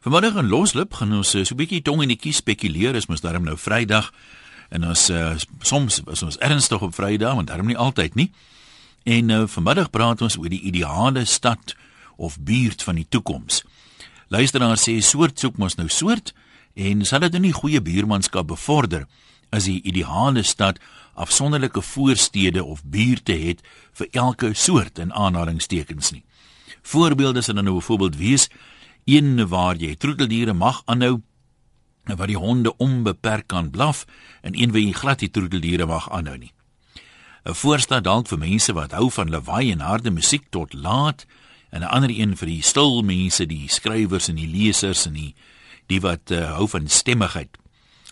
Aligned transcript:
Vanmiddag 0.00 0.36
in 0.36 0.48
Loslip 0.48 0.94
gaan 0.96 1.12
ons 1.12 1.34
eh, 1.34 1.44
so 1.44 1.52
'n 1.52 1.60
bietjie 1.60 1.82
tong 1.84 2.00
in 2.00 2.08
die 2.08 2.16
kies 2.16 2.38
spekuleer, 2.40 2.94
is 2.96 3.06
mos 3.06 3.20
daarom 3.20 3.44
nou 3.44 3.56
Vrydag 3.56 4.12
en 4.70 4.86
ons 4.88 5.10
uh, 5.10 5.36
soms 5.60 6.00
is 6.00 6.22
ons 6.22 6.38
ernstig 6.38 6.80
op 6.80 6.94
Vrydag, 6.94 7.34
want 7.34 7.48
daarom 7.48 7.66
nie 7.66 7.76
altyd 7.76 8.14
nie. 8.14 8.30
En 9.04 9.26
nou 9.26 9.42
uh, 9.42 9.48
vanmiddag 9.48 9.90
praat 9.90 10.22
ons 10.22 10.38
oor 10.38 10.48
die 10.48 10.62
ideale 10.62 11.24
stad 11.24 11.74
of 12.16 12.38
buurt 12.40 12.82
van 12.82 12.94
die 12.94 13.06
toekoms. 13.08 13.64
Luisteraar 14.28 14.78
sê 14.78 14.96
soort 15.04 15.38
soek 15.38 15.58
mos 15.58 15.76
nou 15.76 15.88
soort 15.88 16.32
en 16.74 17.04
sal 17.04 17.20
dit 17.20 17.32
nou 17.32 17.42
nie 17.42 17.52
goeie 17.52 17.80
buurmanskap 17.80 18.46
bevorder 18.46 19.04
as 19.52 19.68
die 19.68 19.82
ideale 19.82 20.42
stad 20.42 20.80
afsonderlike 21.12 21.82
voorstede 21.82 22.64
of 22.64 22.80
buurte 22.84 23.36
het 23.36 23.60
vir 23.92 24.08
elke 24.12 24.54
soort 24.54 24.98
in 24.98 25.12
aanhalingstekens 25.12 26.12
nie. 26.12 26.24
Voorbeelde 26.82 27.42
sal 27.42 27.60
nou 27.60 27.74
byvoorbeeld 27.74 28.16
wees 28.16 28.48
een 29.10 29.48
waar 29.48 29.76
jy 29.76 29.96
troeteldiere 29.96 30.52
mag 30.52 30.82
aanhou 30.84 31.20
en 32.04 32.16
waar 32.16 32.30
die 32.30 32.38
honde 32.38 32.76
onbeperk 32.76 33.46
kan 33.46 33.70
blaf 33.70 34.06
en 34.42 34.54
een 34.54 34.72
waar 34.72 34.80
jy 34.80 34.92
glad 34.92 35.18
die 35.18 35.30
troeteldiere 35.30 35.86
mag 35.86 36.10
aanhou 36.10 36.38
nie. 36.38 36.52
'n 37.44 37.54
Voorstad 37.54 38.04
dalk 38.04 38.28
vir 38.28 38.38
mense 38.38 38.72
wat 38.72 38.92
hou 38.92 39.10
van 39.10 39.30
lawaai 39.30 39.72
en 39.72 39.80
harde 39.80 40.10
musiek 40.10 40.44
tot 40.50 40.72
laat 40.72 41.26
en 41.70 41.80
'n 41.80 41.92
ander 41.96 42.10
een 42.10 42.36
vir 42.36 42.46
die 42.46 42.62
stil 42.62 43.02
mense, 43.02 43.46
die 43.46 43.68
skrywers 43.68 44.28
en 44.28 44.36
die 44.36 44.48
lesers 44.48 45.06
en 45.06 45.12
die 45.12 45.34
die 45.86 46.00
wat 46.00 46.30
uh, 46.30 46.54
hou 46.54 46.68
van 46.68 46.88
stemmigheid. 46.88 47.58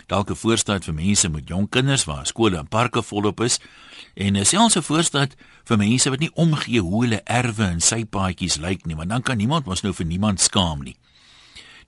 Dalk 0.06 0.30
'n 0.30 0.34
voorstad 0.34 0.84
vir 0.84 0.94
mense 0.94 1.28
met 1.28 1.48
jong 1.48 1.68
kinders 1.68 2.04
waar 2.04 2.26
skole 2.26 2.56
en 2.56 2.68
parke 2.68 3.02
volop 3.02 3.40
is 3.40 3.60
en 4.18 4.36
'n 4.36 4.44
selfse 4.44 4.82
voorstad 4.82 5.34
vir 5.64 5.76
mense 5.76 6.10
wat 6.10 6.18
nie 6.18 6.34
omgee 6.34 6.80
hoe 6.80 7.02
hulle 7.02 7.20
erwe 7.24 7.64
en 7.64 7.80
sypaadjies 7.80 8.56
lyk 8.56 8.86
nie, 8.86 8.96
want 8.96 9.08
dan 9.08 9.22
kan 9.22 9.36
niemand 9.36 9.66
mos 9.66 9.82
nou 9.82 9.92
vir 9.94 10.06
niemand 10.06 10.40
skaam 10.40 10.82
nie. 10.82 10.96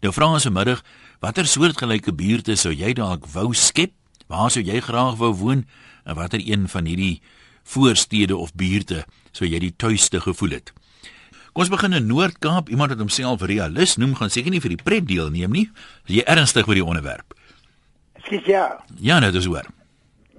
Nou 0.00 0.12
vra 0.12 0.32
ons 0.32 0.46
vanmiddag, 0.46 0.84
watter 1.20 1.46
soortgelyke 1.46 2.12
buurte 2.12 2.56
sou 2.56 2.72
jy 2.72 2.92
dalk 2.92 3.26
wou 3.26 3.54
skep? 3.54 3.92
Waar 4.28 4.50
sou 4.50 4.62
jy 4.62 4.80
graag 4.80 5.16
wou 5.16 5.34
woon? 5.34 5.66
En 6.04 6.14
watter 6.14 6.40
een 6.40 6.68
van 6.68 6.84
hierdie 6.84 7.20
voorstede 7.64 8.36
of 8.36 8.54
buurte 8.54 9.04
sou 9.32 9.48
jy 9.48 9.58
die 9.58 9.74
tuiste 9.76 10.20
gevoel 10.20 10.50
het? 10.50 10.72
Kom 11.52 11.62
ons 11.66 11.70
begin 11.70 11.92
in 11.92 12.06
Noord-Kaap. 12.06 12.68
Iemand 12.68 12.90
wat 12.90 12.98
homself 12.98 13.42
realist 13.42 13.98
noem, 13.98 14.14
gaan 14.14 14.30
seker 14.30 14.50
nie 14.50 14.60
vir 14.60 14.70
die 14.70 14.82
pret 14.82 15.06
deelneem 15.08 15.50
nie. 15.50 15.70
Is 16.06 16.14
jy 16.14 16.22
ernstig 16.22 16.68
oor 16.68 16.74
die 16.74 16.84
onderwerp? 16.84 17.34
Skiet 18.22 18.46
ja. 18.46 18.84
Ja, 19.00 19.18
nou 19.18 19.32
dis 19.32 19.50
hoor. 19.50 19.66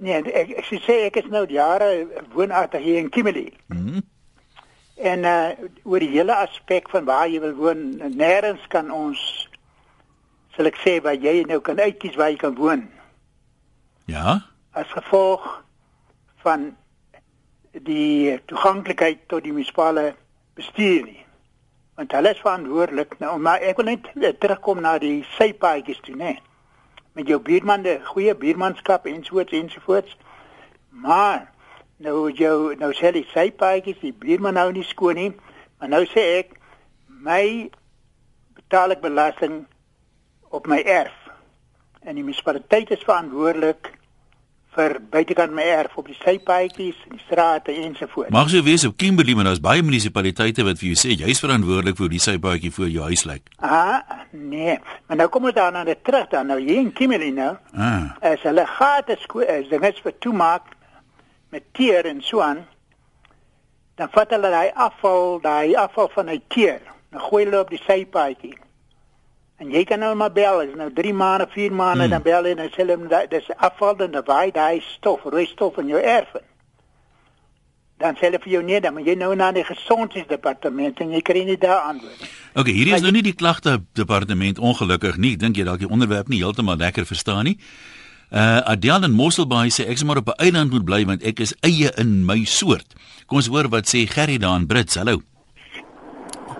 Nee, 0.02 0.18
ek 0.18 0.56
ek 0.58 0.66
sê 0.82 0.94
ek 1.06 1.20
is 1.20 1.28
nou 1.30 1.44
jare 1.46 2.08
woonagtig 2.34 2.82
hier 2.82 2.98
in 2.98 3.10
Kimberley. 3.10 3.52
Mhm. 3.68 3.78
Mm 3.78 4.08
en 5.02 5.24
uh 5.24 5.50
oor 5.88 5.98
die 5.98 6.12
hele 6.12 6.34
aspek 6.36 6.86
van 6.92 7.06
waar 7.08 7.26
jy 7.26 7.40
wil 7.42 7.54
woon, 7.58 7.80
nêrens 8.14 8.62
kan 8.70 8.90
ons 8.94 9.18
sal 10.54 10.68
ek 10.68 10.78
sê 10.78 10.92
waar 11.02 11.16
jy 11.18 11.40
nou 11.48 11.58
kan 11.64 11.80
uitkies 11.80 12.14
waar 12.20 12.30
jy 12.30 12.36
kan 12.38 12.54
woon. 12.54 12.84
Ja. 14.06 14.36
As 14.78 14.92
gevolg 14.94 15.48
van 16.44 16.68
die 17.72 18.36
toeganklikheid 18.52 19.26
tot 19.32 19.42
die 19.42 19.54
munisipale 19.56 20.12
bestuur 20.54 21.08
nie. 21.08 21.24
Want 21.98 22.14
hulle 22.14 22.36
is 22.36 22.44
verantwoordelik 22.44 23.18
nou, 23.18 23.34
maar 23.42 23.64
ek 23.64 23.80
wil 23.80 23.90
net 23.90 24.38
terugkom 24.44 24.84
na 24.84 24.98
die 25.02 25.24
sypaadjies 25.34 26.04
toe, 26.06 26.14
né? 26.14 26.36
Nee 26.36 26.51
met 27.12 27.26
jou 27.26 27.40
buurman 27.40 27.82
'n 27.86 28.04
goeie 28.04 28.34
buurmanskap 28.34 29.06
ensovoorts 29.06 29.52
ensovoorts. 29.52 30.16
Maar 30.88 31.52
nou 31.96 32.32
jou 32.32 32.74
nou 32.76 32.92
sê 32.92 33.12
die 33.12 33.26
sypaadjies, 33.34 34.00
die 34.00 34.12
buurman 34.12 34.54
nou 34.54 34.72
nie 34.72 34.84
skoon 34.84 35.14
nie, 35.14 35.32
maar 35.78 35.88
nou 35.88 36.04
sê 36.04 36.20
ek 36.38 36.48
my 37.06 37.70
betaal 38.54 38.90
ek 38.90 39.00
belasting 39.00 39.66
op 40.48 40.66
my 40.66 40.82
erf. 40.82 41.14
En 42.02 42.14
die 42.14 42.24
munisipaliteit 42.24 42.90
is 42.90 43.04
verantwoordelik 43.04 43.92
vir 44.72 44.94
buitekant 45.12 45.52
my 45.52 45.64
erf 45.68 45.96
op 46.00 46.06
die 46.08 46.16
sypaadjies, 46.16 46.96
die 47.12 47.20
strate 47.26 47.74
ensovoorts. 47.84 48.32
Mag 48.32 48.48
so 48.48 48.64
wees 48.64 48.86
op 48.88 48.96
Kimberley, 48.96 49.34
maar 49.36 49.50
daar's 49.50 49.60
baie 49.60 49.84
munisipaliteite 49.84 50.64
wat 50.64 50.80
vir 50.80 50.92
jou 50.92 50.98
sê 51.00 51.16
jy's 51.20 51.42
verantwoordelik 51.44 51.98
vir 52.00 52.12
die 52.14 52.22
sypaadjie 52.22 52.72
voor 52.72 52.88
jou 52.88 53.08
huis 53.10 53.26
lyk. 53.28 53.52
Ah, 53.60 54.00
nee. 54.32 54.78
Maar 55.06 55.20
nou 55.20 55.28
kom 55.32 55.50
ons 55.50 55.60
aan 55.60 55.82
die 55.88 55.98
terug 56.00 56.30
dan 56.32 56.48
nou 56.48 56.60
hier 56.60 56.80
in 56.80 56.92
Kimberley 56.96 57.34
nou. 57.36 57.52
Ah. 57.76 58.14
As 58.32 58.44
hulle 58.48 58.64
gate 58.78 59.18
is 59.18 59.68
dinge 59.68 59.92
vir 60.02 60.18
toemaak 60.24 60.72
met 61.52 61.68
teer 61.76 62.08
en 62.08 62.22
so 62.24 62.40
aan. 62.40 62.64
Dan 64.00 64.08
vat 64.10 64.30
hulle 64.32 64.50
daai 64.50 64.72
afval, 64.72 65.40
daai 65.44 65.76
afval 65.76 66.08
van 66.14 66.32
die 66.32 66.42
teer. 66.48 66.80
Dan 67.12 67.20
gooi 67.20 67.44
hulle 67.44 67.60
op 67.60 67.70
die 67.70 67.82
sypaadjie. 67.84 68.56
En 69.62 69.70
jy 69.70 69.84
kan 69.86 70.00
nou 70.02 70.14
maar 70.18 70.32
bel, 70.34 70.64
is 70.64 70.72
nou 70.74 70.88
3 70.92 71.12
maande, 71.14 71.46
4 71.52 71.72
maande 71.72 72.08
hmm. 72.08 72.10
dan 72.10 72.22
bel 72.22 72.48
jy 72.48 72.54
en 72.56 72.70
sê 72.72 72.80
hulle 72.82 72.96
dat 73.10 73.28
dis 73.30 73.50
afval 73.62 73.94
dan 74.00 74.16
daai 74.16 74.50
daai 74.50 74.80
stof, 74.96 75.22
rooi 75.30 75.44
stof 75.46 75.78
in 75.78 75.92
jou 75.92 76.00
erf. 76.02 76.32
Dan 78.02 78.18
sê 78.18 78.26
hulle 78.26 78.40
vir 78.42 78.52
jou 78.56 78.62
nee, 78.66 78.80
dan 78.82 78.96
moet 78.96 79.06
jy 79.06 79.14
nou 79.20 79.30
na 79.38 79.52
die 79.54 79.62
gesondheidsdepartement 79.68 80.98
en 81.04 81.14
jy 81.14 81.20
kry 81.22 81.44
nie 81.46 81.58
daar 81.62 81.92
antwoord. 81.92 82.24
Okay, 82.58 82.74
hierdie 82.74 82.96
is 82.98 83.06
nou 83.06 83.14
nie 83.14 83.22
die 83.22 83.36
klagte 83.38 83.76
departement 83.94 84.58
ongelukkig 84.58 85.20
nie. 85.22 85.36
Dink 85.38 85.60
jy 85.60 85.68
dalk 85.68 85.84
die 85.84 85.90
onderwerp 85.90 86.32
nie 86.32 86.42
heeltemal 86.42 86.82
lekker 86.82 87.06
verstaan 87.06 87.52
nie. 87.52 87.56
Uh 88.32 88.58
Adel 88.74 89.06
en 89.06 89.14
Mosselbaai 89.14 89.70
sê 89.70 89.86
ek 89.92 90.02
sommer 90.02 90.24
op 90.24 90.34
'n 90.34 90.42
eiland 90.42 90.74
moet 90.74 90.88
bly 90.88 91.04
want 91.06 91.22
ek 91.22 91.38
is 91.38 91.54
eie 91.62 91.94
in 92.02 92.24
my 92.26 92.42
soort. 92.44 92.98
Kom 93.26 93.38
ons 93.38 93.46
hoor 93.46 93.68
wat 93.68 93.86
sê 93.86 94.08
Gerry 94.10 94.42
daar 94.42 94.58
in 94.58 94.66
Brits. 94.66 94.98
Hallo. 94.98 95.22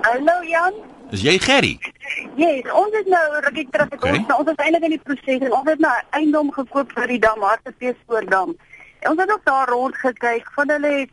Hallo 0.06 0.38
Jan. 0.46 0.91
Is 1.12 1.20
jy 1.20 1.34
Gerry? 1.44 1.74
Yes, 2.40 2.64
ons 2.72 2.94
is 2.96 3.08
nou 3.12 3.24
rukkie 3.44 3.66
terug 3.70 3.90
het 3.92 3.98
Okay. 4.00 4.12
ons 4.16 4.28
nou, 4.28 4.38
ons 4.40 4.48
is 4.48 4.60
eintlik 4.64 4.86
in 4.88 4.94
die 4.94 5.02
proses 5.04 5.42
en 5.44 5.52
ons 5.52 5.68
het 5.68 5.82
nou 5.84 5.92
eiendom 6.18 6.52
gekoop 6.52 6.92
vir 6.96 7.10
die 7.12 7.18
dam 7.20 7.42
Hartbeespoortdam. 7.44 8.54
Ons 9.10 9.20
het 9.20 9.32
ook 9.34 9.44
daar 9.44 9.68
rond 9.68 9.98
gekyk 10.00 10.48
van 10.56 10.72
hulle 10.72 10.92
het 11.02 11.12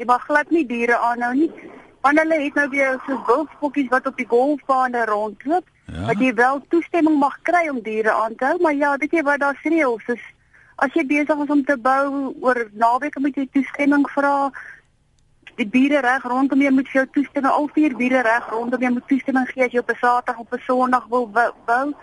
jy 0.00 0.08
mag 0.08 0.24
glad 0.26 0.50
nie 0.50 0.64
diere 0.66 0.98
aanhou 0.98 1.30
nie. 1.34 1.50
Want 2.02 2.18
hulle 2.18 2.40
het 2.42 2.58
nou 2.58 2.68
weer 2.72 2.98
so 3.06 3.20
wildspokkies 3.28 3.90
wat 3.92 4.06
op 4.10 4.16
die 4.18 4.26
golfbane 4.26 5.04
rondloop. 5.06 5.68
Ja. 5.86 6.06
Wat 6.10 6.18
jy 6.18 6.34
wel 6.34 6.62
toestemming 6.74 7.18
mag 7.22 7.38
kry 7.46 7.68
om 7.70 7.78
diere 7.86 8.10
aan 8.10 8.34
te 8.34 8.50
hou, 8.50 8.58
maar 8.64 8.74
ja, 8.74 8.96
weet 8.98 9.12
jy 9.14 9.22
wat 9.22 9.44
daar 9.44 9.58
reëls 9.62 10.08
is. 10.16 10.24
As 10.82 10.90
jy 10.98 11.06
besig 11.06 11.38
is 11.44 11.54
om 11.54 11.62
te 11.64 11.76
bou 11.78 12.34
oor 12.40 12.64
naweke 12.72 13.20
moet 13.22 13.36
jy 13.38 13.46
toestemming 13.52 14.08
vra 14.10 14.50
die 15.56 15.66
bure 15.66 16.00
reg 16.00 16.24
rondom 16.24 16.60
jou 16.60 16.72
moet 16.72 16.88
vir 16.88 17.00
jou 17.02 17.06
toestemming 17.12 17.52
al 17.52 17.68
vier 17.74 17.96
bure 17.96 18.22
reg 18.22 18.48
rondom 18.50 18.80
jou 18.80 18.92
moet 18.92 19.08
toestemming 19.08 19.48
gee 19.48 19.64
as 19.64 19.72
jy 19.72 19.78
op 19.78 19.90
'n 19.90 20.00
Saterdag 20.00 20.38
of 20.38 20.52
'n 20.52 20.62
Sondag 20.66 21.06
wil 21.08 21.28
bou-. 21.28 21.94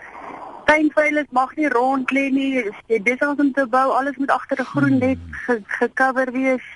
Tuinveilig 0.64 1.26
mag 1.30 1.56
nie 1.56 1.68
rond 1.68 2.10
lê 2.10 2.30
nie. 2.30 2.68
As 2.68 2.78
jy 2.86 3.02
besig 3.02 3.32
is 3.32 3.38
om 3.38 3.52
te 3.52 3.66
bou, 3.66 3.90
alles 3.90 4.16
moet 4.16 4.30
agter 4.30 4.60
'n 4.60 4.64
groen 4.64 4.98
net 4.98 5.18
ge 5.30 5.62
gecover 5.66 6.32
wees. 6.32 6.66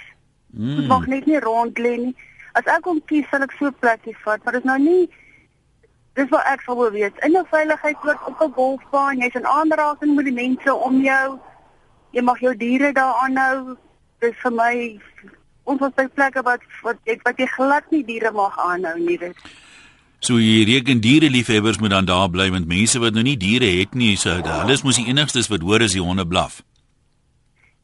Dit 0.46 0.84
Mm. 0.84 0.86
mag 0.86 1.06
net 1.06 1.26
nie 1.26 1.38
rond 1.38 1.78
lê 1.78 1.96
nie. 1.96 2.16
As 2.52 2.64
ek 2.64 2.84
hom 2.84 3.00
kies, 3.04 3.28
sal 3.28 3.42
ek 3.42 3.52
so 3.52 3.66
'n 3.66 3.74
plekkie 3.80 4.16
vat, 4.24 4.44
maar 4.44 4.52
dit 4.52 4.64
is 4.64 4.70
nou 4.70 4.78
nie 4.78 5.08
Dis 6.14 6.30
wat 6.30 6.46
ek 6.46 6.60
sou 6.62 6.76
wil 6.78 6.90
weet. 6.94 7.16
In 7.26 7.34
'n 7.36 7.46
veiligheidsplek 7.50 8.26
op 8.26 8.40
'n 8.40 8.52
golfbaan, 8.52 9.18
jy's 9.18 9.34
in 9.34 9.46
aanraking 9.46 10.14
met 10.14 10.24
die 10.24 10.32
mense 10.34 10.74
om 10.74 11.00
jou. 11.00 11.38
Jy 12.10 12.22
mag 12.22 12.38
jou 12.40 12.56
diere 12.56 12.92
daar 12.92 13.14
aanhou. 13.14 13.76
Dis 14.18 14.36
vir 14.42 14.52
my 14.52 15.00
ons 15.64 15.80
was 15.80 15.92
by 15.96 16.06
plekke 16.14 16.42
wat 16.42 16.60
wat 16.82 16.96
jy 17.04 17.18
wat 17.24 17.38
jy 17.38 17.46
glad 17.56 17.90
nie 17.90 18.04
diere 18.04 18.32
mag 18.32 18.58
aanhou 18.58 18.98
nie. 18.98 19.18
Dit 19.18 19.36
So 20.24 20.38
jy 20.40 20.64
reken 20.64 21.00
diereliefhebbers 21.04 21.78
moet 21.78 21.90
dan 21.90 22.04
daar 22.08 22.30
bly 22.30 22.50
want 22.50 22.66
mense 22.66 22.98
wat 22.98 23.12
nou 23.12 23.22
nie 23.22 23.36
diere 23.36 23.66
het 23.80 23.94
nie, 23.94 24.16
so 24.16 24.30
hulle 24.30 24.72
is 24.72 24.82
mos 24.82 24.96
die 24.96 25.06
enigstes 25.12 25.48
wat 25.52 25.60
hoor 25.60 25.82
as 25.84 25.92
die 25.92 26.00
honde 26.00 26.24
blaf. 26.26 26.62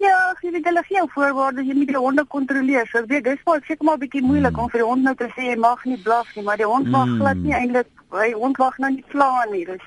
Ja, 0.00 0.14
as 0.32 0.40
jy 0.40 0.62
hulle 0.64 0.82
gee 0.88 1.02
voorwaardes, 1.14 1.66
jy 1.68 1.74
moet 1.76 1.88
die 1.92 1.96
honde 2.00 2.24
kontroleer. 2.24 2.86
So 2.88 2.98
ek 3.02 3.10
weet 3.10 3.24
dis 3.24 3.42
maar 3.44 3.60
seker 3.66 3.84
maar 3.84 3.96
'n 3.98 4.00
bietjie 4.06 4.22
moeilik 4.22 4.56
om 4.58 4.70
vir 4.70 4.80
die 4.80 4.86
hond 4.88 5.02
nou 5.02 5.14
te 5.14 5.28
sê 5.36 5.42
jy 5.52 5.56
mag 5.56 5.84
nie 5.84 5.98
blaf 6.02 6.28
nie, 6.36 6.44
maar 6.44 6.56
die 6.56 6.66
hond 6.66 6.86
mag 6.88 7.06
Mm. 7.06 7.18
glad 7.20 7.36
nie 7.36 7.52
eintlik 7.52 7.86
hy 8.10 8.32
hond 8.32 8.58
mag 8.58 8.78
nou 8.78 8.90
nie 8.90 9.04
pla 9.08 9.44
nie. 9.52 9.64
Dus 9.66 9.84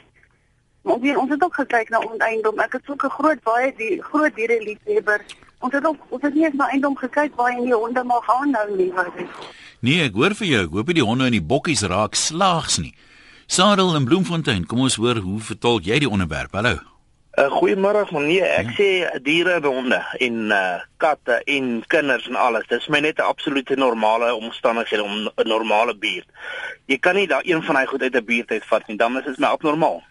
maar 0.84 1.00
weer, 1.00 1.18
ons 1.18 1.30
het 1.30 1.44
ook 1.44 1.56
gekyk 1.56 1.90
na 1.90 2.00
onteindom. 2.00 2.60
Ek 2.60 2.74
het 2.74 2.90
ook 2.90 3.04
'n 3.06 3.10
groot 3.10 3.44
baie 3.44 3.74
die 3.78 4.02
groot 4.04 4.36
diere 4.36 4.60
liefhebber. 4.62 5.22
Ons 5.64 5.74
het 5.78 5.86
ook 5.88 6.00
ons 6.12 6.22
het 6.22 6.34
nie 6.36 6.44
eens 6.44 6.56
na 6.60 6.68
eindom 6.76 6.96
gekyk 7.00 7.36
waar 7.40 7.54
jy 7.56 7.62
nie 7.64 7.76
honde 7.76 8.04
mag 8.04 8.26
aanhou 8.28 8.70
nie, 8.76 8.90
wat 8.96 9.16
is. 9.16 9.52
Nee, 9.80 10.04
ek 10.10 10.18
hoor 10.20 10.36
vir 10.36 10.48
jou. 10.48 10.64
Ek 10.68 10.74
hoop 10.76 10.90
nie 10.92 10.98
die 11.00 11.06
honde 11.08 11.28
in 11.32 11.38
die 11.38 11.46
bokkies 11.54 11.86
raak 11.88 12.18
slaags 12.20 12.82
nie. 12.84 12.92
Sadel 13.48 13.94
in 13.96 14.08
Bloemfontein, 14.08 14.66
kom 14.68 14.84
ons 14.84 14.98
hoor 15.00 15.22
hoe 15.24 15.40
vertolk 15.44 15.88
jy 15.88 16.02
die 16.04 16.10
onderwerp. 16.10 16.56
Hallo. 16.60 16.82
Uh, 17.34 17.48
Goeiemôre 17.50 18.04
man. 18.12 18.28
Nee, 18.28 18.44
ek 18.44 18.74
ja. 18.74 18.76
sê 18.78 19.22
diere 19.26 19.56
en 19.58 19.68
honde 19.70 20.00
en 20.28 20.52
uh 20.54 20.82
katte 21.02 21.40
en 21.56 21.70
kinders 21.88 22.28
en 22.30 22.36
alles. 22.40 22.68
Dis 22.70 22.90
my 22.94 23.00
net 23.00 23.20
'n 23.20 23.30
absolute 23.32 23.76
normale 23.76 24.34
omstandighede 24.36 25.04
om 25.04 25.32
'n 25.32 25.48
normale 25.48 25.96
buurt. 25.96 26.28
Jy 26.88 26.98
kan 27.00 27.16
nie 27.16 27.28
daai 27.28 27.48
een 27.48 27.64
van 27.64 27.76
hy 27.76 27.86
goed 27.86 28.02
uit 28.02 28.16
'n 28.16 28.26
buurt 28.26 28.52
uitvat 28.52 28.88
nie, 28.88 28.98
dan 28.98 29.18
is 29.18 29.26
dit 29.26 29.40
my 29.40 29.48
abnormaal. 29.48 30.04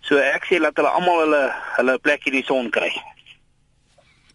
So 0.00 0.16
ek 0.16 0.48
sê 0.48 0.58
laat 0.58 0.76
hulle 0.76 0.88
almal 0.88 1.20
hulle 1.20 1.52
hulle 1.76 1.98
plek 1.98 2.26
in 2.26 2.32
die 2.32 2.44
son 2.44 2.70
kry. 2.70 2.90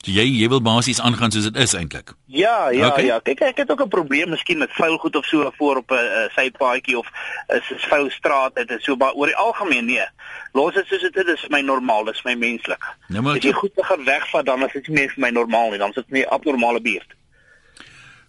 So 0.01 0.11
jy 0.11 0.23
jy 0.41 0.47
wil 0.49 0.61
basies 0.61 0.99
aangaan 0.99 1.31
soos 1.31 1.43
dit 1.43 1.55
is 1.61 1.73
eintlik. 1.73 2.13
Ja, 2.25 2.69
ja, 2.69 2.87
Okay. 2.87 3.05
ja. 3.05 3.19
Kyk, 3.19 3.41
ek 3.41 3.57
het 3.57 3.71
ook 3.71 3.81
'n 3.85 3.87
probleem 3.89 4.29
miskien 4.29 4.57
met 4.57 4.71
vuil 4.73 4.97
goed 4.97 5.15
of 5.15 5.25
so 5.25 5.51
voor 5.57 5.77
op 5.77 5.91
'n 5.91 5.93
uh, 5.93 6.29
sypaadjie 6.35 6.97
of 6.97 7.07
is 7.47 7.71
is 7.71 7.83
vuil 7.85 8.09
straat, 8.09 8.55
dit 8.55 8.69
is 8.69 8.83
so 8.83 8.95
maar 8.95 9.13
oor 9.13 9.27
die 9.27 9.35
algemeen 9.35 9.85
nee. 9.85 10.05
Los 10.53 10.73
dit 10.73 10.85
soos 10.87 11.01
dit 11.01 11.15
is, 11.15 11.25
dis 11.25 11.47
my 11.49 11.61
normaal, 11.61 12.05
dis 12.05 12.23
my 12.23 12.33
menslik. 12.35 12.83
Nou 13.07 13.21
maar 13.23 13.35
As 13.35 13.43
jy 13.43 13.51
goed 13.53 13.75
te 13.75 13.83
gaan 13.83 14.03
wegvat 14.03 14.45
dan 14.45 14.65
is 14.65 14.73
dit 14.73 14.87
nie 14.87 14.97
meer 14.99 15.09
vir 15.09 15.19
my 15.21 15.29
normaal 15.29 15.69
nie, 15.69 15.77
dan 15.77 15.89
is 15.89 15.95
dit 15.95 16.09
meer 16.09 16.27
abnormale 16.27 16.81
buurt. 16.81 17.07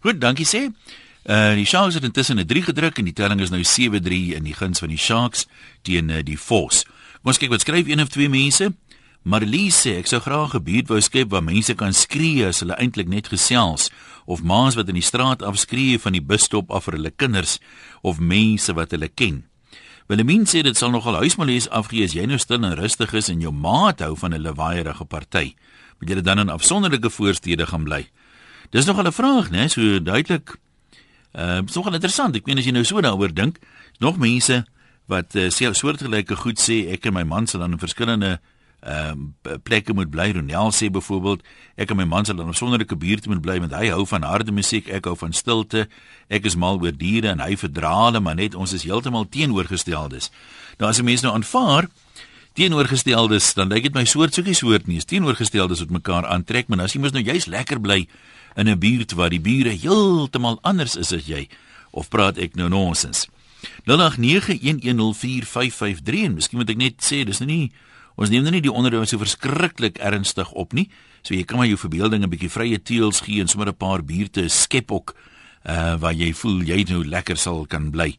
Goed, 0.01 0.21
dankie 0.21 0.47
sê. 0.47 0.69
Uh 1.25 1.55
die 1.55 1.65
Sharks 1.67 1.95
het 1.95 2.03
intussen 2.05 2.39
'n 2.39 2.47
3 2.47 2.63
gedruk 2.63 2.99
en 2.99 3.05
die 3.05 3.13
telling 3.13 3.41
is 3.41 3.51
nou 3.51 3.63
7-3 3.63 4.35
in 4.35 4.43
die 4.45 4.55
guns 4.55 4.79
van 4.79 4.89
die 4.89 4.99
Sharks 4.99 5.47
teen 5.83 6.09
uh, 6.09 6.19
die 6.23 6.39
Force. 6.39 6.85
Kom 7.23 7.31
ons 7.31 7.39
kyk 7.39 7.51
wat 7.51 7.61
skryf 7.61 7.87
een 7.87 8.01
of 8.01 8.09
twee 8.09 8.29
mense. 8.29 8.73
Marlies 9.23 9.77
sê 9.85 10.01
ek 10.01 10.09
sou 10.11 10.19
graag 10.19 10.55
'n 10.55 10.65
buurt 10.65 10.89
wou 10.89 11.01
skep 11.01 11.31
waar 11.31 11.43
mense 11.43 11.75
kan 11.75 11.93
skree 11.93 12.47
as 12.47 12.61
hulle 12.61 12.75
eintlik 12.75 13.09
net 13.09 13.29
gesels 13.29 13.91
of 14.27 14.43
ma's 14.43 14.75
wat 14.75 14.89
in 14.89 14.99
die 14.99 15.11
straat 15.11 15.43
afskree 15.43 15.99
van 15.99 16.13
die 16.13 16.21
busstop 16.21 16.71
af 16.71 16.85
vir 16.85 16.95
hulle 16.99 17.11
kinders 17.11 17.61
of 18.03 18.19
mense 18.19 18.73
wat 18.75 18.91
hulle 18.91 19.09
ken. 19.09 19.45
Willemien 20.09 20.45
sê 20.45 20.63
dit 20.63 20.77
sal 20.77 20.91
nogal 20.91 21.23
huismalees 21.23 21.71
afgee 21.71 22.05
as 22.05 22.15
jy 22.15 22.27
nou 22.27 22.39
stil 22.39 22.65
en 22.65 22.75
rustig 22.75 23.15
is 23.15 23.29
en 23.29 23.41
jou 23.41 23.53
maat 23.53 24.01
hou 24.01 24.17
van 24.17 24.35
'n 24.35 24.43
lawaaierige 24.43 25.05
party. 25.05 25.55
Moet 26.01 26.09
jy 26.09 26.21
dan 26.21 26.39
in 26.39 26.51
afsonderlike 26.51 27.11
voorstede 27.11 27.67
gaan 27.67 27.85
bly? 27.85 28.11
Dis 28.71 28.87
nogal 28.87 29.07
'n 29.07 29.13
vraag, 29.13 29.51
né? 29.51 29.69
So 29.69 30.01
duidelik 30.01 30.59
Uh, 31.33 31.63
dis 31.65 31.75
nogal 31.75 31.97
interessant. 31.97 32.37
Ek 32.37 32.45
meen 32.45 32.61
as 32.61 32.67
jy 32.69 32.75
nou 32.77 32.85
so 32.85 33.01
daaroor 33.01 33.33
dink, 33.33 33.59
nog 34.05 34.19
mense 34.21 34.67
wat 35.09 35.35
uh, 35.35 35.49
sê 35.49 35.71
soortgelyke 35.73 36.37
goed 36.37 36.61
sê 36.61 36.93
ek 36.93 37.09
en 37.09 37.17
my 37.17 37.25
man 37.25 37.49
sal 37.49 37.65
dan 37.65 37.73
in 37.73 37.81
verskillende 37.81 38.35
ehm 38.83 39.31
uh, 39.47 39.57
plekke 39.63 39.95
moet 39.95 40.11
bly. 40.11 40.33
Ronel 40.35 40.73
sê 40.75 40.89
byvoorbeeld 40.91 41.43
ek 41.79 41.91
en 41.91 41.97
my 41.97 42.05
man 42.05 42.27
sal 42.27 42.37
dan 42.37 42.51
op 42.51 42.57
sonderlike 42.59 42.97
buurte 42.99 43.31
moet 43.31 43.43
bly 43.43 43.61
want 43.63 43.75
hy 43.79 43.93
hou 43.95 44.03
van 44.11 44.27
harde 44.27 44.53
musiek, 44.53 44.89
ek 44.91 45.07
hou 45.07 45.15
van 45.17 45.33
stilte. 45.33 45.87
Ek 46.27 46.49
is 46.51 46.59
mal 46.59 46.83
oor 46.83 46.97
diere 46.97 47.31
en 47.31 47.45
hy 47.45 47.55
verdra 47.57 47.93
hulle, 48.07 48.21
maar 48.21 48.35
net 48.35 48.57
ons 48.59 48.75
is 48.75 48.83
heeltemal 48.83 49.29
teenoorgesteldes. 49.31 50.33
Nou 50.79 50.91
as 50.91 50.99
'n 50.99 51.05
mens 51.05 51.23
nou 51.23 51.35
aanvaar 51.35 51.87
teenoorgesteldes, 52.55 53.55
dan 53.55 53.69
lyk 53.69 53.83
dit 53.83 53.95
my 53.95 54.05
soort 54.05 54.35
soekie 54.35 54.55
soort 54.55 54.87
nie. 54.87 54.97
Is 54.97 55.05
teenoorgesteldes 55.05 55.79
wat 55.79 55.91
mekaar 55.91 56.27
aantrek, 56.27 56.69
maar 56.69 56.81
as 56.81 56.93
jy 56.93 57.01
mos 57.01 57.13
nou 57.13 57.23
juist 57.23 57.47
lekker 57.47 57.81
bly 57.81 58.09
in 58.57 58.69
'n 58.69 58.79
buurt 58.79 59.13
waar 59.13 59.31
die 59.31 59.41
bure 59.41 59.71
heeltemal 59.71 60.59
anders 60.63 60.97
is 60.97 61.13
as 61.13 61.27
jy, 61.27 61.49
of 61.93 62.09
praat 62.09 62.39
ek 62.39 62.57
nou 62.57 62.69
nonsens? 62.69 63.29
0891104553 63.87 66.25
en 66.25 66.35
miskien 66.35 66.59
moet 66.59 66.71
ek 66.71 66.77
net 66.77 66.95
sê 66.99 67.25
dis 67.25 67.39
nou 67.39 67.51
nie 67.51 67.73
ons 68.17 68.31
neem 68.31 68.43
nou 68.43 68.53
nie 68.53 68.61
die 68.61 68.73
onderhoud 68.73 69.09
so 69.09 69.19
verskriklik 69.19 69.99
ernstig 69.99 70.53
op 70.53 70.73
nie. 70.73 70.91
So 71.23 71.35
jy 71.35 71.45
kan 71.45 71.59
maar 71.59 71.67
jou 71.67 71.79
verbeelding 71.79 72.23
'n 72.23 72.31
bietjie 72.31 72.51
vrye 72.51 72.83
teels 72.83 73.21
gee 73.21 73.41
en 73.41 73.49
sommer 73.49 73.69
'n 73.69 73.77
paar 73.77 74.03
buurte 74.03 74.49
skep 74.49 74.93
ook 74.93 75.15
uh 75.65 76.01
waar 76.01 76.15
jy 76.15 76.33
voel 76.33 76.63
jy 76.63 76.85
nou 76.89 77.05
lekker 77.05 77.37
sal 77.37 77.67
kan 77.67 77.91
bly. 77.91 78.17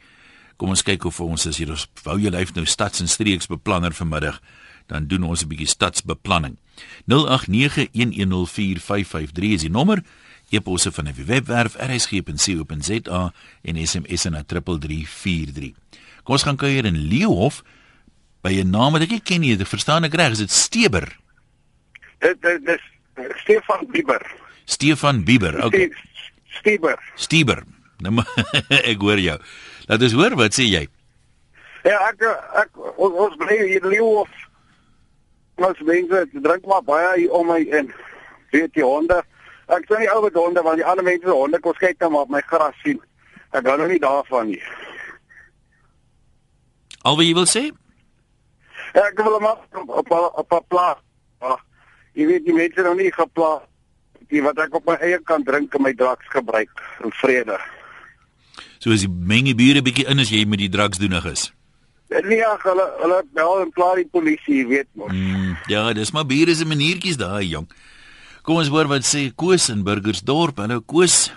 Kom 0.58 0.70
ons 0.70 0.84
kyk 0.84 1.06
of 1.06 1.20
ons 1.20 1.48
as 1.48 1.58
hier 1.58 1.70
ons 1.70 1.88
wou 2.04 2.20
jy 2.20 2.30
lyf 2.30 2.54
nou 2.54 2.66
stads 2.66 3.02
en 3.02 3.08
streeksbeplanner 3.08 3.94
vanmiddag 3.94 4.40
dan 4.88 5.08
doen 5.08 5.24
ons 5.24 5.44
'n 5.44 5.48
bietjie 5.48 5.68
stadsbeplanning. 5.68 6.58
0891104553 7.06 9.54
is 9.54 9.62
die 9.62 9.70
nommer. 9.70 10.04
E-posse 10.50 10.92
van 10.92 11.06
die 11.06 11.26
webwerf 11.26 11.76
rsg.co.za 11.76 13.34
en 13.62 13.88
SMS 13.88 14.24
na 14.24 14.44
3343. 14.44 15.72
Kom 16.24 16.34
ons 16.34 16.44
gaan 16.44 16.56
kuier 16.56 16.86
in 16.86 16.98
Leeuhof 16.98 17.64
by 18.44 18.52
'n 18.62 18.70
naam 18.70 18.94
wat 18.94 19.02
ek 19.08 19.10
nie 19.16 19.22
ken 19.24 19.42
nie. 19.42 19.54
Ek 19.56 19.68
verstaan 19.68 20.04
ek 20.04 20.14
reg, 20.14 20.32
is 20.32 20.44
dit 20.44 20.52
Steber? 20.52 21.08
Dit 22.20 22.42
dit 22.42 22.66
dis 22.66 22.82
Stefan 23.42 23.88
Bieber. 23.92 24.22
Stefan 24.66 25.24
Bieber. 25.24 25.56
Okay. 25.66 25.90
Ste- 25.90 26.58
Steber. 26.60 27.00
Steber. 27.16 27.64
Nou 28.00 28.20
ek 28.92 29.00
hoor 29.02 29.20
jou. 29.20 29.38
Laat 29.88 30.02
ons 30.04 30.14
hoor 30.14 30.36
wat 30.36 30.54
sê 30.54 30.68
jy. 30.68 30.88
Ja, 31.84 31.98
ek 32.10 32.22
ek 32.64 32.70
ons, 32.98 33.14
ons 33.14 33.36
bly 33.38 33.58
hier 33.58 33.82
in 33.84 33.90
Leeuhof. 33.90 34.30
Ons 35.60 35.80
mense 35.86 36.26
drink 36.34 36.66
maar 36.66 36.82
baie 36.84 37.20
hier 37.20 37.32
om 37.32 37.48
my 37.48 37.60
en 37.72 37.92
weet 38.52 38.74
die 38.74 38.84
honde. 38.84 39.22
Ek 39.68 39.86
sien 39.88 40.00
nie 40.00 40.10
ou 40.12 40.24
met 40.24 40.34
honde 40.36 40.62
want 40.64 40.78
die 40.80 40.86
ander 40.86 41.04
mense 41.04 41.24
se 41.28 41.32
honde 41.36 41.60
kos 41.60 41.78
kyk 41.80 42.00
dan 42.00 42.12
maar 42.12 42.22
op 42.28 42.30
my 42.30 42.42
gras 42.42 42.76
sien. 42.84 43.00
Ek 43.54 43.66
hou 43.68 43.78
nou 43.78 43.88
nie 43.88 44.00
daarvan 44.00 44.48
nie. 44.52 44.62
Al 47.04 47.16
wat 47.20 47.26
jy 47.28 47.34
wil 47.36 47.46
sê? 47.50 47.64
Ja, 48.94 49.08
ek 49.10 49.22
wil 49.26 49.40
maar 49.42 49.58
op 49.74 49.90
op 49.90 50.12
op, 50.38 50.52
'n 50.52 50.66
plaas. 50.68 51.00
Ah, 51.40 51.60
jy 52.14 52.26
weet 52.26 52.46
die 52.46 52.54
mense 52.54 52.82
nou 52.82 52.96
nie 52.96 53.12
geplaas 53.12 53.62
die 54.30 54.42
wat 54.42 54.58
ek 54.58 54.76
op 54.76 54.86
my 54.86 54.96
eie 55.02 55.20
kan 55.24 55.44
drink 55.44 55.74
en 55.76 55.82
my 55.82 55.94
drugs 55.94 56.28
gebruik 56.30 56.70
in 57.04 57.12
vrede. 57.12 57.60
So 58.80 58.92
as 58.92 59.06
die 59.06 59.10
menge 59.10 59.56
bure 59.56 59.82
bietjie 59.82 60.08
in 60.10 60.20
as 60.20 60.30
jy 60.30 60.46
met 60.46 60.60
die 60.60 60.70
drugs 60.70 60.98
doenig 60.98 61.26
is. 61.26 61.52
Nee, 62.10 62.38
ja, 62.38 62.58
hulle 62.62 62.86
hulle 63.02 63.24
bel 63.34 63.62
en 63.62 63.72
pla 63.74 63.96
die 63.96 64.08
polisie, 64.12 64.68
weet 64.68 64.88
mos. 64.94 65.12
Mm, 65.12 65.58
ja, 65.68 65.94
dis 65.94 66.12
maar 66.12 66.26
bure 66.26 66.56
se 66.56 66.66
maniertjies 66.66 67.18
daai 67.18 67.48
jong. 67.50 67.68
Kom 68.44 68.60
ons 68.60 68.68
hoor 68.68 68.90
wat 68.92 69.06
sê 69.08 69.32
Koos 69.36 69.70
in 69.70 69.84
Burgersdorp. 69.84 70.58
Hallo 70.58 70.82
Koos. 70.82 71.32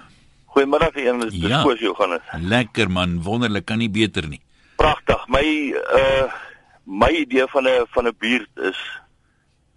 Goeiemiddag 0.53 0.97
een, 0.97 1.21
dis 1.21 1.35
Ja. 1.41 1.63
Koos 1.63 1.79
dit. 1.79 2.23
Lekker 2.41 2.91
man, 2.91 3.23
wonderlik, 3.23 3.65
kan 3.65 3.79
nie 3.79 3.91
beter 3.91 4.29
nie. 4.29 4.41
Pragtig. 4.77 5.29
My 5.29 5.73
uh 5.73 6.46
my 6.87 7.11
idee 7.11 7.47
van 7.47 7.65
'n 7.65 7.87
van 7.91 8.07
'n 8.07 8.17
buurt 8.19 8.51
is 8.55 8.79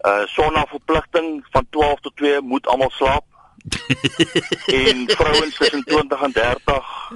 uh 0.06 0.26
sonnaverpligting 0.26 1.46
van 1.50 1.66
12 1.70 2.00
tot 2.00 2.16
2 2.16 2.40
moet 2.40 2.66
almal 2.66 2.90
slaap. 2.90 3.24
en 4.80 5.04
vrouens 5.06 5.56
tussen 5.56 5.84
20 5.84 6.22
en 6.22 6.32
30 6.32 7.12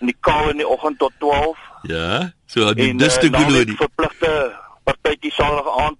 in 0.00 0.06
die 0.06 0.16
kaal 0.20 0.50
in 0.50 0.56
die 0.56 0.68
oggend 0.68 0.98
tot 0.98 1.12
12 1.18 1.58
Ja, 1.82 2.32
so 2.46 2.74
die 2.74 2.90
en 2.90 2.96
dis 2.96 3.18
te 3.18 3.26
uh, 3.26 3.40
glo 3.40 3.64
die. 3.64 3.76
verpligte 3.76 4.32
partytjie 4.84 5.32
saterdag 5.32 5.78
aand 5.78 5.98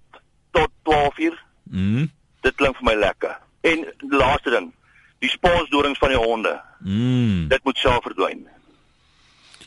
tot 0.51 0.69
12 0.83 1.17
uur. 1.17 1.43
Mm. 1.63 2.11
Dit 2.41 2.55
klink 2.55 2.75
vir 2.75 2.85
my 2.85 2.95
lekker. 2.99 3.37
En 3.61 3.85
die 3.97 4.17
laaste 4.17 4.49
ding, 4.49 4.71
die 5.19 5.29
sponsdorings 5.29 5.99
van 5.99 6.13
die 6.13 6.17
honde. 6.17 6.61
Mm. 6.79 7.47
Dit 7.47 7.63
moet 7.63 7.77
self 7.77 8.03
verdwyn. 8.03 8.47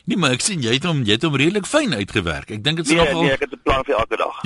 Nee, 0.05 0.17
maar 0.17 0.31
ek 0.35 0.41
sien 0.41 0.61
jy 0.61 0.73
het 0.73 0.83
hom 0.83 1.03
jy 1.07 1.11
het 1.15 1.23
hom 1.23 1.35
redelik 1.35 1.65
fyn 1.65 1.93
uitgewerk. 1.95 2.49
Ek 2.51 2.63
dink 2.63 2.77
dit 2.77 2.85
is 2.85 2.91
Nee, 2.91 2.99
nogal 3.05 3.21
nee, 3.23 3.31
ek 3.31 3.39
het 3.39 3.53
'n 3.53 3.61
plan 3.63 3.83
vir 3.85 3.95
elke 3.95 4.17
dag. 4.17 4.35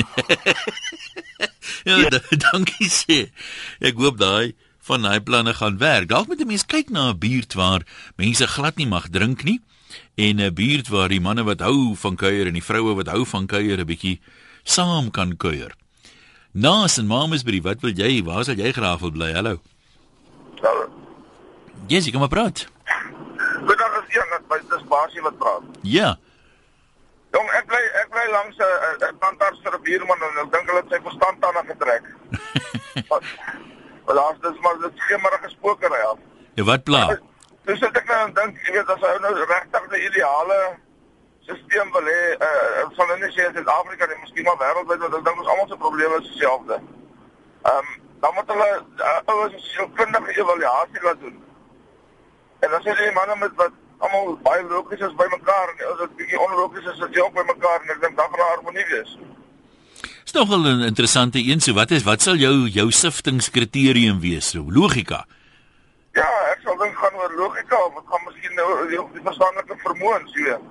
Ja, 1.83 1.97
Ja. 1.97 2.09
d- 2.09 2.23
dankie 2.51 2.89
sê. 2.89 3.31
Ek 3.79 3.95
hoop 3.97 4.17
daai 4.17 4.53
van 4.87 5.01
daai 5.01 5.19
planne 5.21 5.53
gaan 5.53 5.77
werk. 5.77 6.07
Dalk 6.09 6.27
moet 6.27 6.39
'n 6.41 6.47
mens 6.47 6.65
kyk 6.65 6.89
na 6.89 7.09
'n 7.11 7.17
buurt 7.19 7.53
waar 7.53 7.81
mense 8.17 8.47
glad 8.47 8.75
nie 8.77 8.87
mag 8.87 9.09
drink 9.09 9.43
nie 9.43 9.59
en 10.15 10.39
'n 10.41 10.53
buurt 10.53 10.87
waar 10.87 11.09
die 11.09 11.19
manne 11.21 11.43
wat 11.43 11.59
hou 11.59 11.95
van 11.95 12.15
kuier 12.15 12.47
en 12.47 12.53
die 12.53 12.63
vroue 12.63 12.95
wat 12.95 13.07
hou 13.07 13.25
van 13.25 13.47
kuier 13.47 13.77
'n 13.79 13.85
bietjie 13.85 14.19
saam 14.63 15.11
kan 15.11 15.37
kuier. 15.37 15.73
Naas 16.53 16.97
en 16.97 17.07
Mamasbury, 17.07 17.61
wat 17.61 17.81
wil 17.81 17.91
jy? 17.93 18.23
Waar 18.23 18.43
sal 18.43 18.55
jy 18.55 18.71
graag 18.71 18.99
wil 18.99 19.11
bly? 19.11 19.33
Hallo. 19.33 19.59
Jessie, 21.87 22.11
kom 22.11 22.19
maar 22.19 22.29
praat. 22.29 22.67
Een, 24.07 24.29
dit 24.47 24.79
is 24.79 24.87
Basie 24.87 25.21
wat 25.21 25.37
praat. 25.37 25.63
Ja. 25.81 26.17
Jong, 27.35 27.49
ek 27.59 27.65
bly 27.67 27.83
ek 28.01 28.09
bly 28.13 28.25
langs 28.31 28.57
'n 28.57 29.07
'n 29.09 29.17
tandarts 29.19 29.59
vir 29.63 29.75
'n 29.75 29.83
buurman 29.83 30.21
en 30.27 30.39
ek 30.43 30.51
dink 30.51 30.69
hulle 30.69 30.81
het 30.81 30.91
sy 30.91 30.99
verstand 31.09 31.45
aan 31.45 31.67
getrek. 31.73 32.03
Wat 33.09 33.23
daar's 34.15 34.39
dis 34.41 34.59
maar 34.59 34.77
dit 34.79 34.91
skemmerige 34.95 35.49
spookery 35.49 36.01
af. 36.11 36.17
Ja, 36.55 36.63
wat 36.63 36.83
pla? 36.83 37.19
Dis 37.67 37.79
sit 37.79 37.97
ek 37.97 38.05
nou 38.07 38.19
en 38.27 38.33
dink, 38.33 38.59
jy 38.65 38.73
weet 38.73 38.89
as 38.89 39.01
hy 39.03 39.17
nou 39.21 39.33
regtig 39.35 39.87
'n 39.91 40.05
ideale 40.09 40.59
stelsel 41.43 41.91
wil 41.91 42.07
hê, 42.11 42.21
uh, 42.47 42.85
sal 42.95 43.07
hulle 43.07 43.25
nie 43.25 43.33
sê 43.35 43.47
in 43.47 43.53
Suid-Afrika 43.55 44.05
nie, 44.05 44.19
miskien 44.21 44.47
maar 44.47 44.59
wêreldwyd 44.61 45.03
want 45.03 45.17
ek 45.19 45.25
dink 45.25 45.41
ons 45.43 45.51
almal 45.53 45.67
se 45.67 45.77
probleme 45.83 46.19
is 46.21 46.29
dieselfde. 46.31 46.79
Ehm 47.71 47.77
um, 47.77 48.05
dan 48.21 48.33
moet 48.33 48.49
hulle 48.53 48.69
uh, 49.09 49.19
ouers 49.25 49.53
'n 49.53 49.59
sielkundige 49.59 50.39
evaluasie 50.39 51.03
laat 51.03 51.19
doen. 51.19 51.37
En 52.59 52.69
dan 52.69 52.81
sê 52.81 52.95
die 52.97 53.11
manne 53.11 53.35
met 53.35 53.53
wat 53.55 53.75
almal 54.03 54.37
baie 54.45 54.63
logies 54.69 55.01
is 55.07 55.15
by 55.19 55.27
mekaar 55.31 55.73
en 55.73 55.83
as 55.91 56.03
dit 56.03 56.15
bietjie 56.21 56.39
onlogies 56.39 56.85
is, 56.85 56.99
is 56.99 57.09
dit 57.09 57.21
ook 57.23 57.33
by 57.33 57.45
mekaar 57.49 57.81
en 57.83 57.95
ek 57.95 58.01
dink 58.05 58.17
dan 58.19 58.29
gaan 58.29 58.43
daar 58.43 58.53
harmonie 58.55 58.85
wees. 58.91 59.17
Dis 60.23 60.35
nogal 60.35 60.67
'n 60.67 60.87
interessante 60.91 61.39
een. 61.39 61.59
So 61.61 61.73
wat 61.73 61.91
is 61.91 62.03
wat 62.03 62.21
sal 62.21 62.35
jou 62.35 62.67
jou 62.67 62.91
siftingskriterium 62.91 64.19
wees? 64.19 64.49
So 64.49 64.65
logika. 64.69 65.25
Ja, 66.13 66.29
ek 66.51 66.59
sal 66.63 66.77
dink 66.77 66.95
gaan 66.95 67.15
oor 67.15 67.33
logika 67.37 67.77
of 67.85 67.93
dit 67.93 68.07
gaan 68.09 68.23
miskien 68.25 68.55
nou 68.55 68.87
die, 68.89 68.99
die 69.13 69.23
verstandelike 69.23 69.75
vermoëns, 69.85 70.33
jy 70.33 70.43
weet. 70.43 70.65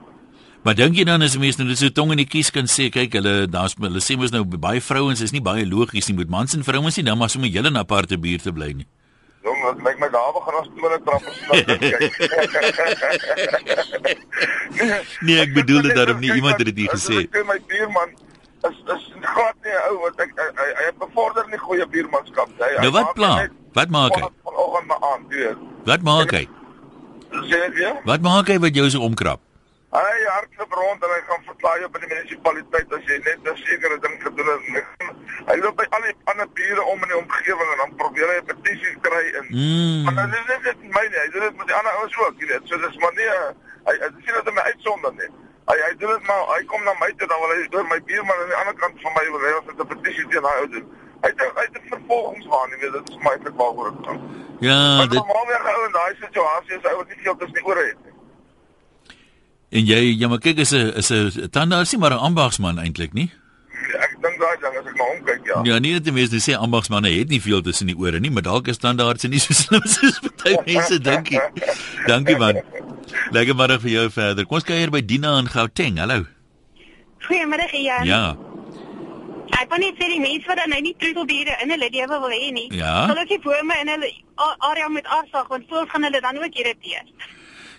Maar 0.66 0.74
dink 0.74 0.96
jy 0.96 1.04
dan 1.04 1.22
as 1.22 1.36
mense 1.38 1.62
nou 1.62 1.74
so 1.78 1.88
tong 1.94 2.10
in 2.10 2.16
die 2.16 2.26
kies 2.26 2.50
kan 2.50 2.66
sê, 2.66 2.88
kyk, 2.90 3.12
hulle 3.12 3.46
daar's 3.46 3.76
hulle 3.78 4.00
sê 4.02 4.16
mos 4.18 4.32
nou 4.34 4.42
baie 4.44 4.80
vrouens 4.82 5.20
is 5.22 5.30
nie 5.30 5.40
baie 5.40 5.66
logies 5.66 6.08
nie 6.08 6.16
met 6.16 6.28
mans 6.28 6.54
en 6.54 6.64
vrouens 6.66 6.96
nie, 6.96 7.04
dan 7.06 7.18
maar 7.18 7.30
sommer 7.30 7.48
julle 7.48 7.70
in 7.70 7.78
aparte 7.78 8.18
buurte 8.18 8.52
bly 8.52 8.72
nie. 8.72 8.88
Jong, 9.46 9.60
dit 9.66 9.78
lyk 9.86 9.98
my 10.02 10.08
daar 10.10 10.32
begin 10.34 10.54
ons 10.58 10.68
toe 10.74 10.88
net 10.90 11.02
trappe 11.06 11.30
kyk. 11.46 12.02
Nee, 15.26 15.38
ek 15.44 15.52
bedoel 15.54 15.82
dit 15.86 15.94
daarom 15.96 16.18
nie. 16.20 16.32
Iemand 16.34 16.58
het 16.58 16.66
dit 16.70 16.78
nie 16.82 16.88
gesê. 16.90 17.20
Ek 17.24 17.30
sê 17.36 17.44
my 17.46 17.58
buurman 17.70 18.10
is 18.66 18.76
is 18.96 19.04
glad 19.22 19.54
nie 19.62 19.70
'n 19.76 19.82
ou 19.92 19.96
wat 20.02 20.18
ek 20.24 20.30
hy, 20.34 20.48
hy, 20.82 20.90
bevorder 20.98 21.44
nie 21.52 21.60
goeie 21.62 21.86
buurmanskap. 21.86 22.48
Hy, 22.58 22.70
Nou 22.82 22.90
wat 22.90 23.04
maak 23.06 23.14
pla? 23.14 23.32
net- 23.42 23.54
Wat 23.76 23.88
maak 23.90 24.14
hy? 24.16 24.22
Vanoggend- 24.44 24.86
maar 24.90 25.00
aan, 25.12 25.22
weet. 25.28 25.56
Wat 25.84 26.02
maak 26.02 26.30
hy? 26.30 26.44
Sê 27.30 27.56
dit 27.66 27.74
weer? 27.74 27.94
Wat 28.04 28.20
maak 28.20 28.46
hy 28.48 28.58
wat 28.58 28.74
jou 28.74 28.88
so 28.90 29.00
omkrap? 29.00 29.40
Hy 29.96 30.16
hardloop 30.28 30.72
rond 30.76 31.04
en 31.04 31.12
hy 31.14 31.20
gaan 31.28 31.44
verklaar 31.46 31.78
jou 31.80 31.88
by 31.92 32.00
die 32.02 32.08
munisipaliteit 32.10 32.90
as 32.92 33.04
jy 33.08 33.16
net 33.24 33.46
'n 33.48 33.56
sekere 33.64 33.96
ding 34.04 34.16
gedoen 34.24 34.50
het. 34.74 34.88
Hy 35.48 35.56
loop 35.62 35.76
by 35.80 35.86
al 35.96 36.02
die 36.04 36.14
ander 36.32 36.48
bure 36.58 36.82
om 36.92 37.02
in 37.04 37.12
die 37.12 37.16
omgewing 37.16 37.70
en 37.74 37.80
dan 37.82 37.94
probeer 38.02 38.28
hy 38.32 38.36
'n 38.40 38.48
petisie 38.50 38.96
kry 39.06 39.24
in. 39.40 39.46
Mm. 39.48 40.04
Maar 40.04 40.28
dit 40.34 40.52
is 40.56 40.62
net 40.68 40.82
my 40.96 41.04
nie, 41.08 41.20
hy 41.22 41.28
doen 41.32 41.46
dit 41.48 41.56
met 41.56 41.66
die 41.66 41.76
ander 41.78 41.92
ouens 42.00 42.16
ook, 42.18 42.34
jy 42.40 42.46
weet. 42.52 42.68
So 42.68 42.78
dis 42.84 42.96
maar 42.96 43.14
nie 43.16 43.28
hy 43.86 43.94
hy 44.02 44.08
sien 44.24 44.34
dit 44.38 44.48
in 44.50 44.54
my 44.58 44.64
uitsonder 44.72 45.12
nie. 45.20 45.30
Hy 45.70 45.76
hy 45.86 45.92
doen 46.00 46.12
dit 46.12 46.26
maar 46.28 46.42
hy 46.54 46.60
kom 46.72 46.84
na 46.84 46.94
my 47.00 47.10
toe 47.16 47.28
dan 47.28 47.40
wil 47.40 47.54
hy 47.54 47.60
oor 47.72 47.86
my 47.92 48.00
buurman 48.10 48.42
aan 48.42 48.52
die 48.52 48.60
ander 48.62 48.76
kant 48.82 49.00
van 49.02 49.12
my 49.18 49.24
wil 49.30 49.46
hê 49.48 49.52
ons 49.60 49.70
'n 49.72 49.86
petisie 49.94 50.26
teen 50.28 50.42
daai 50.42 50.60
ou 50.60 50.68
doen. 50.74 50.86
Hy 51.22 51.28
het 51.32 51.40
hy 51.40 51.64
het 51.68 51.80
vervolgingswaan, 51.94 52.70
jy 52.70 52.78
weet, 52.82 52.92
dit 52.92 53.08
is 53.08 53.22
my 53.24 53.32
eintlik 53.32 53.56
waaroor 53.56 53.92
dit. 53.96 54.20
Ja, 54.60 54.96
Maar 54.98 55.08
dit 55.08 55.18
normaalweg 55.20 55.64
ou 55.72 55.86
in 55.86 55.92
daai 55.92 56.14
situasie 56.20 56.76
is 56.76 56.84
hy 56.84 56.94
wat 57.00 57.08
nie 57.08 57.22
veel 57.22 57.36
tussen 57.36 57.58
die 57.58 57.64
ore 57.64 57.86
het 57.86 58.00
nie. 58.04 58.15
En 59.76 59.88
jy 59.88 59.98
ja 60.20 60.28
maar 60.32 60.40
kyk 60.44 60.62
is 60.64 60.72
'n 60.72 60.92
is 61.00 61.10
'n 61.10 61.50
tandarts 61.50 61.92
nie 61.92 62.00
maar 62.00 62.14
'n 62.14 62.24
ambagsman 62.28 62.78
eintlik 62.78 63.12
nie. 63.12 63.30
Ek 64.04 64.16
dink 64.22 64.36
daai 64.40 64.56
ding 64.62 64.74
as 64.80 64.86
ek 64.86 64.96
maar 64.98 65.10
omkyk, 65.14 65.42
ja. 65.46 65.60
Ja, 65.64 65.78
nie 65.78 65.92
dat 65.92 66.04
die 66.04 66.12
mense 66.12 66.40
sê 66.42 66.56
ambagsmanne 66.58 67.10
het 67.12 67.28
nie 67.28 67.40
veel 67.40 67.62
tussen 67.62 67.86
die 67.86 67.96
ore 67.96 68.20
nie, 68.20 68.30
maar 68.30 68.42
dalk 68.42 68.68
is 68.68 68.78
tandartse 68.78 69.28
nie 69.28 69.38
so 69.38 69.52
slim 69.54 69.84
soos 69.94 70.20
baie 70.42 70.58
mense 70.66 70.98
dink 70.98 71.30
nie. 71.30 71.40
Dankie 72.06 72.36
man. 72.36 72.60
Lekker 73.30 73.54
middag 73.54 73.80
vir 73.80 73.90
jou 73.90 74.10
verder. 74.10 74.46
Kom 74.46 74.58
ons 74.58 74.64
kuier 74.64 74.90
by 74.90 75.00
Dina 75.04 75.38
in 75.38 75.46
Gauteng. 75.46 75.98
Hallo. 75.98 76.24
Goeiemiddag 77.26 77.72
Ian. 77.74 78.04
Ja. 78.06 78.36
Ek 79.56 79.70
wil 79.70 79.78
net 79.78 79.96
sê 80.00 80.08
die 80.10 80.20
mense 80.20 80.46
wat 80.50 80.58
dan 80.60 80.70
nou 80.74 80.80
nie 80.84 80.94
troeteldiere 81.00 81.56
in 81.62 81.70
hulle 81.70 81.88
lewe 81.90 82.20
wil 82.24 82.34
hê 82.34 82.50
nie. 82.52 82.66
Ja. 82.76 83.06
Hulle 83.10 83.24
die 83.30 83.38
bome 83.44 83.78
in 83.82 83.88
hulle 83.94 84.10
area 84.70 84.88
moet 84.88 85.06
afsag 85.06 85.48
want 85.48 85.64
voels 85.70 85.90
gaan 85.90 86.06
hulle 86.08 86.20
dan 86.20 86.38
ook 86.42 86.58
irriteer. 86.60 87.04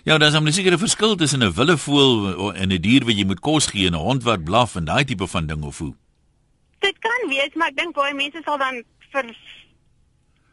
Ja, 0.08 0.16
daar's 0.18 0.34
'n 0.40 0.52
sekere 0.52 0.78
verskil 0.78 1.16
tussen 1.16 1.42
'n 1.42 1.52
wilde 1.52 1.76
voël 1.78 2.54
en 2.54 2.72
'n 2.72 2.80
dier 2.80 3.04
wat 3.04 3.16
jy 3.16 3.24
moet 3.24 3.40
kos 3.40 3.66
gee 3.66 3.86
en 3.86 3.92
'n 3.94 4.04
hond 4.08 4.22
wat 4.22 4.44
blaf 4.44 4.74
en 4.76 4.84
daai 4.84 5.04
tipe 5.04 5.26
van 5.26 5.46
ding 5.46 5.62
of 5.62 5.78
hoe. 5.78 5.94
Dit 6.78 6.98
kan 6.98 7.28
wees, 7.28 7.52
maar 7.54 7.68
ek 7.68 7.76
dink 7.76 7.94
baie 7.94 8.14
mense 8.14 8.40
sal 8.44 8.58
dan 8.58 8.82
vir 9.12 9.36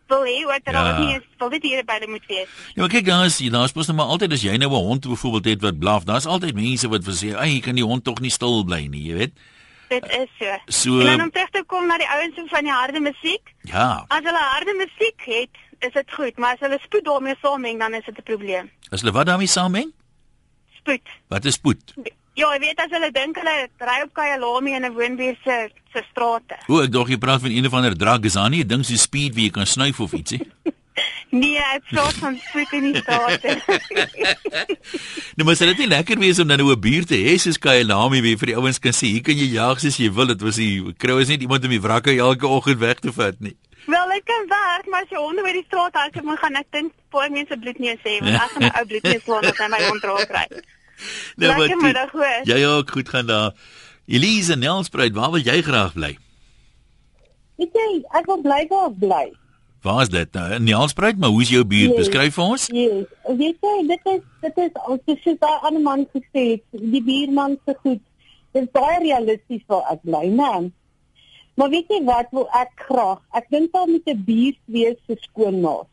wil 0.08 0.24
hê 0.24 0.46
wat 0.46 0.62
Ja. 0.64 0.72
daar 0.72 1.00
nie 1.00 1.16
is, 1.16 1.22
wil 1.38 1.50
dit 1.50 1.64
hier 1.64 1.86
by 1.86 1.94
hulle 1.94 2.08
moet 2.12 2.26
wees. 2.28 2.48
Ja, 2.74 2.82
maar 2.82 2.90
kyk, 2.90 3.06
daar 3.06 3.26
is 3.26 3.38
daar's 3.38 3.74
mos 3.74 3.88
nou 3.88 3.98
maar 3.98 4.06
altyd 4.06 4.32
as 4.34 4.42
jy 4.42 4.58
nou 4.58 4.72
'n 4.72 4.86
hond 4.86 5.08
byvoorbeeld 5.08 5.46
het 5.46 5.62
wat 5.62 5.80
blaf, 5.80 6.04
daar's 6.04 6.26
altyd 6.26 6.54
mense 6.56 6.88
wat 6.88 7.04
wil 7.04 7.14
sê, 7.14 7.36
"Ag, 7.36 7.60
kan 7.62 7.76
die 7.76 7.84
hond 7.84 8.04
tog 8.04 8.20
nie 8.20 8.30
stil 8.30 8.64
bly 8.64 8.86
nie," 8.88 9.04
jy 9.04 9.14
weet. 9.14 9.34
Dit 9.90 10.04
is 10.04 10.28
so. 10.40 10.46
So- 10.66 11.00
en 11.00 11.06
dan 11.06 11.22
om 11.22 11.32
terug 11.32 11.50
te 11.50 11.64
kom 11.68 11.88
na 11.88 11.98
die 11.98 12.10
ouens 12.10 12.50
van 12.50 12.64
die 12.64 12.72
harde 12.72 13.00
musiek. 13.00 13.54
Ja, 13.62 14.06
As 14.08 14.24
hulle 14.24 14.38
harde 14.38 14.74
musiek 14.78 15.22
het, 15.26 15.50
is 15.88 15.94
dit 15.94 16.14
goed, 16.18 16.38
maar 16.38 16.54
as 16.54 16.60
hulle 16.66 16.80
spoed 16.84 17.06
daarmee 17.06 17.36
saameng, 17.42 17.80
dan 17.80 17.94
is 17.94 18.06
dit 18.06 18.18
'n 18.18 18.24
probleem. 18.24 18.70
as 18.92 19.02
hulle 19.02 19.14
wat 19.14 19.26
daarmee 19.26 19.48
saamheng? 19.48 19.92
Spoed. 20.80 21.08
Wat 21.30 21.46
is 21.46 21.54
spoed? 21.54 21.94
Ja, 22.36 22.54
jy 22.54 22.60
weet 22.60 22.80
as 22.84 22.92
hulle 22.92 23.12
dink 23.12 23.36
hulle 23.40 23.68
ry 23.80 24.02
op 24.04 24.14
Kyalami 24.14 24.72
in 24.76 24.86
'n 24.86 24.94
woonbuurt 24.94 25.38
se 25.44 25.70
se 25.94 26.04
strate. 26.12 26.56
O, 26.68 26.82
ek 26.84 26.92
dink 26.92 27.08
jy 27.08 27.18
praat 27.18 27.42
van 27.42 27.52
een 27.52 27.66
of 27.66 27.74
ander 27.74 27.96
drug, 27.98 28.24
is 28.24 28.34
daar 28.34 28.50
nie 28.50 28.64
'n 28.64 28.68
ding 28.68 28.86
so 28.86 28.96
speed 28.96 29.36
wie 29.36 29.46
jy 29.46 29.52
kan 29.52 29.66
snuif 29.66 30.00
of 30.00 30.12
ietsie? 30.14 30.42
Nee, 31.32 31.58
ek 31.58 31.84
praat 31.90 32.14
van 32.14 32.40
spoed 32.40 32.72
in 32.72 32.94
die 32.94 33.02
strate. 33.02 33.60
Nou 35.36 35.44
maar 35.44 35.56
sal 35.60 35.68
dit 35.74 35.78
nie 35.84 35.88
lekker 35.92 36.20
wees 36.20 36.40
om 36.40 36.48
dan 36.48 36.58
nou 36.62 36.72
'n 36.72 36.80
buurt 36.80 37.08
te 37.08 37.16
hê 37.20 37.36
soos 37.38 37.58
Kyalami 37.60 38.22
wie 38.22 38.38
vir 38.38 38.48
die 38.48 38.56
ouens 38.56 38.80
kan 38.80 38.94
sê, 38.94 39.08
hier 39.12 39.22
kan 39.22 39.36
jy 39.36 39.52
jag 39.54 39.80
soos 39.80 39.98
jy 39.98 40.12
wil. 40.12 40.28
Dit 40.28 40.42
was 40.42 40.56
die 40.56 40.94
krou 40.98 41.20
is 41.20 41.28
nie 41.28 41.38
iemand 41.40 41.64
om 41.64 41.70
die 41.70 41.82
wrakke 41.82 42.16
elke 42.18 42.48
oggend 42.48 42.80
weg 42.80 43.00
te 43.00 43.12
vat 43.12 43.36
nie. 43.40 43.56
Wel, 43.86 44.08
dit 44.14 44.24
kan 44.26 44.48
werk, 44.50 44.88
maar 44.90 45.04
as 45.06 45.10
jy 45.14 45.18
honde 45.22 45.44
by 45.46 45.52
die 45.54 45.64
straat 45.68 45.94
hou, 46.00 46.24
moet 46.26 46.40
gaan 46.42 46.56
ek 46.62 46.68
dink 46.74 46.94
baie 47.14 47.30
mense 47.30 47.58
bloedneus 47.62 48.02
hê, 48.08 48.16
want 48.24 48.42
ek 48.46 48.52
gaan 48.56 48.64
'n 48.70 48.76
ou 48.80 48.86
bloedneus 48.92 49.24
slaan 49.24 49.46
as 49.52 49.58
hy 49.62 49.68
my 49.70 49.82
hond 49.90 50.04
raak 50.12 50.28
kry. 50.32 50.46
Nou, 51.36 51.50
Lekker 51.52 51.68
toe- 51.76 51.82
middag, 51.84 52.12
hoor. 52.12 52.38
Ja 52.48 52.56
ja, 52.56 52.78
ek 52.80 52.90
goed 52.96 53.10
gaan 53.10 53.28
daar. 53.28 53.52
Elise 54.08 54.56
Nelspruit, 54.56 55.12
waar 55.14 55.32
wil 55.34 55.42
jy 55.44 55.62
graag 55.62 55.92
bly? 55.94 56.14
Weet 57.60 57.74
jy, 57.76 57.90
ek 58.20 58.26
wil 58.30 58.40
bly 58.46 58.62
waar 58.70 58.88
ek 58.92 59.00
bly. 59.02 59.26
Waar 59.86 60.02
is 60.02 60.10
dit 60.10 60.32
nou? 60.34 60.46
In 60.56 60.64
Nelspruit, 60.66 61.18
maar 61.20 61.30
hoe's 61.36 61.50
jou 61.52 61.66
buurt? 61.68 61.92
Nee. 61.94 61.98
Beskryf 62.00 62.34
vir 62.40 62.44
ons. 62.44 62.68
Yes. 62.74 63.06
Weet 63.28 63.60
jy, 63.68 63.76
dit 63.92 64.08
is 64.14 64.22
dit 64.48 64.58
is 64.66 64.80
as 64.88 65.04
jy 65.12 65.16
sê 65.26 65.36
daai 65.44 65.60
ander 65.70 65.84
man 65.84 66.08
gesê 66.16 66.44
het, 66.56 66.64
die 66.96 67.04
buurman 67.06 67.58
se 67.66 67.76
goed. 67.84 68.02
Dit 68.56 68.64
is 68.64 68.72
baie 68.72 68.98
realisties 69.04 69.62
waar 69.68 69.92
ek 69.94 70.02
bly, 70.08 70.24
né? 70.32 70.72
Maar 71.56 71.70
weet 71.70 71.88
jy 71.90 72.02
wat 72.04 72.28
wil 72.32 72.48
ek 72.52 72.72
graag? 72.88 73.20
Ek 73.34 73.46
dink 73.50 73.72
daar 73.72 73.88
moet 73.88 74.08
'n 74.08 74.24
buurt 74.28 74.60
wees 74.66 74.98
vir 75.08 75.18
skoonmaas. 75.22 75.88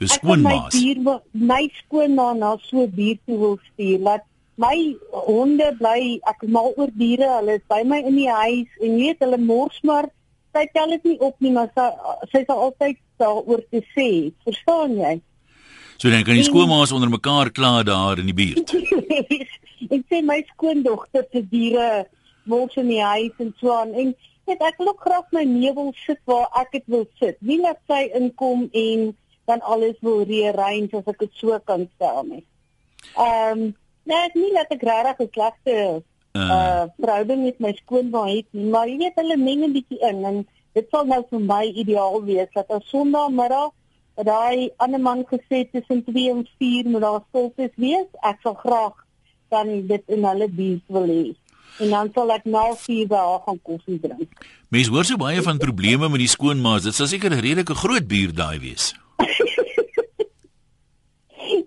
Ek 0.00 0.22
wil 0.22 0.36
my 0.36 0.50
skoonmaas. 0.50 0.72
buur 0.74 0.98
wil- 1.04 1.22
my 1.32 1.70
skoonma 1.84 2.32
na 2.38 2.56
so 2.62 2.82
'n 2.82 2.90
buurt 2.94 3.20
toe 3.26 3.38
wil 3.38 3.58
stuur. 3.72 3.98
Laat 3.98 4.24
my 4.56 4.96
honde 5.10 5.68
bly 5.78 6.20
ek 6.26 6.42
mal 6.48 6.72
oor 6.76 6.88
diere. 6.92 7.28
Hulle 7.38 7.54
is 7.54 7.66
by 7.68 7.82
my 7.84 7.98
in 7.98 8.16
die 8.16 8.28
huis 8.30 8.68
en 8.80 8.96
weet 8.96 9.18
hulle 9.20 9.38
mors 9.38 9.78
maar 9.82 10.08
sy 10.52 10.66
tel 10.74 10.88
dit 10.88 11.04
nie 11.04 11.18
op 11.20 11.36
nie, 11.38 11.52
maar 11.52 11.70
sy 11.74 11.90
sy 12.32 12.44
sal 12.46 12.58
altyd 12.58 12.96
daaroor 13.18 13.62
te 13.70 13.82
sê. 13.94 14.32
Verstaan 14.44 14.96
jy? 14.96 15.20
So 15.98 16.10
dan 16.10 16.24
kan 16.24 16.34
die 16.34 16.42
skoonmaas 16.44 16.92
onder 16.92 17.10
mekaar 17.10 17.50
kla 17.52 17.82
daar 17.82 18.18
in 18.18 18.26
die 18.26 18.34
buurt. 18.34 18.72
ek 19.94 20.02
sê 20.10 20.22
my 20.24 20.42
skoondogter 20.54 21.26
se 21.32 21.42
diere 21.50 22.06
mors 22.44 22.76
in 22.76 22.88
die 22.88 23.02
huis 23.02 23.32
en 23.38 23.54
so 23.60 23.72
aan 23.72 23.94
en 23.94 24.14
net 24.46 24.62
ek 24.66 24.78
wil 24.78 24.92
ook 24.92 25.00
graag 25.06 25.32
my 25.32 25.44
meubel 25.44 25.92
sit 26.06 26.20
waar 26.24 26.48
ek 26.60 26.72
dit 26.72 26.86
wil 26.86 27.06
sit. 27.20 27.36
Nie 27.40 27.60
dat 27.62 27.78
sy 27.86 28.10
inkom 28.18 28.68
en 28.72 29.16
dan 29.46 29.60
alles 29.60 29.98
wil 30.00 30.24
rearrange 30.26 30.94
as 30.96 31.10
ek 31.12 31.18
dit 31.18 31.34
so 31.42 31.58
kan 31.64 31.88
stel 31.96 32.22
nie. 32.24 32.44
Ehm 33.16 33.66
um, 33.66 33.66
nee, 34.04 34.30
nie 34.34 34.52
dat 34.54 34.72
ek 34.74 34.82
regtig 34.82 35.26
'n 35.26 35.32
slegte 35.34 35.76
Uh, 36.32 36.42
uh 36.46 36.84
verhouding 37.02 37.42
met 37.42 37.58
my 37.58 37.72
skoonma 37.74 38.20
het 38.28 38.46
nie, 38.54 38.68
maar 38.70 38.86
jy 38.86 39.00
weet 39.00 39.16
hulle 39.18 39.36
meng 39.36 39.64
'n 39.66 39.72
bietjie 39.74 39.98
in 39.98 40.20
en 40.24 40.36
dit 40.78 40.86
sal 40.94 41.08
nou 41.10 41.24
vir 41.30 41.40
my 41.42 41.64
ideaal 41.82 42.22
wees 42.22 42.52
dat 42.54 42.70
op 42.70 42.84
Sondagmiddag 42.86 43.72
dat 44.14 44.26
daai 44.26 44.70
ander 44.76 45.00
man 45.00 45.24
gesê 45.26 45.64
tussen 45.72 46.04
2 46.04 46.30
en 46.30 46.46
4 46.58 46.88
moet 46.88 47.02
daar 47.02 47.22
stiltes 47.28 47.74
wees. 47.74 48.06
Ek 48.22 48.38
sal 48.42 48.54
graag 48.54 48.94
dan 49.48 49.86
dit 49.86 50.02
in 50.06 50.24
hulle 50.24 50.48
buurt 50.48 50.86
wil 50.86 51.08
hê. 51.10 51.34
En 51.78 51.90
dan 51.90 52.10
sal 52.14 52.32
ek 52.32 52.44
na 52.44 52.74
4 52.74 53.06
by 53.06 53.16
haar 53.16 53.40
gaan 53.46 53.60
koffie 53.62 54.00
drink. 54.00 54.28
mense 54.68 54.90
hoor 54.90 55.04
so 55.04 55.16
baie 55.16 55.42
van 55.42 55.58
probleme 55.58 56.08
met 56.08 56.18
die 56.18 56.28
skoonmaas. 56.28 56.82
Dit 56.82 56.94
sal 56.94 57.06
seker 57.06 57.30
'n 57.30 57.40
redelike 57.40 57.74
groot 57.74 58.06
buurt 58.08 58.36
daai 58.36 58.58
wees. 58.58 58.94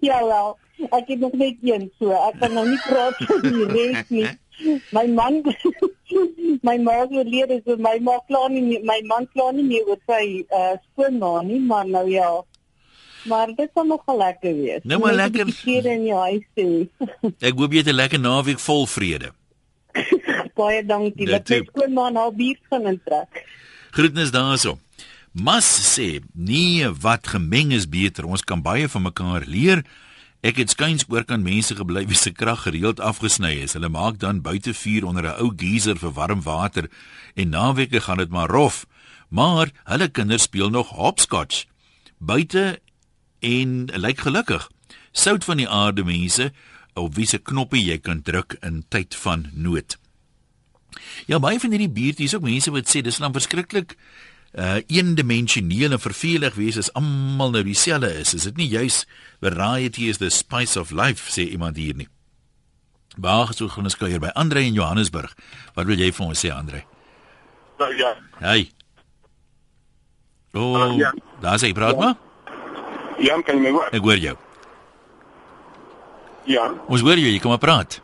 ja 0.09 0.25
wel, 0.25 0.57
ek 0.89 1.07
het 1.07 1.19
nog 1.19 1.33
net 1.33 1.55
een 1.61 1.91
so. 1.99 2.11
Ek 2.11 2.39
kan 2.39 2.53
nou 2.53 2.69
nie 2.69 2.79
praat 2.87 3.15
van 3.17 3.41
die 3.41 3.65
res 3.65 4.09
nie. 4.09 4.27
My 4.93 5.07
man 5.07 5.41
my 6.67 6.77
ma 6.77 7.05
oorlede 7.09 7.61
so 7.65 7.75
my 7.77 7.97
ma 7.99 8.19
kla 8.27 8.47
nie 8.53 8.79
my 8.83 9.01
man 9.09 9.25
kla 9.33 9.51
nie 9.51 9.65
meer 9.65 9.87
oor 9.89 9.99
sy 10.07 10.45
uh, 10.49 10.75
skoonma 10.91 11.41
nie, 11.41 11.59
maar 11.59 11.87
nou 11.87 12.09
ja. 12.09 12.43
Maar 13.25 13.47
dit 13.55 13.69
sal 13.73 13.85
nog 13.85 14.01
wel 14.05 14.17
lekker 14.17 14.55
wees. 14.55 14.79
Nou 14.83 14.99
maar 14.99 15.13
lekker. 15.13 15.51
vrede 15.51 15.89
in 15.89 16.05
jou 16.05 16.19
huis 16.19 16.47
hê. 16.59 16.87
Ek 17.47 17.57
hoop 17.57 17.71
jy 17.71 17.83
het 17.83 17.91
'n 17.91 17.95
lekker 17.95 18.19
naweek 18.19 18.59
vol 18.59 18.85
vrede. 18.87 19.31
Baie 20.57 20.85
dankie. 20.85 21.25
Dit 21.25 21.33
my 21.33 21.41
toe. 21.49 21.63
skoonma 21.71 22.09
na 22.13 22.29
buurt 22.31 22.61
gaan 22.69 22.87
intrek. 22.93 23.43
Groetnis 23.93 24.31
daarso. 24.33 24.79
Mas 25.33 25.65
sê, 25.65 26.21
nee, 26.33 26.85
wat 27.01 27.27
gemeng 27.27 27.73
is 27.73 27.87
beter. 27.89 28.25
Ons 28.25 28.45
kan 28.45 28.61
baie 28.61 28.89
van 28.89 29.07
mekaar 29.07 29.45
leer. 29.49 29.81
Ek 30.43 30.59
het 30.59 30.73
skuins 30.73 31.05
oor 31.07 31.23
kan 31.23 31.41
mense 31.41 31.75
gebly 31.75 32.03
wie 32.09 32.19
se 32.19 32.33
krag 32.35 32.65
gereeld 32.67 32.99
afgesny 32.99 33.53
is. 33.63 33.73
Hulle 33.77 33.89
maak 33.89 34.19
dan 34.19 34.43
buite 34.43 34.73
vuur 34.75 35.07
onder 35.07 35.23
'n 35.31 35.39
ou 35.39 35.53
geyser 35.55 35.97
vir 35.97 36.11
warm 36.11 36.41
water 36.41 36.89
en 37.35 37.49
naweke 37.49 38.01
gaan 38.01 38.17
dit 38.17 38.29
maar 38.29 38.49
rof. 38.49 38.85
Maar 39.29 39.71
hulle 39.83 40.07
kinders 40.07 40.43
speel 40.43 40.69
nog 40.69 40.89
hopscotch 40.89 41.65
buite 42.17 42.79
en 43.39 43.85
lyk 43.85 44.19
gelukkig. 44.19 44.69
Sout 45.11 45.43
van 45.43 45.57
die 45.57 45.69
aarde 45.69 46.03
mense 46.03 46.51
op 46.99 47.15
wie 47.15 47.27
se 47.27 47.39
knoppie 47.41 47.83
jy 47.83 47.97
kan 48.01 48.21
druk 48.21 48.57
in 48.61 48.83
tyd 48.89 49.15
van 49.15 49.47
nood. 49.53 49.97
Ja, 51.25 51.39
baie 51.39 51.59
van 51.59 51.73
hierdie 51.73 51.91
buurte 51.91 52.23
is 52.23 52.35
ook 52.35 52.45
mense 52.45 52.71
wat 52.73 52.89
sê 52.89 53.01
dis 53.05 53.17
dan 53.21 53.33
verskriklik 53.33 53.97
uh 54.53 54.77
eendimensioneel 54.85 55.95
en 55.95 56.01
vervelig 56.01 56.53
wees 56.59 56.77
as 56.77 56.91
almal 56.93 57.49
nou 57.55 57.63
dieselfde 57.65 58.11
is. 58.19 58.35
Is 58.37 58.45
dit 58.49 58.59
nie 58.61 58.69
juis 58.69 59.03
variety 59.41 60.09
is 60.11 60.21
the 60.21 60.29
spice 60.29 60.79
of 60.79 60.91
life 60.93 61.31
sê 61.33 61.47
iemand 61.49 61.77
hier 61.77 61.97
nie. 61.97 62.07
Waar 63.17 63.53
so 63.53 63.69
gaan 63.69 63.89
ons 63.89 63.97
kuier 63.97 64.21
by 64.21 64.29
Andre 64.37 64.61
in 64.61 64.77
Johannesburg. 64.77 65.33
Wat 65.73 65.89
wil 65.89 65.97
jy 65.97 66.11
vir 66.13 66.25
ons 66.25 66.45
sê 66.45 66.53
Andre? 66.53 66.83
Nou 67.81 67.89
ja. 67.97 68.13
Hey. 68.39 68.69
Oh, 70.53 70.77
Hallo, 70.77 70.97
ja. 71.01 71.09
daar 71.41 71.57
sê 71.57 71.73
praat 71.73 71.97
maar. 71.97 72.15
Jan, 73.21 73.41
kan 73.45 73.57
jy 73.57 73.65
my 73.65 73.73
hoor? 73.73 73.89
Ek 73.93 74.05
hoor 74.05 74.21
jou. 74.21 74.37
Ja. 76.45 76.73
Ons 76.87 77.01
hoor 77.01 77.19
jou, 77.19 77.29
jy 77.31 77.39
kom 77.39 77.53
maar 77.53 77.61
praat. 77.61 78.01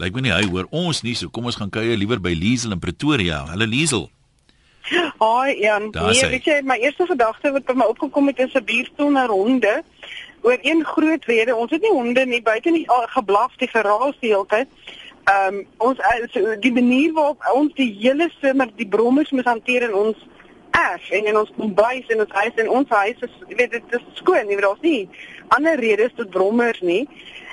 Lyk 0.00 0.14
my 0.16 0.22
nie 0.24 0.32
hy 0.32 0.46
hoor 0.48 0.68
ons 0.72 1.02
nie, 1.04 1.12
so 1.18 1.28
kom 1.28 1.50
ons 1.50 1.58
gaan 1.60 1.72
kuier 1.72 1.98
liewer 2.00 2.20
by 2.22 2.32
Liesel 2.32 2.72
in 2.72 2.80
Pretoria. 2.80 3.42
Hallo 3.50 3.68
Liesel. 3.68 4.08
Haai, 5.20 5.60
Jan. 5.60 5.90
Daar 5.90 6.10
Nee, 6.10 6.28
weet 6.28 6.44
jy, 6.48 6.60
my 6.64 6.78
eerste 6.80 7.06
gedagte 7.06 7.52
wat 7.52 7.66
by 7.68 7.76
my 7.76 7.86
opgekom 7.92 8.26
het 8.32 8.38
is 8.38 8.54
'n 8.54 8.64
bierstoel 8.64 9.10
na 9.10 9.26
honde. 9.26 9.82
Oor 10.42 10.58
een 10.62 10.84
groot 10.84 11.24
rede, 11.24 11.54
ons 11.56 11.70
het 11.70 11.82
nie 11.82 11.92
honde 11.92 12.24
nie, 12.26 12.42
buite 12.42 12.70
nie 12.70 12.88
al 12.88 13.06
geblaf 13.06 13.56
die 13.56 13.68
geraas 13.68 14.16
die 14.20 14.30
hele 14.32 14.46
tyd. 14.48 14.68
Ehm 15.24 15.54
um, 15.54 15.66
ons 15.76 15.98
eh, 15.98 16.24
so, 16.32 16.56
die 16.58 16.72
manier 16.72 17.12
waarop 17.12 17.44
ons 17.54 17.74
die 17.74 17.92
hele 18.00 18.30
somer 18.40 18.68
die 18.76 18.88
brommers 18.88 19.30
moet 19.30 19.44
hanteer 19.44 19.82
in 19.82 19.94
ons 19.94 20.16
erf 20.70 21.10
en 21.10 21.26
in 21.26 21.36
ons 21.36 21.52
kombuis 21.56 22.06
en 22.08 22.20
ons 22.24 22.32
huis 22.42 22.62
en 22.62 22.70
ons 22.78 22.88
huis 22.88 23.26
is 23.26 23.36
jy 23.48 23.56
weet 23.56 23.76
dit 23.76 23.98
is 23.98 24.08
skoon, 24.20 24.46
weet 24.46 24.64
daar's 24.64 24.86
nie 24.86 25.08
ander 25.56 25.78
redes 25.80 26.14
tot 26.16 26.30
brommers 26.30 26.80
nie. 26.80 27.04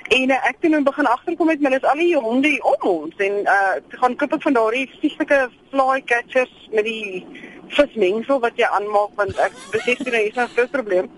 En 0.08 0.32
uh, 0.32 0.38
ek 0.48 0.62
het 0.62 0.72
nou 0.72 0.84
begin 0.84 1.10
agterkom 1.12 1.50
met 1.52 1.74
is 1.74 1.84
al 1.84 2.00
die 2.00 2.16
honde 2.16 2.48
hier 2.48 2.64
om 2.64 2.88
ons 2.88 3.16
en 3.18 3.34
uh 3.44 3.76
toe 3.90 4.00
gaan 4.00 4.16
koop 4.16 4.38
ek 4.38 4.46
van 4.46 4.56
daardie 4.56 4.86
vieslike 5.02 5.40
fly 5.72 6.02
catchers 6.06 6.54
met 6.72 6.88
die 6.88 7.26
vismengsel 7.76 8.40
wat 8.40 8.56
jy 8.56 8.70
aanmaak 8.78 9.18
want 9.20 9.42
ek 9.44 9.58
besef 9.74 10.00
jy 10.00 10.14
nou 10.14 10.24
hier's 10.24 10.40
'n 10.40 10.54
groot 10.56 10.72
probleem. 10.72 11.12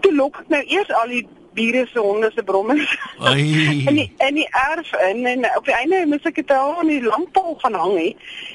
Toe 0.00 0.14
lok 0.14 0.40
ek 0.40 0.48
nou 0.48 0.62
eers 0.64 0.92
al 1.02 1.12
die 1.12 1.26
bure 1.54 1.86
se 1.92 1.98
honde 1.98 2.30
se 2.34 2.42
brommers 2.42 2.96
in 3.88 3.94
die 4.00 4.08
in 4.28 4.34
die 4.34 4.48
erf 4.70 4.92
in 5.10 5.26
en 5.26 5.46
op 5.56 5.64
die 5.64 5.74
einde 5.74 6.04
moes 6.06 6.24
ek 6.30 6.34
dit 6.40 6.50
al 6.50 6.76
aan 6.80 6.88
die 6.92 7.02
lamppaal 7.02 7.54
gaan 7.62 7.74
hang 7.74 7.96
hê. 7.98 8.08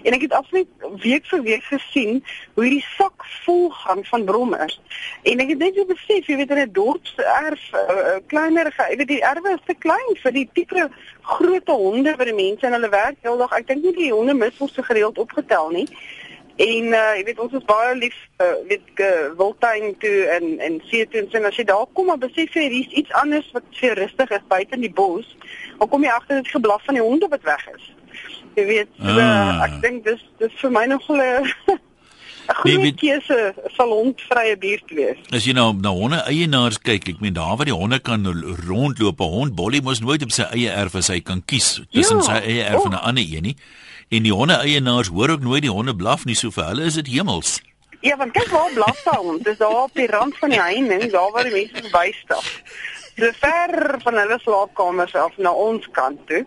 En 0.03 0.13
ek 0.17 0.21
het 0.27 0.33
absoluut 0.33 0.67
week 1.03 1.25
vir 1.31 1.41
week 1.45 1.63
gesien 1.69 2.23
hoe 2.55 2.63
hierdie 2.63 2.85
sak 2.97 3.25
vol 3.45 3.69
gaan 3.69 4.03
van 4.05 4.25
brommers 4.25 4.79
en 5.23 5.39
ek 5.43 5.49
het 5.53 5.57
net 5.63 5.75
so 5.75 5.85
besef 5.85 6.27
jy 6.27 6.35
weet 6.41 6.51
in 6.55 6.59
'n 6.65 6.71
dorpserf 6.73 7.63
uh, 7.73 8.17
kleiner 8.27 8.71
ge- 8.71 8.89
jy 8.91 8.97
weet 8.97 9.07
die 9.13 9.21
erwe 9.23 9.53
is 9.57 9.63
te 9.65 9.73
klein 9.85 10.15
vir 10.23 10.31
die 10.31 10.49
tipe 10.53 10.89
groot 11.21 11.67
honde 11.67 12.15
wat 12.17 12.27
die 12.27 12.33
mense 12.35 12.65
in 12.67 12.73
hulle 12.77 12.89
werk 12.89 13.17
heeldag 13.23 13.51
ek 13.59 13.67
dink 13.67 13.83
nie 13.83 13.93
die 13.95 14.11
honde 14.13 14.33
mis 14.33 14.59
ons 14.59 14.73
so 14.73 14.81
gereeld 14.81 15.17
opgetel 15.17 15.69
nie 15.75 15.87
En 16.57 16.85
uh, 16.89 17.13
jy 17.17 17.23
weet 17.27 17.39
ons 17.39 17.53
is 17.53 17.65
baie 17.69 17.95
lief 17.95 18.15
uh, 18.41 18.55
weet 18.67 18.81
uh, 19.05 19.29
Wildtuin 19.37 19.91
toe 20.01 20.25
en 20.37 20.59
en 20.59 20.81
see 20.89 21.05
toe 21.07 21.21
en 21.21 21.27
so, 21.31 21.37
en 21.37 21.45
as 21.45 21.55
jy 21.59 21.63
daar 21.69 21.85
kom 21.93 22.07
dan 22.07 22.19
besef 22.19 22.53
jy 22.57 22.63
hier's 22.69 22.93
iets 22.97 23.11
anders 23.13 23.45
wat 23.53 23.63
vir 23.79 23.93
rustig 23.95 24.29
is 24.31 24.47
buite 24.49 24.73
in 24.73 24.81
die 24.81 24.93
bos. 24.93 25.35
Dan 25.79 25.87
kom 25.89 26.03
jy 26.03 26.09
agter 26.09 26.41
dit 26.41 26.47
geblaf 26.55 26.81
van 26.85 26.97
die 26.97 27.03
honde 27.05 27.27
wat 27.29 27.43
weg 27.45 27.67
is. 27.75 27.91
Jy 28.55 28.65
weet 28.65 28.89
so, 28.97 29.05
uh, 29.05 29.27
Ah. 29.27 29.63
ek 29.67 29.81
dink 29.81 30.03
dis 30.03 30.23
dis 30.39 30.51
vir 30.61 30.71
my 30.71 30.85
nog 30.85 31.05
'n 31.09 31.21
'n 31.21 31.79
Nee, 32.47 32.55
goeie 32.55 32.79
weet- 32.81 32.95
keuse 33.01 33.53
sal 33.75 33.89
hondvrye 33.91 34.57
buurt 34.57 34.89
wees. 34.95 35.17
As 35.35 35.43
jy 35.45 35.51
nou 35.53 35.73
na 35.75 35.89
honde 35.89 36.23
eienaars 36.31 36.79
kyk, 36.79 37.09
ek 37.09 37.19
meen 37.19 37.33
daar 37.33 37.57
waar 37.57 37.65
die 37.65 37.73
honde 37.75 37.99
kan 37.99 38.23
rondloop, 38.67 39.19
'n 39.19 39.23
hond 39.35 39.55
Bolly 39.55 39.81
mos 39.83 39.99
nooit 39.99 40.23
op 40.23 40.31
sy 40.31 40.43
eie 40.55 40.69
erf 40.71 40.95
as 40.95 41.07
hy 41.09 41.19
kan 41.19 41.43
kies 41.45 41.81
tussen 41.91 42.17
Ja. 42.17 42.23
sy 42.23 42.31
eie 42.47 42.63
erf 42.63 42.85
en 42.85 42.91
'n 42.91 42.95
Oh. 42.95 43.03
ander 43.07 43.23
een 43.23 43.43
nie. 43.43 43.55
En 44.07 44.23
die 44.23 44.31
honde 44.31 44.53
eienaars 44.53 45.07
hoor 45.07 45.29
ook 45.29 45.41
nooit 45.43 45.61
die 45.61 45.71
honde 45.71 45.95
blaf 45.95 46.21
nie, 46.25 46.35
so 46.35 46.51
vir 46.55 46.69
hulle 46.69 46.85
is 46.87 46.95
dit 46.95 47.09
hemels. 47.11 47.57
Ja, 47.99 48.15
want 48.15 48.31
kyk 48.31 48.47
waar 48.53 48.69
blaf 48.71 49.01
daai 49.03 49.17
hond. 49.17 49.43
Dis 49.43 49.57
daar 49.59 49.81
op 49.81 49.97
die 49.99 50.07
rand 50.07 50.37
van 50.37 50.53
die 50.53 50.61
heining, 50.61 51.09
daar 51.11 51.31
waar 51.35 51.43
die 51.43 51.51
mense 51.51 51.81
verbystap. 51.89 52.45
So 53.17 53.31
ver 53.41 53.97
van 54.05 54.19
hulle 54.21 54.37
slaapkamers 54.39 55.15
af 55.15 55.35
na 55.37 55.51
ons 55.51 55.89
kant 55.91 56.21
toe. 56.29 56.45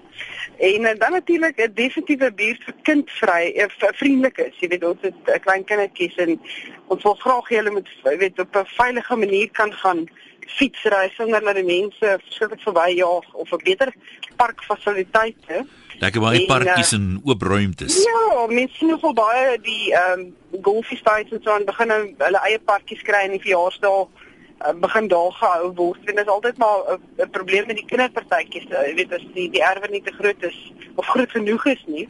En 0.57 0.89
uh, 0.89 0.95
dan 1.03 1.13
natuurlik 1.13 1.61
'n 1.61 1.75
definitiewe 1.75 2.33
buurt 2.33 2.65
vir 2.65 2.75
kindvry, 2.83 3.69
vir 3.77 3.95
vriendelik 4.01 4.39
is. 4.39 4.57
Jy 4.61 4.69
weet 4.69 4.85
ons 4.85 5.05
het 5.05 5.29
uh, 5.29 5.37
klein 5.45 5.65
kindertjies 5.65 6.17
en 6.17 6.41
ons 6.87 7.03
wil 7.03 7.15
graag 7.15 7.49
hê 7.49 7.61
hulle 7.61 7.77
moet 7.77 7.93
weet 8.25 8.41
op 8.41 8.57
'n 8.57 8.73
veilige 8.81 9.17
manier 9.17 9.51
kan 9.51 9.73
gaan 9.73 10.09
fietsry 10.47 11.13
sonder 11.13 11.45
dat 11.45 11.55
die 11.55 11.65
mense 11.65 12.17
verskriklik 12.25 12.63
verbyjaag 12.65 13.35
of 13.35 13.53
'n 13.53 13.65
beter 13.65 13.93
parkfasiliteite. 14.37 15.67
Lekker 16.01 16.21
baie 16.25 16.41
En, 16.41 16.47
parkies 16.49 16.93
uh, 16.93 16.99
en 16.99 17.21
oop 17.25 17.43
ruimtes. 17.43 17.97
Ja, 18.05 18.47
mense 18.49 18.75
sien 18.77 18.89
nogal 18.89 19.13
baie 19.15 19.59
die 19.65 19.93
ehm 19.93 20.21
um, 20.21 20.63
golfie 20.65 20.97
states 20.99 21.33
en 21.33 21.43
so 21.45 21.51
aan 21.55 21.65
begin 21.69 21.89
nou 21.93 22.01
hulle 22.19 22.41
eie 22.49 22.59
parkies 22.59 23.03
kry 23.07 23.21
in 23.29 23.37
die 23.37 23.41
verjaarsdae 23.45 24.01
uh, 24.01 24.73
begin 24.83 25.09
daar 25.09 25.33
gehou 25.33 25.73
word. 25.75 25.99
En 26.09 26.15
dit 26.17 26.25
is 26.25 26.33
altyd 26.33 26.57
maar 26.59 26.79
'n- 26.97 27.01
'n 27.27 27.31
probleem 27.31 27.67
met 27.67 27.77
die 27.77 27.87
kinderpartytjies. 27.87 28.65
Uh, 28.71 28.87
jy 28.89 28.95
weet 28.95 29.13
as 29.13 29.27
die 29.35 29.51
die 29.51 29.63
erwe 29.63 29.89
nie 29.91 30.03
te 30.03 30.13
groot 30.19 30.43
is 30.43 30.59
of 30.97 31.07
groot 31.07 31.31
genoeg 31.31 31.67
is 31.67 31.85
nie. 31.87 32.09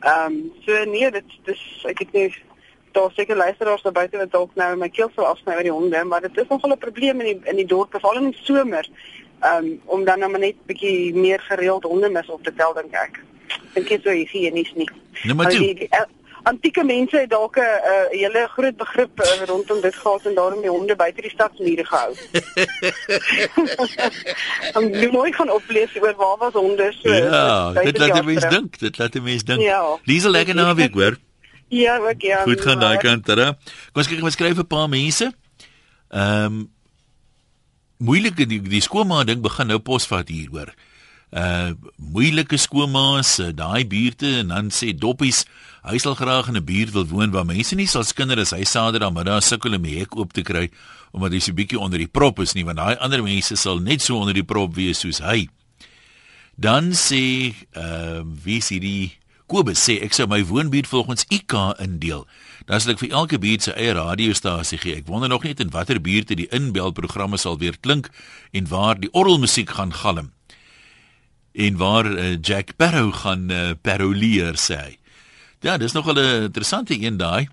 Ehm 0.00 0.26
um, 0.32 0.52
so 0.66 0.84
nee, 0.84 1.10
dit 1.10 1.24
dis 1.44 1.62
ek 1.88 1.98
het 1.98 2.12
nie 2.12 2.34
daar 2.92 3.10
seker 3.16 3.36
luisteraars 3.36 3.82
daar 3.82 3.92
buite 3.92 4.16
wat 4.16 4.30
dalk 4.32 4.54
nou 4.54 4.76
my 4.76 4.88
keel 4.88 5.10
sal 5.14 5.26
afsny 5.26 5.54
oor 5.56 5.62
die 5.66 5.72
honde, 5.72 6.04
maar 6.04 6.20
dit 6.20 6.36
is 6.38 6.48
nogal 6.48 6.70
'n 6.70 6.78
probleem 6.78 7.20
in 7.20 7.26
die 7.26 7.40
in 7.50 7.56
die 7.56 7.66
dorp 7.66 7.90
veral 7.90 8.16
in 8.22 8.30
die 8.30 8.40
somer. 8.42 8.86
Um, 9.42 9.80
om 9.84 10.04
dan 10.04 10.18
nou 10.18 10.30
maar 10.30 10.40
net 10.40 10.56
bietjie 10.66 11.14
meer 11.14 11.40
gereeld 11.40 11.84
hondemis 11.84 12.28
op 12.28 12.42
te 12.44 12.54
tel 12.54 12.74
dink 12.74 12.94
ek. 12.94 13.20
Dink 13.74 13.88
jy 13.88 13.98
so 14.02 14.10
higienies 14.10 14.72
nie? 14.74 14.88
Toe. 15.22 15.48
die, 15.50 15.74
die, 15.74 15.88
uh, 15.90 16.06
antieke 16.44 16.84
mense 16.84 17.16
het 17.16 17.30
dalk 17.30 17.56
'n 17.56 17.60
uh, 17.60 18.06
hele 18.10 18.48
groot 18.56 18.76
begrip 18.76 19.20
uh, 19.20 19.44
rondom 19.46 19.80
dit 19.80 19.94
gehad 19.94 20.26
en 20.26 20.34
daarom 20.34 20.60
die 20.60 20.70
honde 20.70 20.96
buite 20.96 21.20
die 21.20 21.30
stadsmure 21.30 21.84
gehou. 21.84 22.12
Om 24.78 24.88
jy 24.94 25.08
nooit 25.12 25.34
gaan 25.34 25.50
oplees 25.50 25.96
oor 26.00 26.14
waar 26.16 26.36
was 26.38 26.52
honde 26.52 26.92
so. 27.00 27.12
Ja, 27.12 27.72
dit 27.72 27.96
30 27.96 27.98
laat 28.00 28.14
die 28.14 28.22
mens 28.22 28.48
dink, 28.48 28.78
dit 28.78 28.98
laat 28.98 29.12
die 29.12 29.22
mens 29.22 29.44
dink. 29.44 29.60
Ja. 29.60 29.98
Dis 30.04 30.24
'n 30.24 30.30
lekker 30.30 30.54
naweek, 30.54 30.94
hoor. 30.94 31.16
Ja, 31.68 31.98
ook 31.98 32.20
ja. 32.20 32.42
Goed 32.42 32.60
gaan 32.60 32.80
daai 32.80 32.96
kant 32.96 33.24
terug. 33.24 33.56
Kom 33.92 34.02
ons 34.02 34.08
kyk 34.08 34.20
wat 34.20 34.32
skryf 34.32 34.58
'n 34.58 34.66
paar 34.66 34.88
mense. 34.88 35.32
Ehm 36.08 36.44
um, 36.44 36.72
moeilike 38.04 38.46
die, 38.48 38.60
die 38.60 38.82
skoonma 38.84 39.24
ding 39.28 39.42
begin 39.44 39.72
nou 39.72 39.80
posvat 39.82 40.32
hier 40.32 40.50
hoor. 40.52 40.72
Uh 41.34 41.72
moeilike 41.98 42.58
skoonmaas, 42.60 43.38
uh, 43.42 43.50
daai 43.56 43.82
buurte 43.90 44.28
en 44.42 44.52
dan 44.54 44.68
sê 44.70 44.92
doppies, 44.94 45.42
hy 45.82 45.98
sal 45.98 46.14
graag 46.14 46.52
in 46.52 46.56
'n 46.60 46.64
buurt 46.64 46.92
wil 46.94 47.08
woon 47.10 47.32
waar 47.34 47.48
mense 47.48 47.74
nie 47.74 47.88
sal 47.90 48.04
skinder 48.04 48.38
as 48.38 48.54
hy 48.54 48.62
Saterdagmiddag 48.62 49.42
sukkel 49.42 49.74
om 49.74 49.82
die 49.82 49.98
hek 49.98 50.16
oop 50.16 50.32
te 50.32 50.42
kry 50.42 50.70
omdat 51.12 51.32
hy 51.32 51.40
so 51.40 51.52
bietjie 51.52 51.78
onder 51.78 51.98
die 51.98 52.10
prop 52.10 52.40
is 52.42 52.54
nie, 52.54 52.64
want 52.64 52.78
daai 52.78 52.96
ander 52.98 53.22
mense 53.22 53.56
sal 53.56 53.78
net 53.78 54.02
so 54.02 54.18
onder 54.18 54.34
die 54.34 54.46
prop 54.46 54.74
wees 54.74 54.98
soos 54.98 55.20
hy. 55.22 55.48
Dan 56.58 56.92
sê 56.92 57.54
uh, 57.76 58.22
wie 58.44 58.58
is 58.58 58.70
hierdie 58.70 59.12
Kobus 59.46 59.82
sê 59.84 59.98
ek 60.00 60.14
sou 60.16 60.24
my 60.26 60.40
woonbuurt 60.48 60.88
volgens 60.88 61.26
IK 61.28 61.52
indeel. 61.82 62.24
Dan 62.64 62.80
sal 62.80 62.94
ek 62.94 63.02
vir 63.02 63.12
elke 63.12 63.38
buurt 63.40 63.66
sy 63.66 63.74
eie 63.76 63.92
radiostasie 63.96 64.78
gee. 64.80 64.96
Ek 65.02 65.08
wonder 65.08 65.28
nog 65.28 65.44
net 65.44 65.60
in 65.60 65.72
watter 65.74 66.00
buurte 66.00 66.36
die 66.38 66.48
inbelprogramme 66.48 67.36
sal 67.40 67.58
weer 67.60 67.76
klink 67.76 68.08
en 68.56 68.68
waar 68.70 68.96
die 69.00 69.12
orgelmusiek 69.12 69.74
gaan 69.76 69.92
galm. 69.92 70.32
En 71.52 71.76
waar 71.76 72.08
uh, 72.08 72.36
Jack 72.40 72.76
Barrow 72.80 73.12
gaan 73.14 73.50
uh, 73.52 73.74
paroleer 73.82 74.56
sê. 74.56 74.96
Ja, 75.64 75.76
dis 75.76 75.92
nog 75.92 76.08
'n 76.08 76.18
interessante 76.48 77.00
een 77.00 77.16
daai. 77.16 77.48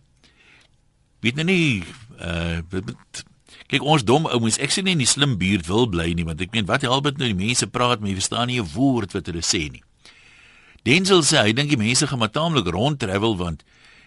Weet 1.19 1.36
nou 1.36 1.45
nie 1.45 1.84
uh 2.19 2.62
kyk 3.71 3.86
ons 3.88 4.04
dom 4.04 4.28
ouens, 4.28 4.58
ek 4.60 4.71
sê 4.74 4.84
nie 4.84 4.97
in 4.97 5.04
die 5.04 5.08
slim 5.08 5.38
buurt 5.39 5.67
wil 5.67 5.88
bly 5.88 6.12
nie, 6.12 6.26
want 6.28 6.41
ek 6.43 6.52
meen 6.52 6.67
wat 6.67 6.84
help 6.84 7.08
dit 7.08 7.21
nou 7.21 7.30
die 7.32 7.45
mense 7.47 7.67
praat, 7.71 8.02
maar 8.02 8.12
jy 8.12 8.17
verstaan 8.19 8.47
nie 8.47 8.60
'n 8.60 8.67
woord 8.74 9.13
wat 9.15 9.26
hulle 9.32 9.41
sê 9.41 9.71
nie. 9.71 9.84
Denzel 10.84 11.24
sê 11.24 11.38
hy 11.45 11.54
dink 11.54 11.69
die 11.69 11.78
mense 11.78 12.08
gaan 12.08 12.19
maar 12.19 12.34
taamlik 12.34 12.67
rond 12.67 13.00
travel 13.00 13.38
want 13.38 13.63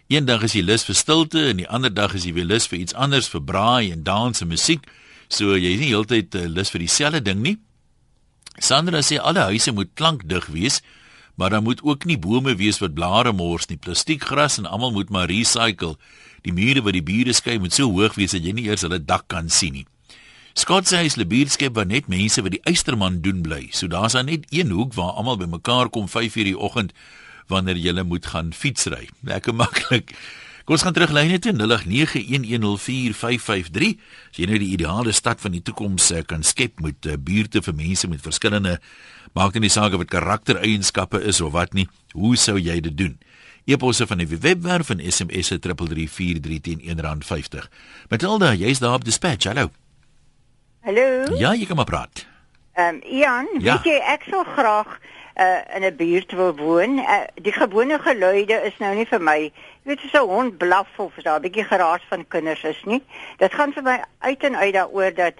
eendag 0.09 0.43
is 0.45 0.55
jy 0.57 0.63
lus 0.63 0.85
vir 0.85 0.97
stilte 0.99 1.47
en 1.51 1.63
die 1.63 1.69
ander 1.69 1.93
dag 1.93 2.15
is 2.15 2.27
jy 2.27 2.35
weer 2.37 2.49
lus 2.49 2.67
vir 2.69 2.79
iets 2.79 2.95
anders, 2.95 3.29
vir 3.33 3.41
braai 3.41 3.93
en 3.93 4.03
dans 4.05 4.43
en 4.43 4.49
musiek. 4.49 4.85
So 5.29 5.57
jy 5.57 5.75
is 5.75 5.81
nie 5.81 5.93
heeltyd 5.93 6.35
uh, 6.37 6.45
lus 6.49 6.71
vir 6.75 6.85
dieselfde 6.85 7.23
ding 7.25 7.41
nie. 7.45 7.57
Sandra 8.61 9.01
sê 9.03 9.19
alle 9.19 9.49
huise 9.51 9.73
moet 9.75 9.91
klankdig 9.99 10.47
wees, 10.53 10.83
maar 11.35 11.51
dan 11.51 11.65
moet 11.67 11.81
ook 11.83 12.05
nie 12.07 12.19
bome 12.21 12.55
wees 12.55 12.79
wat 12.79 12.95
blare 12.95 13.33
mors 13.33 13.67
nie, 13.67 13.81
plastiekgras 13.81 14.61
en 14.61 14.69
almal 14.71 14.93
moet 14.95 15.11
maar 15.11 15.27
recycle. 15.27 15.97
Die 16.45 16.53
mure 16.55 16.85
wat 16.85 16.95
die 16.95 17.03
bure 17.03 17.33
skei 17.35 17.59
moet 17.59 17.75
so 17.75 17.89
hoog 17.91 18.15
wees 18.21 18.37
dat 18.37 18.45
jy 18.45 18.53
nie 18.55 18.69
eers 18.69 18.85
hulle 18.87 19.01
dak 19.01 19.27
kan 19.33 19.49
sien 19.51 19.81
nie. 19.81 19.87
Scott 20.55 20.87
sê 20.87 21.01
hy 21.01 21.07
is 21.11 21.17
'n 21.19 21.27
buurtskep 21.27 21.75
waar 21.75 21.87
net 21.87 22.07
mense 22.07 22.43
wat 22.43 22.53
die 22.53 22.63
eysterman 22.63 23.21
doen 23.23 23.43
bly. 23.43 23.69
So 23.73 23.89
daar's 23.89 24.13
dan 24.13 24.27
net 24.27 24.47
een 24.51 24.71
hoek 24.71 24.95
waar 24.95 25.19
almal 25.19 25.37
bymekaar 25.37 25.89
kom 25.91 26.07
5:00 26.07 26.45
die 26.45 26.59
oggend 26.59 26.93
wanneer 27.49 27.77
jy 27.77 28.03
moet 28.03 28.27
gaan 28.27 28.53
fietsry. 28.53 29.09
Lekker 29.23 29.55
maklik. 29.55 30.15
Kom 30.65 30.75
ons 30.79 30.83
gaan 30.87 30.93
terug 30.97 31.11
lyne 31.13 31.37
toe 31.39 31.53
0891104553. 31.53 33.99
As 34.31 34.37
jy 34.41 34.47
nou 34.49 34.59
die 34.59 34.73
ideale 34.73 35.13
stad 35.13 35.41
van 35.45 35.53
die 35.53 35.61
toekoms 35.63 36.09
eh, 36.11 36.23
kan 36.25 36.43
skep 36.43 36.81
met 36.81 37.05
uh, 37.07 37.13
buurte 37.21 37.61
vir 37.63 37.75
mense 37.77 38.09
met 38.09 38.21
verskillende 38.25 38.79
maak 39.35 39.55
nie 39.61 39.69
saak 39.69 39.93
of 39.93 39.99
dit 40.05 40.11
karaktereienskappe 40.15 41.21
is 41.27 41.41
of 41.45 41.53
wat 41.53 41.73
nie, 41.75 41.89
hoe 42.15 42.37
sou 42.39 42.57
jy 42.57 42.81
dit 42.81 42.97
doen? 42.97 43.19
E-posse 43.67 44.07
van 44.07 44.19
die 44.21 44.27
webwerf 44.29 44.91
en 44.93 45.01
SMS'e 45.05 45.59
3343 45.59 46.61
teen 46.65 46.81
R1.50. 46.97 47.69
Matilda, 48.13 48.53
jy's 48.55 48.79
daar 48.81 48.95
op 49.01 49.05
dispatch. 49.05 49.45
Hallo. 49.51 49.71
Hallo. 50.85 51.37
Ja, 51.41 51.55
jy 51.57 51.65
kan 51.67 51.77
maar 51.81 51.89
praat. 51.89 52.27
Ehm 52.75 52.95
um, 52.95 53.01
Ian, 53.09 53.47
Ja. 53.61 53.77
weet 53.83 53.93
jy 53.93 53.99
ek 54.15 54.23
sou 54.31 54.45
graag 54.57 54.97
uh, 55.37 55.77
in 55.77 55.85
'n 55.85 55.97
buurt 55.97 56.33
wil 56.33 56.57
woon. 56.57 56.99
Uh, 56.99 57.21
die 57.35 57.53
gewone 57.53 57.99
geluide 57.99 58.63
is 58.63 58.79
nou 58.79 58.95
nie 58.95 59.07
vir 59.07 59.21
my. 59.21 59.39
Jy 59.43 59.53
weet 59.83 60.01
so 60.13 60.25
'n 60.25 60.29
hond 60.29 60.59
blaf 60.59 60.89
of 60.97 61.15
daar 61.15 61.39
'n 61.39 61.43
bietjie 61.43 61.65
geraas 61.65 62.03
van 62.09 62.29
kinders 62.29 62.65
is 62.65 62.83
nie. 62.85 63.03
Dit 63.39 63.55
gaan 63.55 63.73
vir 63.73 63.83
my 63.83 64.05
uit 64.19 64.43
en 64.43 64.57
uit 64.57 64.75
daaroor 64.75 65.15
dat 65.15 65.35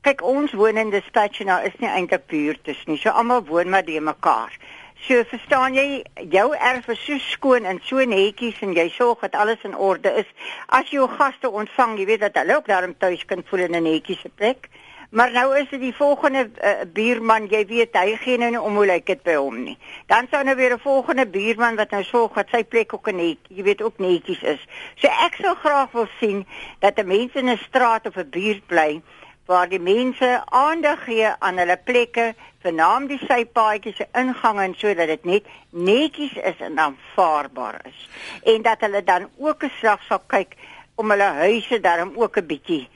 kyk 0.00 0.22
ons 0.22 0.52
woon 0.52 0.76
in 0.76 0.90
Dispatch 0.90 1.40
en 1.40 1.46
daar 1.46 1.64
is 1.64 1.78
nie 1.78 1.88
eintlik 1.88 2.26
buurtes 2.26 2.84
nie. 2.84 2.98
So 2.98 3.10
almal 3.10 3.44
woon 3.44 3.70
maar 3.70 3.84
die 3.84 4.00
mekaar. 4.00 4.58
So 5.02 5.24
verstaan 5.24 5.74
jy, 5.74 6.04
jou 6.30 6.54
erf 6.54 6.88
is 6.88 7.04
so 7.04 7.18
skoon 7.18 7.64
en 7.64 7.80
so 7.82 8.04
netjies 8.04 8.60
en 8.62 8.72
jy 8.72 8.88
sorg 8.88 9.20
dat 9.20 9.34
alles 9.34 9.62
in 9.62 9.74
orde 9.74 10.12
is. 10.20 10.28
As 10.68 10.90
jy 10.90 11.00
jou 11.00 11.08
gaste 11.08 11.50
ontvang, 11.50 11.98
jy 11.98 12.06
weet 12.06 12.20
dat 12.20 12.38
hulle 12.38 12.56
ook 12.56 12.66
daarom 12.66 12.94
tuis 12.98 13.24
kan 13.24 13.42
voel 13.48 13.60
in 13.66 13.76
'n 13.76 13.82
netjiese 13.82 14.30
plek. 14.34 14.68
Maar 15.12 15.32
nou 15.32 15.56
is 15.58 15.68
dit 15.68 15.80
die 15.80 15.94
volgende 15.94 16.50
uh, 16.64 16.70
buurman, 16.92 17.44
jy 17.52 17.66
weet 17.68 17.96
hy 18.00 18.14
gee 18.16 18.38
nou 18.40 18.46
nie 18.54 18.60
om 18.60 18.78
hoe 18.80 18.86
lyk 18.88 19.10
dit 19.10 19.20
by 19.26 19.34
hom 19.36 19.58
nie. 19.60 19.74
Dan 20.08 20.24
sou 20.32 20.40
nou 20.40 20.54
weer 20.56 20.72
'n 20.72 20.80
volgende 20.80 21.26
buurman 21.28 21.76
wat 21.76 21.90
nou 21.92 22.00
sorg 22.02 22.32
dat 22.32 22.48
sy 22.48 22.62
plek 22.64 22.94
ook 22.96 23.10
net, 23.12 23.36
jy 23.48 23.62
weet 23.62 23.82
ook 23.82 23.98
netjies 24.00 24.40
is. 24.42 24.62
So 24.96 25.12
ek 25.26 25.36
sou 25.36 25.52
graag 25.54 25.92
wil 25.92 26.08
sien 26.20 26.46
dat 26.80 26.96
'n 26.96 27.06
mens 27.06 27.34
in 27.34 27.50
'n 27.50 27.60
straat 27.68 28.06
of 28.06 28.16
'n 28.16 28.30
buurt 28.30 28.66
bly 28.66 29.02
waar 29.46 29.68
die 29.68 29.80
mense 29.80 30.42
aandag 30.48 31.04
gee 31.04 31.28
aan 31.38 31.58
hulle 31.58 31.76
plekke, 31.76 32.34
vernaam 32.62 33.06
die 33.06 33.20
sypaadjies 33.28 33.96
se 33.96 34.06
ingange 34.14 34.62
en 34.62 34.74
sodat 34.74 35.06
dit 35.06 35.24
net 35.24 35.44
netjies 35.70 36.36
is 36.36 36.60
en 36.60 36.78
aanvaarbaar 36.78 37.80
is. 37.84 38.08
En 38.44 38.62
dat 38.62 38.80
hulle 38.80 39.04
dan 39.04 39.28
ook 39.38 39.64
'n 39.64 39.72
slag 39.78 40.02
sal 40.02 40.22
kyk 40.26 40.56
om 40.94 41.10
hulle 41.10 41.30
huise 41.44 41.80
daarom 41.80 42.12
ook 42.16 42.36
'n 42.36 42.46
bietjie 42.46 42.88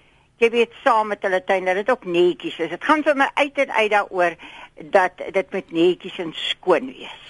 jy 0.43 0.51
weet 0.53 0.73
saam 0.85 1.13
met 1.13 1.23
hulle 1.25 1.43
tuin 1.45 1.65
dat 1.65 1.79
dit 1.81 1.91
ook 1.91 2.05
netjies 2.05 2.59
is. 2.59 2.71
Dit 2.71 2.85
gaan 2.85 3.05
vir 3.07 3.17
my 3.17 3.29
uit 3.35 3.59
en 3.65 3.71
uit 3.71 3.91
daaroor 3.91 4.37
dat 4.93 5.23
dit 5.33 5.53
met 5.53 5.73
netjies 5.73 6.19
en 6.19 6.33
skoon 6.37 6.91
wees. 6.93 7.23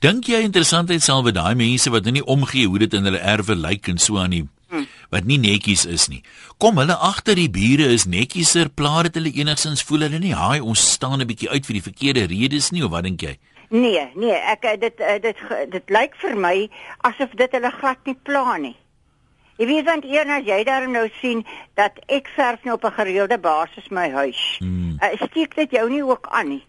Dink 0.00 0.30
jy 0.32 0.40
interessantheid 0.40 1.04
sal 1.04 1.22
by 1.22 1.34
daai 1.36 1.54
mense 1.54 1.90
wat 1.92 2.06
nou 2.06 2.14
nie 2.16 2.24
omgee 2.24 2.66
hoe 2.66 2.80
dit 2.80 2.94
in 2.96 3.04
hulle 3.04 3.20
erwe 3.20 3.54
lyk 3.54 3.90
en 3.92 3.98
so 4.00 4.18
aan 4.18 4.32
nie 4.32 4.46
hmm. 4.70 4.86
wat 5.12 5.28
nie 5.28 5.38
netjies 5.38 5.84
is 5.84 6.08
nie. 6.08 6.22
Kom 6.58 6.80
hulle 6.80 6.96
agter 6.96 7.36
die 7.38 7.50
bure 7.52 7.90
is 7.94 8.06
netjieser, 8.08 8.70
plaat 8.72 9.10
dit 9.10 9.20
hulle 9.20 9.34
enigsins 9.42 9.84
voel 9.86 10.06
hulle 10.08 10.22
nie, 10.22 10.34
haai 10.34 10.60
ons 10.60 10.80
staan 10.96 11.20
'n 11.20 11.28
bietjie 11.28 11.50
uit 11.50 11.66
vir 11.66 11.78
die 11.78 11.86
verkeerde 11.88 12.26
redes 12.32 12.70
nie 12.70 12.84
of 12.84 12.90
wat 12.90 13.04
dink 13.04 13.22
jy? 13.22 13.36
Nee, 13.70 14.08
nee, 14.14 14.34
ek 14.34 14.62
dit 14.80 14.96
dit 14.98 15.22
dit, 15.22 15.42
dit 15.70 15.90
lyk 15.90 16.16
vir 16.22 16.36
my 16.36 16.56
asof 17.06 17.36
dit 17.38 17.52
hulle 17.52 17.70
glad 17.70 17.98
nie 18.06 18.16
pla 18.24 18.56
nie. 18.56 18.76
Jy 19.60 19.66
weet 19.68 19.84
want 19.84 20.06
eers 20.08 20.30
as 20.38 20.46
jy 20.48 20.62
daar 20.64 20.86
nou 20.88 21.04
sien 21.20 21.42
dat 21.76 21.98
ek 22.08 22.30
verf 22.32 22.62
nou 22.64 22.78
op 22.78 22.84
'n 22.88 22.96
gereelde 22.96 23.38
basis 23.38 23.88
my 23.88 24.08
huis. 24.10 24.56
Hmm. 24.58 24.96
Uh, 25.02 25.20
steek 25.20 25.54
dit 25.54 25.70
jou 25.70 25.90
nie 25.90 26.04
ook 26.04 26.26
aan 26.30 26.48
nie. 26.48 26.64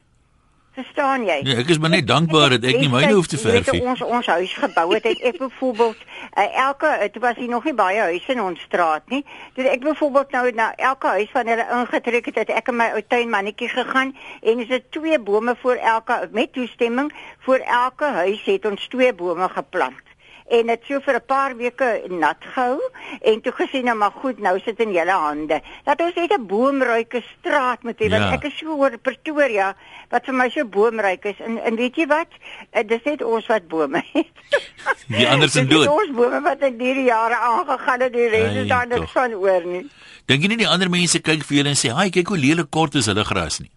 Verstaan 0.71 1.23
jy? 1.23 1.39
Nee, 1.43 1.55
ek 1.55 1.69
is 1.69 1.79
maar 1.79 1.89
net 1.89 2.07
dankbaar 2.07 2.49
dat 2.49 2.63
ek 2.63 2.79
nie 2.79 2.89
myne 2.89 3.13
hoef 3.13 3.27
te 3.27 3.37
verf 3.37 3.71
nie. 3.71 3.81
Ons 3.83 4.01
ons 4.01 4.25
huis 4.25 4.53
gebou 4.53 4.93
het, 4.93 5.03
het 5.03 5.23
ek 5.23 5.37
byvoorbeeld 5.37 5.95
uh, 6.35 6.57
elke 6.67 6.91
dit 7.01 7.21
was 7.21 7.35
hier 7.35 7.49
nog 7.49 7.63
nie 7.63 7.73
baie 7.73 7.99
huise 7.99 8.31
in 8.31 8.41
ons 8.41 8.59
straat 8.59 9.07
nie. 9.09 9.23
Dit 9.55 9.65
ek 9.71 9.79
byvoorbeeld 9.87 10.31
nou 10.31 10.51
na 10.51 10.75
elke 10.75 11.07
huis 11.07 11.31
van 11.31 11.47
hulle 11.47 11.67
ingetrek 11.79 12.25
het, 12.25 12.35
het 12.35 12.49
ek 12.49 12.67
in 12.67 12.75
my 12.75 12.91
ou 12.91 13.01
tuinmannetjie 13.07 13.71
gegaan 13.71 14.15
en 14.41 14.59
is 14.59 14.67
dit 14.67 14.91
twee 14.91 15.19
bome 15.19 15.55
voor 15.63 15.75
elke 15.75 16.27
met 16.31 16.53
toestemming 16.53 17.11
voor 17.39 17.63
elke 17.63 18.05
huis 18.05 18.43
het 18.43 18.65
ons 18.65 18.87
twee 18.87 19.13
bome 19.13 19.49
geplant 19.49 20.10
en 20.57 20.71
dit 20.71 20.87
so 20.87 20.99
vir 21.05 21.15
'n 21.15 21.25
paar 21.25 21.55
weke 21.57 21.89
nat 22.09 22.41
gehou 22.53 22.79
en 23.21 23.41
toe 23.41 23.51
gesien 23.51 23.85
nou 23.85 23.95
maar 23.95 24.11
goed 24.11 24.39
nou 24.39 24.59
sit 24.59 24.79
in 24.79 24.91
julle 24.91 25.17
hande. 25.25 25.61
Dat 25.85 26.01
ons 26.01 26.15
net 26.15 26.31
'n 26.33 26.47
boomryke 26.47 27.23
straat 27.39 27.83
moet 27.83 27.99
hê 27.99 28.09
want 28.09 28.23
ja. 28.23 28.33
ek 28.33 28.43
is 28.43 28.57
so 28.57 28.75
oor 28.75 28.97
Pretoria 28.97 29.75
wat 30.09 30.25
vir 30.25 30.33
my 30.33 30.49
so 30.49 30.65
boomryk 30.65 31.25
is. 31.25 31.39
En 31.39 31.57
en 31.57 31.75
weet 31.75 31.95
jy 31.95 32.07
wat? 32.07 32.27
Uh, 32.73 32.83
dis 32.87 33.03
net 33.03 33.23
ons 33.23 33.47
wat 33.47 33.67
bome 33.67 34.03
het. 34.13 34.35
Die 35.17 35.27
ander 35.27 35.47
is 35.51 35.67
dood. 35.67 35.87
ons 35.87 36.11
bome 36.11 36.41
wat 36.41 36.61
in 36.61 36.79
hierdie 36.79 37.09
jare 37.09 37.35
aangegaan 37.35 38.01
het 38.01 38.13
die 38.13 38.27
res 38.27 38.55
is 38.55 38.67
dan 38.67 38.87
net 38.87 39.11
van 39.11 39.33
oor 39.33 39.63
nie. 39.65 39.85
Dink 40.25 40.41
jy 40.41 40.47
nie 40.47 40.63
die 40.63 40.67
ander 40.67 40.89
mense 40.89 41.19
kyk 41.19 41.43
vir 41.43 41.57
julle 41.57 41.69
en 41.69 41.79
sê 41.79 41.89
haai 41.89 42.09
kyk 42.09 42.27
hoe 42.27 42.37
lelik 42.37 42.69
kort 42.69 42.95
is 42.95 43.05
hulle 43.05 43.23
gras 43.23 43.59
nie 43.59 43.71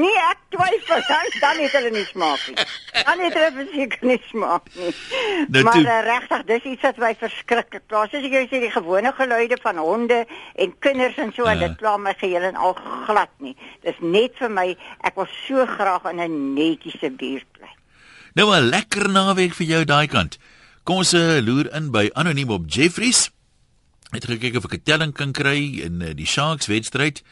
Nee, 0.00 0.20
ek 0.30 0.38
twyfel, 0.54 1.02
dan 1.08 1.26
dan 1.40 1.58
het 1.60 1.72
hulle 1.76 1.90
nie 1.92 2.04
smaak 2.08 2.44
nie. 2.48 2.66
Dan 3.04 3.22
het 3.24 3.36
hulle 3.36 3.50
verseker 3.56 4.06
nie 4.06 4.18
smaak 4.28 4.68
nie. 4.76 4.92
Nou, 5.52 5.64
maar 5.66 5.80
uh, 5.80 5.96
regtig, 6.06 6.44
dis 6.50 6.68
iets 6.72 6.86
wat 6.86 7.00
my 7.02 7.10
verskriklik 7.20 7.86
pla. 7.90 8.04
Soos 8.08 8.24
ek 8.28 8.36
jou 8.36 8.44
sê, 8.46 8.60
die 8.62 8.72
gewone 8.72 9.12
geluide 9.18 9.58
van 9.62 9.80
honde 9.82 10.20
en 10.64 10.76
kinders 10.86 11.18
en 11.22 11.34
so, 11.36 11.48
uh. 11.48 11.56
dit 11.58 11.76
pla 11.80 11.96
my 12.00 12.14
geheel 12.20 12.46
en 12.50 12.60
al 12.68 12.76
glad 13.08 13.34
nie. 13.44 13.56
Dis 13.86 13.98
net 14.00 14.38
vir 14.40 14.54
my, 14.60 14.68
ek 15.06 15.18
wil 15.20 15.28
so 15.46 15.66
graag 15.76 16.06
in 16.12 16.22
'n 16.24 16.38
netjiese 16.54 17.10
buurt 17.10 17.48
bly. 17.58 17.74
Nou 18.38 18.48
'n 18.54 18.70
lekker 18.70 19.10
naweek 19.10 19.54
vir 19.58 19.66
jou 19.66 19.84
daai 19.84 20.06
kant. 20.06 20.38
Kom 20.84 21.02
ons 21.02 21.14
uh, 21.14 21.40
loer 21.44 21.68
in 21.74 21.90
by 21.90 22.08
anoniem 22.14 22.50
op 22.50 22.64
Jeffries. 22.66 23.30
Het 24.10 24.24
gekyk 24.24 24.56
of 24.56 24.64
ek 24.64 24.80
'n 24.80 24.82
telling 24.82 25.12
kan 25.12 25.32
kry 25.32 25.82
in 25.82 26.00
uh, 26.00 26.14
die 26.14 26.26
Sharks 26.26 26.66
wedstryd. 26.66 27.22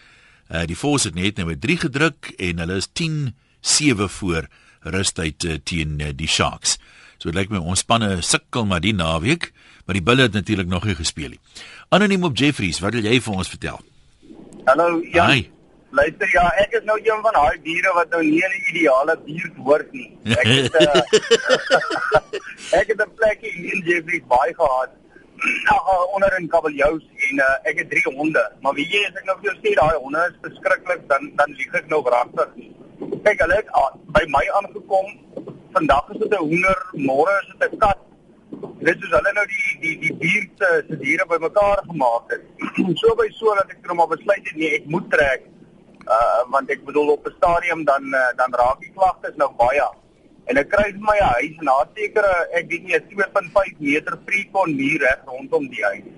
Uh, 0.49 0.65
die 0.65 0.77
Force 0.77 1.11
het 1.11 1.17
net 1.19 1.37
nou 1.37 1.51
met 1.51 1.61
3 1.61 1.77
gedruk 1.77 2.33
en 2.39 2.63
hulle 2.63 2.79
is 2.81 2.89
10-7 2.97 4.09
voor 4.19 4.49
rustyd 4.81 5.45
uh, 5.45 5.59
teen 5.65 5.99
uh, 6.01 6.13
die 6.17 6.29
Sharks. 6.29 6.79
So 7.19 7.29
dit 7.29 7.37
lyk 7.37 7.53
my 7.53 7.61
ons 7.61 7.83
spanne 7.85 8.23
sukkel 8.25 8.65
maar 8.65 8.81
die 8.81 8.95
naweek, 8.97 9.51
maar 9.85 9.99
die 9.99 10.05
Bulle 10.05 10.29
het 10.29 10.37
natuurlik 10.39 10.71
nog 10.71 10.87
nie 10.89 10.97
gespeel 10.97 11.35
nie. 11.35 11.41
Anoniem 11.93 12.25
op 12.25 12.37
Jeffries, 12.37 12.81
wat 12.81 12.97
wil 12.97 13.05
jy 13.05 13.21
vir 13.21 13.35
ons 13.43 13.51
vertel? 13.53 13.81
Hallo 14.69 15.01
Jan. 15.13 15.33
Hi. 15.33 15.47
Luister 15.97 16.29
ja, 16.33 16.45
ek 16.61 16.75
is 16.77 16.85
nou 16.85 16.99
een 17.01 17.21
van 17.25 17.37
daai 17.37 17.61
diere 17.65 17.93
wat 17.97 18.11
nou 18.13 18.21
nie 18.25 18.41
in 18.45 18.57
die 18.57 18.65
ideale 18.73 19.17
buurt 19.25 19.61
hoort 19.65 19.93
nie. 19.97 20.09
Ek 20.37 20.49
het 20.49 20.81
uh, 20.81 21.01
ek 22.81 22.93
het 22.93 23.01
'n 23.05 23.15
plekkie 23.21 23.53
in 23.73 23.85
Jeffries 23.85 24.25
baie 24.29 24.53
gehad 24.57 24.97
uh, 25.45 26.15
onder 26.15 26.39
in 26.39 26.49
kabeljous 26.49 27.05
en 27.29 27.41
uh, 27.45 27.55
ek 27.71 27.79
het 27.83 27.91
drie 27.91 28.15
honde. 28.15 28.45
Maar 28.63 28.75
wie 28.79 28.87
jy 28.91 29.05
as 29.09 29.19
ek 29.21 29.29
nou 29.29 29.37
vir 29.41 29.51
jou 29.51 29.57
sê 29.61 29.75
daai 29.79 29.97
honde 29.97 30.25
is 30.31 30.41
verskriklik 30.47 31.07
dan 31.13 31.31
dan 31.41 31.55
lieg 31.61 31.79
ek 31.81 31.89
nou 31.93 32.03
regtig 32.07 32.55
nie. 32.57 32.71
Kyk, 33.25 33.43
hulle 33.45 33.59
het 33.61 33.73
uh, 33.83 33.91
by 34.17 34.25
my 34.35 34.45
aangekom. 34.61 35.15
Vandag 35.77 36.11
is 36.15 36.21
dit 36.25 36.33
'n 36.33 36.45
hoender, 36.45 36.79
môre 37.11 37.35
is 37.43 37.53
dit 37.55 37.73
'n 37.73 37.79
kat. 37.85 38.01
Dit 38.89 39.05
is 39.05 39.15
hulle 39.19 39.33
nou 39.35 39.47
die 39.55 39.69
die 39.85 39.95
die 40.07 40.15
buurt 40.25 40.67
se 40.89 40.99
diere 41.05 41.27
bymekaar 41.29 41.85
gemaak 41.87 42.35
het. 42.35 42.45
so 43.03 43.15
by 43.15 43.29
so 43.39 43.55
dat 43.55 43.71
ek 43.71 43.87
nou 43.87 43.97
maar 44.01 44.13
besluit 44.17 44.45
het 44.45 44.57
nee, 44.57 44.75
ek 44.81 44.87
moet 44.87 45.11
trek. 45.11 45.47
Uh 46.09 46.43
want 46.51 46.71
ek 46.71 46.85
bedoel 46.85 47.15
op 47.15 47.27
'n 47.27 47.37
stadium 47.37 47.85
dan 47.85 48.05
uh, 48.15 48.33
dan 48.37 48.55
raak 48.55 48.81
die 48.81 48.93
klagtes 48.97 49.37
nou 49.37 49.51
baie 49.57 49.89
en 50.49 50.61
ek 50.61 50.71
kry 50.73 50.87
vir 50.91 51.05
my 51.05 51.17
huis 51.19 51.59
en 51.61 51.71
daar 51.71 51.91
sekere 51.97 52.33
ek 52.59 52.71
weet 52.71 52.87
nie 52.89 53.01
2.5 53.13 53.83
meter 53.85 54.17
precon 54.29 54.75
muur 54.79 55.05
reg 55.05 55.27
rondom 55.29 55.69
die 55.73 55.85
huis. 55.85 56.09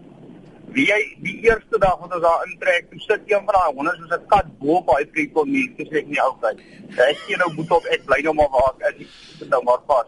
Wie 0.75 0.87
jy 0.87 1.01
die 1.25 1.37
eerste 1.49 1.81
dag 1.83 1.99
wat 1.99 2.15
ons 2.15 2.23
daar 2.23 2.45
intrek, 2.47 2.87
toe 2.93 3.01
sit 3.03 3.33
een 3.33 3.43
van 3.49 3.57
daai 3.57 3.75
honde 3.79 3.95
soos 3.99 4.15
'n 4.19 4.29
kat 4.35 4.53
bo 4.61 4.79
op 4.79 4.93
daai 4.93 5.07
precon 5.17 5.51
muur, 5.51 5.71
dis 5.77 5.99
ek 6.03 6.07
nie 6.07 6.23
altyd. 6.23 6.63
Ek 7.09 7.19
sien 7.27 7.39
nou 7.43 7.51
moet 7.57 7.71
op 7.71 7.85
ek 7.91 8.07
bly 8.07 8.21
nou 8.23 8.35
maar 8.35 8.51
waar 8.55 8.75
ek 8.91 9.03
is. 9.03 9.19
Nou 9.51 9.63
maar 9.65 9.83
pas. 9.87 10.07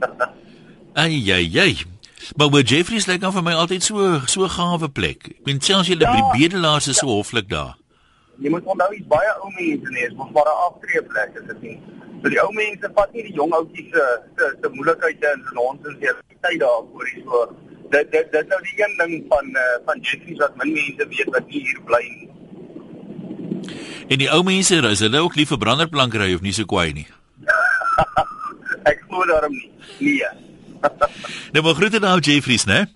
Ai 0.94 1.22
ai 1.30 1.46
ai. 1.58 1.74
Maar 2.36 2.50
wat 2.50 2.68
Jeffries 2.68 3.06
lyk 3.06 3.20
like, 3.22 3.32
vir 3.32 3.42
my 3.42 3.54
altyd 3.54 3.82
so 3.82 4.20
so 4.26 4.48
gawe 4.48 4.88
plek. 4.88 5.28
Ek 5.30 5.44
bedoel 5.44 5.62
selfs 5.62 5.88
julle 5.88 6.06
ja, 6.06 6.30
bedelaars 6.34 6.88
is 6.88 6.98
so 6.98 7.06
hoflik 7.06 7.48
daar. 7.48 7.79
Jy 8.40 8.50
moet 8.52 8.68
onthou 8.72 8.88
jy's 8.94 9.08
baie 9.08 9.32
ou 9.44 9.50
mense 9.52 9.92
nie, 9.92 10.04
is 10.08 10.14
mos 10.16 10.30
maar 10.36 10.48
'n 10.48 10.60
aftreeplek 10.66 11.34
is 11.40 11.46
dit 11.52 11.62
nie. 11.62 11.78
So 12.22 12.28
die 12.32 12.40
ou 12.40 12.52
mense 12.56 12.90
vat 12.96 13.12
nie 13.12 13.24
die 13.28 13.36
jong 13.36 13.52
ouetjies 13.52 13.90
se 13.92 14.04
se 14.36 14.48
se 14.62 14.68
moeilikhede 14.76 15.28
en 15.32 15.42
se 15.48 15.54
nonsens 15.58 15.98
hier 16.00 16.16
tyd 16.40 16.60
daarvoor 16.60 17.06
hier 17.12 17.24
so. 17.24 17.44
Dit 17.92 18.12
dit 18.12 18.32
dit 18.32 18.48
nou 18.48 18.60
die 18.64 18.76
een 18.82 18.96
ding 19.02 19.14
van 19.28 19.46
uh, 19.62 19.76
van 19.86 20.00
Jeffries 20.00 20.38
wat 20.38 20.56
min 20.56 20.72
mense 20.72 21.08
weet 21.14 21.32
wat 21.36 21.48
hier 21.48 21.80
bly 21.84 22.04
nie. 22.08 22.28
En 24.08 24.18
die 24.18 24.30
ou 24.34 24.42
mense, 24.42 24.74
is 24.74 25.00
hulle 25.04 25.20
ook 25.22 25.36
lief 25.38 25.52
vir 25.52 25.58
branderplankery 25.58 26.34
of 26.34 26.40
nie 26.40 26.52
so 26.52 26.64
kwaai 26.64 26.92
nie? 26.92 27.06
Ek 28.90 29.04
glo 29.06 29.26
daarom 29.28 29.52
nie. 29.52 29.70
Nee. 29.98 30.30
nou 31.52 31.62
maar 31.64 31.76
groete 31.78 32.00
nou 32.00 32.18
Jeffries, 32.18 32.64
né? 32.64 32.86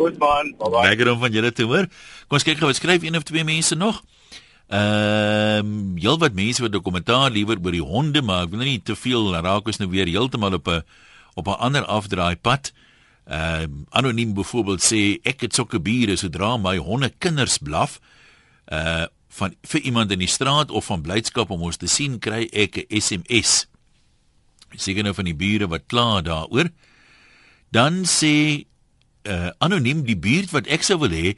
Goed 0.00 0.18
man, 0.18 0.54
bye 0.58 0.70
bye. 0.72 0.88
Lekker 0.88 1.12
om 1.12 1.20
van 1.20 1.32
julle 1.32 1.52
te 1.52 1.66
hoor. 1.68 1.86
Kom 2.26 2.40
ons 2.40 2.46
kyk 2.46 2.58
gou, 2.58 2.72
skryf 2.74 3.04
een 3.04 3.16
of 3.16 3.26
twee 3.28 3.44
mense 3.44 3.76
nog. 3.78 4.02
Ehm 4.70 5.66
um, 5.66 5.96
heel 5.98 6.18
wat 6.18 6.32
mense 6.32 6.62
wat 6.62 6.74
'n 6.74 6.82
kommentaar 6.82 7.30
liewer 7.30 7.58
oor 7.62 7.72
die 7.72 7.82
honde 7.82 8.22
maar 8.22 8.44
ek 8.44 8.50
wil 8.50 8.58
nie 8.62 8.82
te 8.82 8.94
veel 8.94 9.34
raak 9.34 9.66
ons 9.66 9.78
nou 9.78 9.90
weer 9.90 10.06
heeltemal 10.06 10.54
op 10.54 10.68
'n 10.68 10.82
op 11.34 11.46
'n 11.46 11.58
ander 11.58 11.84
afdraai 11.84 12.36
pad. 12.36 12.72
Ehm 13.26 13.62
um, 13.62 13.86
anoniem 13.90 14.34
byvoorbeeld 14.34 14.82
sê 14.82 15.18
ek 15.22 15.40
het 15.40 15.54
sokke 15.54 15.80
biere 15.80 16.16
sodra 16.16 16.56
my 16.56 16.76
honde 16.76 17.10
kinders 17.18 17.58
blaf 17.58 18.00
uh 18.68 19.06
van 19.28 19.54
vir 19.62 19.80
iemand 19.80 20.10
in 20.10 20.18
die 20.18 20.28
straat 20.28 20.70
of 20.70 20.84
van 20.84 21.02
blydskap 21.02 21.50
om 21.50 21.62
ons 21.62 21.76
te 21.76 21.86
sien 21.86 22.18
kry 22.18 22.48
ek 22.52 22.76
'n 22.76 23.00
SMS. 23.00 23.66
Seker 24.76 25.02
nou 25.02 25.14
van 25.14 25.24
die 25.24 25.34
bure 25.34 25.66
wat 25.66 25.86
kla 25.86 26.20
daaroor. 26.20 26.70
Dan 27.70 28.04
sê 28.04 28.66
uh 29.22 29.50
anoniem 29.58 30.04
die 30.04 30.16
buurt 30.16 30.50
wat 30.50 30.66
ek 30.66 30.82
sou 30.82 30.98
wil 30.98 31.10
hê 31.10 31.36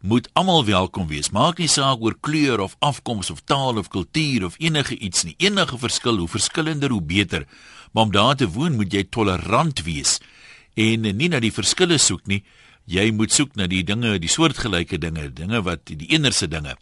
moet 0.00 0.28
almal 0.32 0.64
welkom 0.64 1.08
wees. 1.10 1.30
Maak 1.30 1.58
nie 1.58 1.68
saak 1.68 2.00
oor 2.00 2.16
kleur 2.20 2.60
of 2.60 2.76
afkoms 2.78 3.30
of 3.30 3.42
taal 3.44 3.78
of 3.78 3.88
kultuur 3.88 4.44
of 4.44 4.58
enige 4.58 4.98
iets 4.98 5.24
nie. 5.24 5.34
Enige 5.38 5.78
verskil, 5.78 6.18
hoe 6.22 6.28
verskillender 6.28 6.90
hoe 6.90 7.02
beter. 7.02 7.46
Maar 7.92 8.04
om 8.04 8.12
daar 8.12 8.36
te 8.36 8.48
woon 8.48 8.76
moet 8.76 8.92
jy 8.92 9.04
tolerant 9.10 9.82
wees 9.82 10.18
en 10.78 11.08
nie 11.16 11.28
na 11.28 11.40
die 11.42 11.52
verskille 11.52 11.98
soek 11.98 12.26
nie. 12.30 12.44
Jy 12.88 13.10
moet 13.12 13.32
soek 13.34 13.56
na 13.58 13.66
die 13.68 13.82
dinge, 13.84 14.14
die 14.22 14.30
soortgelyke 14.30 14.98
dinge, 14.98 15.26
dinge 15.34 15.60
wat 15.66 15.88
die 15.90 16.08
eenerse 16.08 16.48
dinge. 16.48 16.76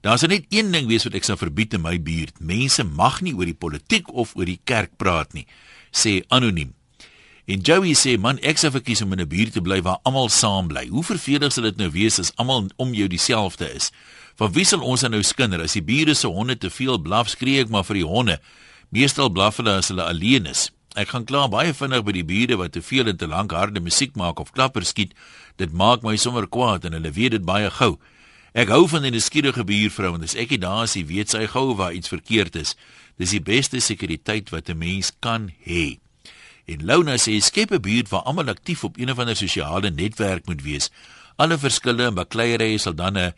Daar's 0.00 0.24
net 0.26 0.46
een 0.54 0.72
ding 0.72 0.86
wees 0.88 1.04
wat 1.04 1.14
ek 1.18 1.26
sal 1.26 1.38
verbied 1.38 1.74
in 1.74 1.82
my 1.84 1.98
buurt. 2.02 2.40
Mense 2.40 2.84
mag 2.86 3.20
nie 3.22 3.34
oor 3.36 3.46
die 3.46 3.58
politiek 3.58 4.08
of 4.08 4.34
oor 4.38 4.48
die 4.48 4.60
kerk 4.64 4.96
praat 4.96 5.34
nie. 5.34 5.46
sê 5.90 6.22
anoniem. 6.28 6.74
En 7.48 7.62
Joey 7.64 7.94
sê 7.96 8.18
man, 8.20 8.36
ek 8.44 8.58
sou 8.60 8.68
verkies 8.74 9.00
om 9.00 9.14
in 9.16 9.22
'n 9.24 9.28
buurt 9.28 9.54
te 9.56 9.62
bly 9.64 9.80
waar 9.80 10.00
almal 10.04 10.28
saam 10.28 10.66
bly. 10.68 10.86
Hoe 10.88 11.02
vervelig 11.04 11.52
sal 11.52 11.64
dit 11.64 11.78
nou 11.78 11.90
wees 11.90 12.18
as 12.18 12.32
almal 12.36 12.68
om 12.76 12.92
jou 12.92 13.08
dieselfde 13.08 13.74
is? 13.74 13.90
Van 14.36 14.52
wie 14.52 14.64
sal 14.64 14.80
ons 14.80 15.02
nou 15.02 15.22
skinder 15.22 15.62
as 15.62 15.72
die 15.72 15.82
bure 15.82 16.14
se 16.14 16.26
honde 16.26 16.58
te 16.58 16.70
veel 16.70 16.98
blaf 16.98 17.28
skree 17.28 17.60
ek 17.60 17.70
maar 17.70 17.84
vir 17.84 17.94
die 17.94 18.04
honde. 18.04 18.40
Meestal 18.90 19.30
blaf 19.30 19.56
hulle 19.56 19.78
as 19.78 19.88
hulle 19.88 20.04
alleen 20.04 20.46
is. 20.46 20.70
Ek 20.94 21.08
gaan 21.08 21.24
klaar 21.24 21.48
baie 21.48 21.72
vinnig 21.72 22.04
by 22.04 22.12
die 22.12 22.24
bure 22.24 22.56
wat 22.56 22.72
te 22.72 22.82
veel 22.82 23.08
en 23.08 23.16
te 23.16 23.26
lank 23.26 23.52
harde 23.52 23.80
musiek 23.80 24.14
maak 24.14 24.40
of 24.40 24.52
klapper 24.52 24.84
skiet. 24.84 25.14
Dit 25.56 25.72
maak 25.72 26.02
my 26.02 26.16
sommer 26.16 26.46
kwaad 26.46 26.84
en 26.84 26.92
hulle 26.92 27.10
weet 27.10 27.30
dit 27.30 27.44
baie 27.44 27.70
gou. 27.70 27.98
Ek 28.52 28.68
hou 28.68 28.86
van 28.88 29.04
'n 29.04 29.12
nuuskierige 29.12 29.64
buurvrou 29.64 30.14
en 30.14 30.20
dis 30.20 30.36
ek 30.36 30.48
dit 30.48 30.60
daar 30.60 30.82
as 30.82 30.96
jy 30.96 31.06
weet 31.06 31.30
sy 31.30 31.46
gou 31.46 31.74
waar 31.74 31.94
iets 31.94 32.08
verkeerd 32.08 32.56
is. 32.56 32.76
Dis 33.16 33.30
die 33.30 33.40
beste 33.40 33.80
sekuriteit 33.80 34.50
wat 34.50 34.68
'n 34.68 34.78
mens 34.78 35.12
kan 35.20 35.50
hê. 35.64 35.98
En 36.68 36.82
Lona 36.84 37.16
sê 37.16 37.38
skep 37.40 37.70
'n 37.72 37.80
buurt 37.80 38.08
waar 38.12 38.26
almal 38.28 38.48
aktief 38.52 38.84
op 38.84 38.98
een 38.98 39.10
of 39.10 39.18
ander 39.18 39.36
sosiale 39.36 39.90
netwerk 39.90 40.46
moet 40.46 40.62
wees. 40.62 40.90
Alle 41.36 41.58
verskille 41.58 42.04
en 42.04 42.14
bakleierery 42.14 42.76
sal 42.76 42.94
dan 42.94 43.16
'n 43.16 43.32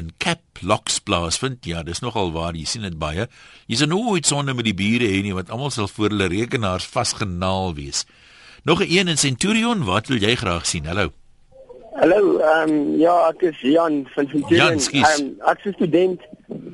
'n 0.00 0.10
cap 0.18 0.40
locks 0.60 0.98
plaasvind. 0.98 1.64
Ja, 1.64 1.82
dis 1.82 2.00
nogal 2.00 2.32
waar, 2.32 2.54
jy 2.54 2.64
sien 2.64 2.82
dit 2.82 2.98
baie. 2.98 3.28
Jy 3.66 3.76
sien 3.76 3.88
nooit 3.88 4.26
sonde 4.26 4.54
met 4.54 4.64
die 4.64 4.74
bure 4.74 5.04
hê 5.04 5.22
nie 5.22 5.34
want 5.34 5.50
almal 5.50 5.70
sal 5.70 5.88
voor 5.88 6.08
hulle 6.08 6.28
rekenaars 6.28 6.86
vasgenaal 6.86 7.74
wees. 7.74 8.06
Nog 8.64 8.80
'n 8.80 8.88
een 8.88 9.08
in 9.08 9.18
Centurion, 9.18 9.84
wat 9.84 10.06
wil 10.06 10.18
jy 10.18 10.34
graag 10.34 10.66
sien? 10.66 10.86
Hallo. 10.86 11.12
Hallo, 11.92 12.38
ehm 12.38 12.70
um, 12.70 12.98
ja, 12.98 13.28
ek 13.28 13.42
is 13.42 13.60
Jan 13.60 14.08
van 14.14 14.28
Centurion. 14.28 14.78
Ehm 14.78 15.20
um, 15.20 15.36
ek 15.44 15.64
is 15.64 15.74
student 15.74 16.20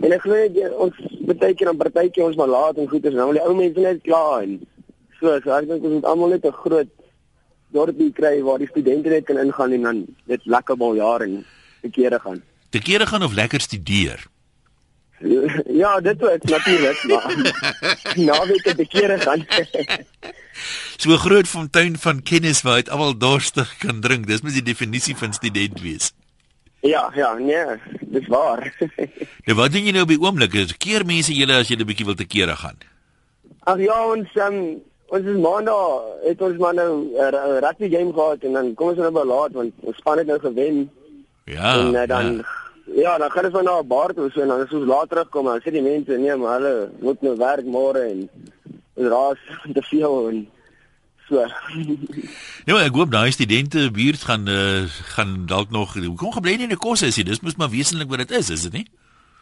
en 0.02 0.12
ek 0.12 0.20
glo 0.20 0.36
ons 0.78 0.94
baie 1.20 1.54
keer 1.54 1.68
aan 1.68 1.76
partytjie 1.76 2.24
ons 2.24 2.36
maar 2.36 2.48
laat 2.48 2.76
en 2.76 2.88
goeie 2.88 3.08
is 3.08 3.14
nou 3.14 3.32
die 3.32 3.42
ou 3.42 3.54
mense 3.54 3.80
net 3.80 4.02
klaar 4.02 4.42
en 4.42 4.60
so, 5.22 5.38
so 5.44 5.54
ek 5.56 5.70
dink 5.70 5.86
ons 5.86 5.96
moet 5.98 6.10
almal 6.10 6.34
net 6.34 6.44
'n 6.44 6.60
groot 6.64 6.90
dorpie 7.72 8.12
kry 8.12 8.34
waar 8.44 8.58
die 8.58 8.68
studente 8.68 9.08
net 9.08 9.24
kan 9.24 9.38
ingaan 9.38 9.72
en 9.72 9.88
dan 9.88 10.04
net 10.26 10.44
lekker 10.44 10.76
bal 10.76 10.94
jaar 10.98 11.24
en 11.24 11.44
te 11.82 11.90
kere 11.90 12.18
gaan. 12.20 12.42
Te 12.70 12.78
kere 12.78 13.06
gaan 13.06 13.22
of 13.22 13.34
lekker 13.34 13.60
studeer? 13.60 14.26
Ja, 15.82 16.00
dit 16.00 16.22
ook 16.22 16.42
natuurlik, 16.42 17.02
maar 17.06 17.36
nou 18.16 18.46
weet 18.48 18.66
ek 18.66 18.76
te 18.76 18.86
kere 18.90 19.18
gaan. 19.22 19.46
so 20.96 21.10
'n 21.14 21.22
groot 21.26 21.48
fontein 21.48 21.94
van 21.98 22.22
kennis 22.22 22.62
waar 22.62 22.82
jy 22.82 22.90
almal 22.90 23.14
dorstig 23.18 23.76
kan 23.78 24.00
drink. 24.00 24.26
Dis 24.26 24.42
mos 24.42 24.58
die 24.58 24.66
definisie 24.66 25.16
van 25.16 25.32
student 25.32 25.80
wees. 25.80 26.12
Ja, 26.82 27.12
ja, 27.14 27.34
nee, 27.38 27.78
dis 28.00 28.26
waar. 28.26 28.74
nou 29.46 29.56
wat 29.56 29.72
doen 29.72 29.86
jy 29.86 29.94
nou 29.94 30.02
op 30.02 30.10
die 30.10 30.20
oomblik? 30.20 30.54
Is 30.54 30.76
keer 30.76 31.06
mense 31.06 31.34
julle 31.34 31.54
as 31.62 31.70
'n 31.70 31.86
bietjie 31.86 32.06
wil 32.06 32.18
te 32.18 32.26
kere 32.26 32.56
gaan? 32.56 32.78
Ag 33.64 33.78
ja, 33.78 34.06
ons 34.06 34.28
um, 34.34 34.82
ons 35.12 35.28
is 35.28 35.38
maandag 35.44 36.08
het 36.24 36.40
ons 36.40 36.58
maar 36.62 36.74
nou 36.74 36.92
'n 37.12 37.60
rugby 37.64 37.88
game 37.92 38.12
gehad 38.12 38.44
en 38.48 38.52
dan 38.52 38.74
kom 38.74 38.88
ons 38.88 38.98
nou 38.98 39.10
baie 39.10 39.26
laat 39.26 39.52
want 39.52 39.72
ons 39.80 39.96
span 39.96 40.18
het 40.18 40.26
nou 40.26 40.40
gewen. 40.40 40.90
Ja. 41.44 41.78
En 41.78 41.94
uh, 41.94 42.06
dan 42.06 42.36
ja. 42.36 42.60
Ja, 42.94 43.18
dan 43.18 43.30
gaan 43.30 43.44
ons 43.44 43.54
van 43.54 43.64
na 43.64 43.78
'n 43.80 43.86
bar 43.86 44.12
toe 44.14 44.30
so 44.30 44.40
en 44.40 44.48
dan 44.48 44.60
as 44.60 44.72
ons 44.72 44.86
laat 44.86 45.08
terugkom, 45.08 45.44
dan 45.44 45.60
sê 45.60 45.70
die 45.70 45.82
mense 45.82 46.12
nee, 46.12 46.36
maar 46.36 46.60
hulle 46.60 46.90
moet 47.00 47.20
nou 47.22 47.36
werk 47.36 47.64
môre 47.64 48.02
en 48.10 48.28
raas 48.94 49.38
te 49.76 49.82
veel 49.82 50.28
en 50.28 50.48
so. 51.28 51.46
ja, 52.68 52.76
ek 52.76 52.94
hoop 52.94 53.10
daai 53.10 53.30
studente 53.30 53.90
buurt 53.90 54.22
gaan 54.22 54.48
uh, 54.48 54.84
gaan 55.14 55.46
dalk 55.46 55.70
nog 55.70 55.94
kom 56.16 56.32
gebly 56.32 56.56
nie 56.56 56.68
in 56.68 56.74
die 56.74 56.84
kos 56.86 57.02
is 57.02 57.16
jy. 57.16 57.22
Dis 57.22 57.40
moet 57.40 57.56
maar 57.56 57.70
wesentlik 57.70 58.10
wat 58.10 58.18
dit 58.18 58.30
is, 58.30 58.50
is 58.50 58.62
dit 58.68 58.72
nie? 58.72 58.86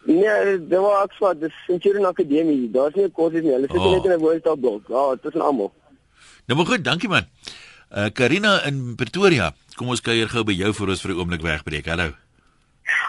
Nee, 0.05 0.67
dit 0.69 0.79
was 0.79 1.03
Oxford, 1.05 1.41
dis 1.41 1.55
Centurion 1.67 2.07
Akademie. 2.07 2.71
Daar's 2.71 2.95
nie 2.95 3.05
'n 3.05 3.13
kos 3.13 3.33
nie. 3.33 3.53
Hulle 3.53 3.69
sit 3.69 3.77
oh. 3.77 3.93
net 3.93 4.05
in 4.05 4.11
'n 4.11 4.19
woonstelblok. 4.19 4.89
Ja, 4.89 5.17
dit 5.23 5.35
is 5.35 5.41
almal. 5.41 5.73
Nou 6.47 6.59
maar 6.59 6.67
goed, 6.67 6.85
dankie 6.85 7.09
man. 7.09 7.27
Uh 7.91 8.09
Karina 8.13 8.65
in 8.65 8.95
Pretoria. 8.95 9.53
Kom 9.75 9.89
ons 9.89 10.01
kuier 10.01 10.29
gou 10.29 10.45
by 10.45 10.53
jou 10.53 10.73
vir 10.73 10.89
ons 10.89 11.01
vir 11.01 11.11
'n 11.11 11.19
oomblik 11.19 11.43
wegbreek. 11.43 11.87
Hallo. 11.87 12.13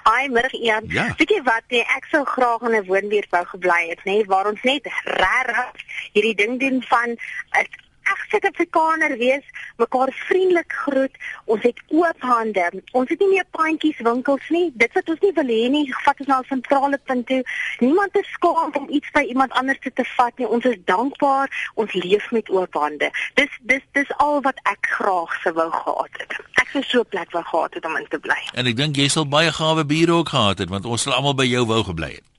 Hi, 0.04 0.28
middag 0.28 0.54
Ian. 0.54 0.84
Ja. 0.88 1.14
Weet 1.18 1.30
jy 1.30 1.42
wat, 1.44 1.64
nee, 1.70 1.86
ek 1.98 2.08
sou 2.12 2.24
graag 2.26 2.62
in 2.62 2.76
'n 2.76 2.86
woonbuurt 2.86 3.30
wou 3.30 3.46
gebly 3.46 3.90
het, 3.90 4.00
nê, 4.06 4.16
nee, 4.22 4.26
waar 4.26 4.48
ons 4.48 4.62
net 4.62 4.86
regtig 5.04 5.86
hierdie 6.14 6.36
ding 6.36 6.60
doen 6.60 6.82
van 6.82 7.10
'n 7.10 7.68
ag 8.12 8.22
Suid-Afrikaner 8.30 9.18
wees, 9.18 9.46
mekaar 9.78 10.12
vriendelik 10.28 10.72
groet. 10.84 11.16
Ons 11.46 11.64
het 11.68 11.80
oop 11.88 12.26
hande. 12.28 12.66
Ons 12.92 13.10
het 13.10 13.20
nie 13.20 13.30
meer 13.34 13.48
pandjies 13.58 14.00
winkels 14.06 14.50
nie. 14.50 14.72
Dit 14.84 14.94
wat 14.98 15.10
ons 15.14 15.24
nie 15.26 15.34
wil 15.40 15.52
hê 15.54 15.62
nie, 15.74 15.84
vat 16.06 16.20
ons 16.24 16.32
na 16.32 16.40
'n 16.40 16.50
sentrale 16.54 17.00
punt 17.10 17.28
toe. 17.28 17.42
Niemand 17.80 18.16
is 18.22 18.32
skaam 18.38 18.72
om 18.80 18.90
iets 18.90 19.12
by 19.12 19.24
iemand 19.34 19.52
anders 19.52 19.80
te, 19.82 19.94
te 19.94 20.06
vat 20.18 20.38
nie. 20.38 20.48
Ons 20.48 20.66
is 20.66 20.78
dankbaar. 20.86 21.50
Ons 21.76 21.94
leef 21.94 22.32
met 22.32 22.50
oop 22.50 22.74
hande. 22.74 23.12
Dis 23.34 23.52
dis 23.62 23.84
dis 23.92 24.12
al 24.18 24.42
wat 24.42 24.60
ek 24.64 24.88
graag 24.98 25.32
sou 25.44 25.54
wou 25.54 25.72
gehad 25.72 26.14
het. 26.18 26.32
Ek 26.62 26.68
sou 26.74 26.84
so 26.84 27.00
'n 27.00 27.10
plek 27.10 27.32
wou 27.32 27.44
gehad 27.44 27.74
het 27.74 27.86
om 27.86 27.98
in 27.98 28.08
te 28.10 28.20
bly. 28.20 28.42
En 28.54 28.66
ek 28.66 28.76
dink 28.76 28.96
jy 28.96 29.08
sal 29.08 29.28
baie 29.28 29.52
gawe 29.52 29.86
bure 29.86 30.12
ook 30.12 30.30
gehad 30.30 30.58
het 30.58 30.70
want 30.70 30.86
ons 30.86 31.02
sal 31.02 31.14
almal 31.14 31.36
by 31.36 31.46
jou 31.46 31.66
wou 31.66 31.84
gebly 31.84 32.12
het. 32.12 32.31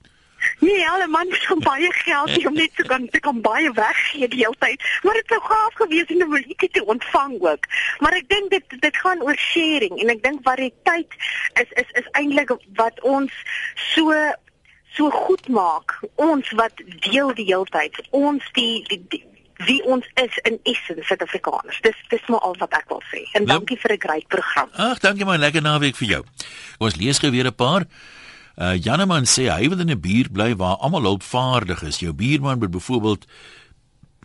Nee, 0.62 0.88
alle 0.88 1.06
man 1.06 1.26
het 1.30 1.42
so 1.42 1.56
baie 1.56 1.92
geld 1.92 2.46
om 2.46 2.54
net 2.54 2.70
te 2.76 2.82
kan 2.82 3.08
te 3.10 3.20
kan 3.20 3.40
baie 3.40 3.70
weggee 3.72 4.28
die 4.28 4.44
hele 4.44 4.54
tyd. 4.58 4.84
Maar 5.02 5.14
dit 5.18 5.32
sou 5.34 5.40
gaaf 5.42 5.74
gewees 5.74 6.06
het 6.06 6.22
om 6.22 6.36
iets 6.36 6.68
te 6.70 6.84
ontvang 6.84 7.34
ook. 7.40 7.66
Maar 7.98 8.14
ek 8.20 8.28
dink 8.28 8.50
dit 8.50 8.76
dit 8.84 8.96
gaan 8.96 9.22
oor 9.26 9.36
sharing 9.36 9.98
en 9.98 10.14
ek 10.14 10.22
dink 10.22 10.46
variëteit 10.46 11.18
is 11.64 11.74
is 11.82 11.90
is 12.02 12.08
eintlik 12.20 12.54
wat 12.78 13.02
ons 13.02 13.34
so 13.74 14.14
so 14.94 15.10
goed 15.10 15.48
maak. 15.48 15.98
Ons 16.14 16.54
wat 16.62 16.86
deel 17.10 17.34
die 17.34 17.48
hele 17.50 17.66
tyd. 17.74 17.98
Ons 18.10 18.46
die, 18.52 18.84
die, 18.86 19.02
die 19.08 19.24
wie 19.66 19.82
ons 19.82 20.06
is 20.14 20.38
in 20.46 20.58
essence 20.62 21.06
Suid-Afrikaners. 21.10 21.82
Dis 21.82 21.98
dis 22.14 22.30
maar 22.30 22.46
al 22.46 22.56
wat 22.62 22.78
ek 22.78 22.88
wil 22.94 23.02
sê. 23.10 23.26
En 23.34 23.46
ja. 23.46 23.54
dankie 23.56 23.78
vir 23.82 23.98
'n 23.98 24.00
great 24.06 24.26
program. 24.26 24.70
Ag, 24.72 24.98
dankie 24.98 25.24
man, 25.24 25.38
lekker 25.38 25.62
naweek 25.62 25.96
vir 25.96 26.08
jou. 26.08 26.24
Ons 26.78 26.96
lees 26.96 27.18
weer 27.20 27.50
'n 27.50 27.54
paar 27.54 27.86
Uh 28.62 28.76
Janeman 28.78 29.26
sê 29.26 29.48
hy 29.50 29.66
wil 29.68 29.80
in 29.82 29.90
'n 29.90 30.00
buurt 30.00 30.32
bly 30.32 30.54
waar 30.54 30.78
almal 30.78 31.02
hulpvaardig 31.02 31.82
is. 31.82 31.98
Jou 31.98 32.12
buurman 32.12 32.58
moet 32.58 32.70
byvoorbeeld 32.70 33.26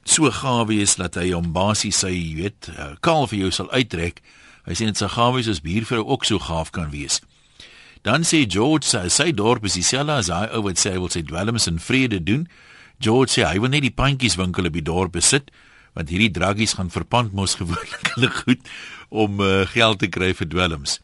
so 0.04 0.30
gawe 0.32 0.65
wees 0.67 0.95
dat 0.95 1.15
hy 1.15 1.32
hom 1.32 1.52
basies 1.52 1.97
sy, 1.97 2.13
jy 2.13 2.36
weet, 2.36 2.69
uh, 2.78 2.93
kaal 3.02 3.28
vir 3.28 3.39
jou 3.39 3.52
sal 3.52 3.71
uittrek. 3.71 4.21
Hy 4.67 4.73
sê 4.73 4.86
dit 4.86 4.97
sy 4.97 5.08
gawe 5.08 5.39
is 5.39 5.47
as 5.47 5.63
buurvrou 5.65 6.06
ook 6.06 6.26
so 6.26 6.39
gaaf 6.39 6.71
kan 6.71 6.91
wees. 6.91 7.21
Dan 8.06 8.21
sê 8.21 8.45
George 8.45 8.86
sy, 8.86 9.08
sy 9.10 9.32
dorp 9.32 9.65
is 9.65 9.73
dieselfde 9.73 10.13
as 10.13 10.30
hy 10.30 10.45
ou 10.54 10.62
wat 10.67 10.78
sê 10.78 10.93
hy 10.93 11.00
wil 11.02 11.10
sy 11.10 11.23
dwelms 11.26 11.67
in 11.67 11.80
vrede 11.80 12.19
doen. 12.23 12.47
George 13.00 13.34
sê 13.34 13.43
hy 13.47 13.58
wil 13.60 13.73
net 13.73 13.82
die 13.82 13.95
pandjies 13.95 14.38
winkel 14.38 14.69
op 14.69 14.78
die 14.78 14.86
dorp 14.86 15.17
besit 15.17 15.50
want 15.97 16.12
hierdie 16.13 16.30
draggies 16.30 16.76
gaan 16.78 16.93
verpand 16.93 17.34
mos 17.34 17.56
gewoonlik 17.58 18.12
hulle 18.13 18.30
goed 18.30 18.69
om 19.10 19.41
uh, 19.41 19.65
geld 19.73 20.00
te 20.04 20.12
kry 20.13 20.30
vir 20.38 20.45
dwelms. 20.45 21.00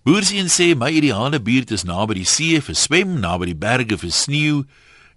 Boersien 0.00 0.46
sê 0.48 0.72
my 0.72 0.88
ideale 0.96 1.36
buurt 1.44 1.68
is 1.76 1.82
naby 1.84 2.14
die 2.22 2.24
see 2.24 2.56
vir 2.64 2.76
swem, 2.78 3.18
naby 3.20 3.50
die 3.50 3.56
berge 3.60 3.98
vir 4.00 4.12
sneeu, 4.16 4.62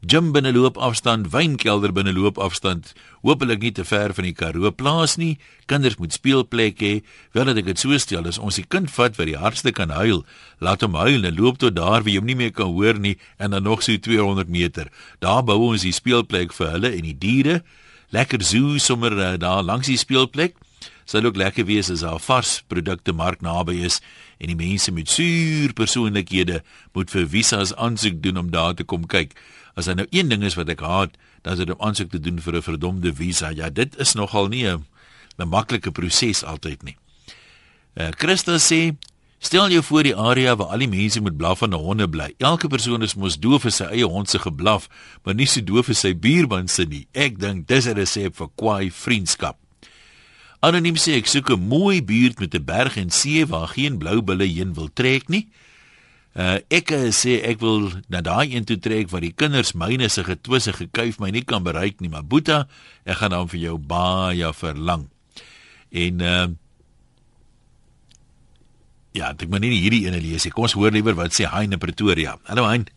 gym 0.04 0.34
binne 0.36 0.52
loopafstand, 0.52 1.30
wynkelder 1.32 1.94
binne 1.96 2.12
loopafstand, 2.12 2.90
hopelik 3.24 3.62
nie 3.64 3.72
te 3.72 3.86
ver 3.88 4.12
van 4.12 4.28
die 4.28 4.34
Karoo 4.36 4.74
plaas 4.76 5.16
nie. 5.16 5.38
Kinders 5.72 5.96
moet 6.02 6.12
speelplek 6.12 6.84
hê. 6.84 6.92
Wel 7.32 7.48
dat 7.48 7.62
ek 7.62 7.70
dit 7.72 7.80
so 7.80 7.96
stel, 7.96 8.28
as 8.28 8.42
ons 8.44 8.60
die 8.60 8.66
kind 8.68 8.92
vat 8.92 9.16
wat 9.16 9.32
die 9.32 9.40
hardste 9.40 9.72
kan 9.72 9.96
huil, 9.96 10.26
laat 10.60 10.84
hom 10.84 11.00
huil 11.00 11.24
en 11.24 11.40
loop 11.40 11.64
tot 11.64 11.80
daar 11.80 12.04
waar 12.04 12.10
hy 12.12 12.18
hom 12.20 12.28
nie 12.28 12.36
meer 12.44 12.52
kan 12.52 12.76
hoor 12.76 13.00
nie 13.00 13.16
en 13.40 13.56
dan 13.56 13.64
nog 13.64 13.88
so 13.88 13.96
200 13.96 14.52
meter. 14.52 14.92
Daar 15.24 15.48
bou 15.48 15.62
ons 15.70 15.88
die 15.88 15.96
speelplek 15.96 16.52
vir 16.60 16.76
hulle 16.76 16.92
en 16.92 17.08
die 17.08 17.16
diere. 17.16 17.62
Lekker 18.12 18.44
zoo 18.44 18.76
sommer 18.84 19.16
uh, 19.16 19.32
daar 19.40 19.64
langs 19.64 19.88
die 19.88 19.98
speelplek. 19.98 20.60
Sal 21.06 21.26
ook 21.26 21.36
lekker 21.36 21.66
wees 21.66 21.90
as 21.90 22.04
daar 22.06 22.20
vars 22.20 22.62
produkte 22.68 23.14
mark 23.14 23.42
naby 23.42 23.80
is 23.84 24.00
en 24.40 24.48
die 24.48 24.60
mense 24.60 24.92
met 24.92 25.10
suur 25.10 25.74
persoonlikhede 25.74 26.62
moet 26.94 27.12
vir 27.12 27.28
visas 27.28 27.76
aansoek 27.76 28.22
doen 28.24 28.38
om 28.38 28.52
daar 28.52 28.74
te 28.74 28.84
kom 28.84 29.06
kyk. 29.08 29.36
As 29.76 29.86
daar 29.86 29.96
nou 29.96 30.08
een 30.12 30.30
ding 30.30 30.44
is 30.44 30.56
wat 30.56 30.70
ek 30.70 30.84
haat, 30.86 31.16
dan 31.44 31.54
is 31.54 31.64
dit 31.64 31.74
om 31.74 31.82
aansoek 31.82 32.12
te 32.12 32.20
doen 32.20 32.40
vir 32.40 32.56
'n 32.56 32.62
verdomde 32.62 33.14
visa. 33.14 33.50
Ja, 33.50 33.70
dit 33.70 33.98
is 34.00 34.14
nogal 34.14 34.48
nie 34.48 34.68
'n 34.68 34.86
'n 35.40 35.48
maklike 35.48 35.92
proses 35.92 36.44
altyd 36.44 36.84
nie. 36.84 36.98
Eh 37.96 38.08
uh, 38.08 38.12
Christa 38.12 38.58
sê 38.58 38.96
Stel 39.44 39.70
jou 39.70 39.84
voor 39.84 40.04
die 40.08 40.16
area 40.16 40.56
waar 40.56 40.72
al 40.72 40.86
die 40.86 40.88
mense 40.88 41.22
met 41.22 41.36
blaffende 41.38 41.76
honde 41.76 42.06
bly. 42.10 42.30
Elke 42.38 42.70
persoon 42.72 43.04
is 43.04 43.16
mos 43.20 43.36
doof 43.36 43.66
vir 43.68 43.74
sy 43.76 43.90
eie 43.92 44.08
hond 44.08 44.30
se 44.32 44.40
geblaf, 44.40 44.88
maar 45.24 45.36
nie 45.36 45.48
so 45.52 45.60
doof 45.60 45.90
vir 45.92 45.98
sy 46.00 46.14
buurman 46.16 46.72
se 46.72 46.86
nie. 46.88 47.08
Ek 47.12 47.36
dink 47.40 47.68
dis 47.68 47.86
'n 47.86 47.98
resep 48.00 48.40
vir 48.40 48.50
kwaai 48.56 48.92
vriendskap. 48.92 49.63
Anoniem 50.64 50.96
sê 50.96 51.18
ek 51.20 51.28
soek 51.28 51.52
'n 51.52 51.60
mooi 51.60 52.00
buurt 52.00 52.40
met 52.40 52.56
'n 52.56 52.64
berg 52.64 52.96
en 52.98 53.10
see 53.10 53.46
waar 53.46 53.68
geen 53.68 53.98
blou 54.00 54.22
bulle 54.22 54.48
heen 54.48 54.74
wil 54.74 54.88
trek 54.88 55.28
nie. 55.28 55.50
Uh 56.34 56.58
ek 56.72 56.90
sê 57.12 57.44
ek 57.44 57.60
wil 57.60 57.92
na 58.08 58.22
daai 58.22 58.56
een 58.56 58.64
toe 58.64 58.80
trek 58.80 59.10
waar 59.12 59.22
die 59.22 59.36
kinders 59.36 59.74
myne 59.74 60.10
se 60.10 60.24
getwisse 60.24 60.74
gekuif 60.74 61.20
my 61.20 61.30
nie 61.30 61.44
kan 61.44 61.64
bereik 61.64 62.00
nie, 62.00 62.10
maar 62.10 62.24
Boeta, 62.24 62.68
ek 63.06 63.18
gaan 63.18 63.30
dan 63.32 63.50
vir 63.50 63.60
jou 63.60 63.78
baie 63.78 64.54
verlang. 64.54 65.10
En 65.92 66.22
uh 66.22 66.48
Ja, 69.14 69.30
ek 69.30 69.46
moet 69.50 69.62
nie 69.62 69.78
hierdie 69.78 70.08
ene 70.08 70.18
lees 70.18 70.44
nie. 70.44 70.52
Kom 70.52 70.64
ons 70.64 70.74
hoor 70.74 70.90
liewer 70.90 71.14
wat 71.14 71.36
sê 71.38 71.46
Hein 71.46 71.72
in 71.72 71.78
Pretoria. 71.78 72.40
Hallo 72.50 72.66
Hein. 72.66 72.88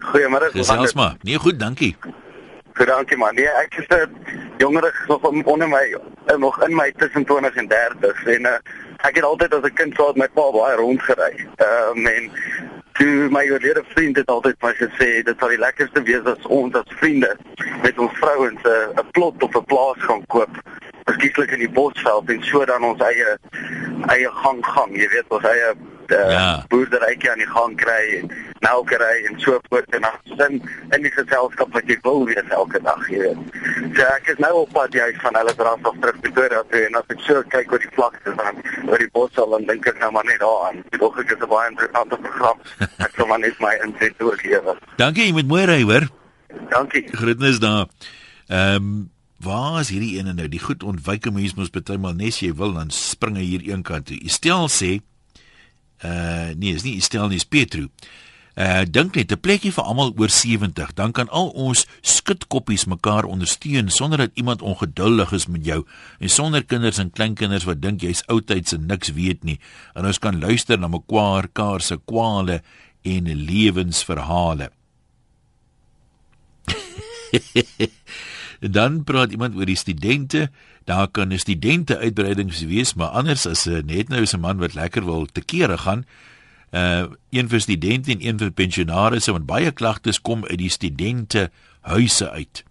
Goeiemôre. 0.00 0.50
Gesels 0.52 0.92
maar. 0.92 1.16
Nee, 1.22 1.38
goed, 1.38 1.58
dankie. 1.58 1.96
Goed, 2.74 2.86
dankie 2.86 3.16
man. 3.16 3.34
Nee, 3.34 3.48
ek 3.48 3.74
is 3.78 3.86
'n 3.86 4.10
jonger 4.56 5.04
nog 5.06 5.22
onder 5.22 5.68
my 5.68 5.96
nog 6.38 6.62
in 6.66 6.74
my 6.74 6.92
tussen 6.96 7.24
20 7.24 7.54
en 7.54 7.68
30 7.68 8.24
en 8.26 8.42
uh, 8.42 8.58
ek 8.96 9.14
het 9.14 9.24
altyd 9.24 9.54
as 9.54 9.62
'n 9.62 9.72
kind 9.74 9.94
saad 9.94 10.16
met 10.16 10.34
my 10.34 10.42
pa 10.42 10.50
baie 10.50 10.76
rondgery. 10.76 11.46
Ehm 11.56 11.98
um, 11.98 12.06
en 12.06 12.30
toe 12.92 13.28
my 13.30 13.50
oorlede 13.50 13.84
vriend 13.88 14.16
het 14.16 14.26
altyd 14.26 14.56
vir 14.58 14.68
my 14.68 14.74
gesê 14.74 15.22
dit 15.22 15.38
sal 15.38 15.48
die 15.48 15.58
lekkerste 15.58 16.02
wees 16.02 16.24
as 16.24 16.46
ons 16.46 16.74
as 16.74 16.96
vriende 16.98 17.36
met 17.82 17.98
ons 17.98 18.18
vrouens 18.18 18.62
'n 18.62 18.98
uh, 18.98 19.04
plot 19.10 19.42
of 19.42 19.54
'n 19.54 19.64
plaas 19.64 19.98
gaan 19.98 20.26
koop. 20.26 20.50
Verskieklik 21.04 21.50
in 21.50 21.58
die 21.58 21.70
bosveld 21.70 22.30
en 22.30 22.42
so 22.42 22.64
dan 22.64 22.84
ons 22.84 23.00
eie 23.00 23.38
eie 24.06 24.30
gang 24.30 24.66
gang, 24.66 24.96
jy 24.96 25.08
weet, 25.08 25.28
ons 25.28 25.44
eie 25.44 25.74
uh, 26.08 26.30
ja. 26.30 26.64
boerderytjie 26.68 27.30
aan 27.30 27.38
die 27.38 27.54
gang 27.54 27.76
kry 27.76 28.18
en 28.18 28.30
melkery 28.64 29.26
en 29.28 29.38
so 29.42 29.60
voort 29.68 29.96
en 29.96 30.06
dan 30.06 30.18
sin 30.38 30.58
in 30.96 31.06
die 31.06 31.12
geselskap 31.14 31.70
wat 31.76 31.90
jy 31.90 31.96
wil 32.06 32.24
wees 32.28 32.50
elke 32.58 32.80
dag 32.86 33.06
jy 33.12 33.20
weet. 33.22 33.60
So 33.96 34.08
ek 34.08 34.32
is 34.34 34.42
nou 34.42 34.52
op 34.62 34.74
pad 34.74 34.96
jy 34.96 35.08
van 35.22 35.38
hulle 35.40 35.54
draf 35.60 35.88
af 35.90 36.00
terug 36.02 36.20
Pretoria 36.24 36.64
toe 36.72 36.82
en 36.88 36.98
as 37.00 37.14
ek 37.14 37.24
so 37.28 37.44
kyk 37.54 37.72
oor 37.76 37.84
die 37.84 37.94
vlakte 37.96 38.36
dan 38.40 38.60
oor 38.88 39.04
die 39.04 39.10
bosse 39.16 39.48
dan 39.54 39.70
dink 39.70 39.88
ek 39.92 40.02
nou 40.02 40.12
maar 40.16 40.28
net 40.28 40.42
daaraan. 40.42 40.82
Dit 40.90 41.00
ook 41.00 41.22
is 41.22 41.32
'n 41.38 41.48
baie 41.54 41.70
interessante 41.70 42.20
program. 42.26 42.58
Ek 42.98 43.12
sal 43.16 43.26
maar 43.26 43.42
net 43.44 43.58
my 43.60 43.74
inset 43.84 44.22
oorgee. 44.22 44.60
Dankie, 44.96 45.26
jy 45.26 45.32
moet 45.32 45.48
mooi 45.48 45.64
ry 45.64 45.82
hoor. 45.82 46.08
Dankie. 46.70 47.08
Groetnis 47.12 47.58
daar. 47.60 47.88
Ehm 48.48 48.76
um, 48.76 49.12
Waar 49.44 49.80
is 49.80 49.90
hierdie 49.92 50.14
ene 50.16 50.32
nou? 50.32 50.46
Die 50.48 50.62
goed 50.62 50.82
ontwyke 50.86 51.28
mens 51.34 51.52
moet 51.58 51.72
bytelmal 51.74 52.14
nes 52.16 52.38
jy 52.40 52.54
wil 52.56 52.72
dan 52.76 52.92
springe 52.94 53.42
hier 53.44 53.64
een 53.66 53.82
kant 53.84 54.06
toe. 54.08 54.16
Stel 54.30 54.70
sê 54.72 55.00
uh 56.04 56.52
nee, 56.56 56.72
is 56.74 56.84
nie 56.84 57.00
stel 57.04 57.28
nie, 57.28 57.40
is 57.40 57.48
Petro. 57.48 57.88
Uh 58.54 58.84
dink 58.86 59.16
net 59.18 59.32
'n 59.32 59.40
plekkie 59.40 59.72
vir 59.72 59.84
almal 59.84 60.14
oor 60.16 60.30
70, 60.30 60.94
dan 60.94 61.12
kan 61.12 61.28
al 61.28 61.48
ons 61.48 61.86
skutkoppies 62.02 62.84
mekaar 62.86 63.24
ondersteun 63.24 63.90
sonder 63.90 64.18
dat 64.18 64.30
iemand 64.34 64.62
ongeduldig 64.62 65.32
is 65.32 65.46
met 65.46 65.64
jou 65.64 65.84
en 66.18 66.28
sonder 66.30 66.64
kinders 66.64 66.98
en 66.98 67.10
kleinkinders 67.10 67.64
wat 67.64 67.82
dink 67.82 68.00
jy's 68.00 68.22
oudtyds 68.26 68.72
en 68.72 68.86
niks 68.86 69.12
weet 69.12 69.44
nie. 69.44 69.58
En 69.94 70.06
ons 70.06 70.18
kan 70.18 70.38
luister 70.38 70.78
na 70.78 70.88
mekaar 70.88 71.48
kaar 71.52 71.80
se 71.80 71.98
kwale 72.04 72.62
en 73.02 73.24
lewensverhale. 73.26 74.70
dan 78.78 79.04
praat 79.04 79.30
iemand 79.30 79.54
oor 79.58 79.66
die 79.66 79.76
studente. 79.76 80.50
Daar 80.84 81.08
kan 81.08 81.32
'n 81.32 81.38
studente 81.38 81.98
uitbreidings 81.98 82.60
wees, 82.60 82.94
maar 82.94 83.08
anders 83.08 83.46
as 83.46 83.66
'n 83.66 83.74
eh, 83.74 83.82
net 83.82 84.08
nou 84.08 84.24
'n 84.24 84.40
man 84.40 84.58
wat 84.58 84.74
lekker 84.74 85.04
wil 85.04 85.26
te 85.26 85.40
kere 85.40 85.78
gaan. 85.78 86.04
Uh 86.74 87.06
een 87.34 87.48
vir 87.50 87.60
studente 87.60 88.10
en 88.10 88.22
een 88.22 88.38
vir 88.38 88.50
pensionaars, 88.50 89.26
want 89.26 89.46
baie 89.46 89.70
klagtes 89.70 90.20
kom 90.20 90.44
uit 90.44 90.58
die 90.58 90.70
studente 90.70 91.50
huise 91.80 92.30
uit. 92.30 92.62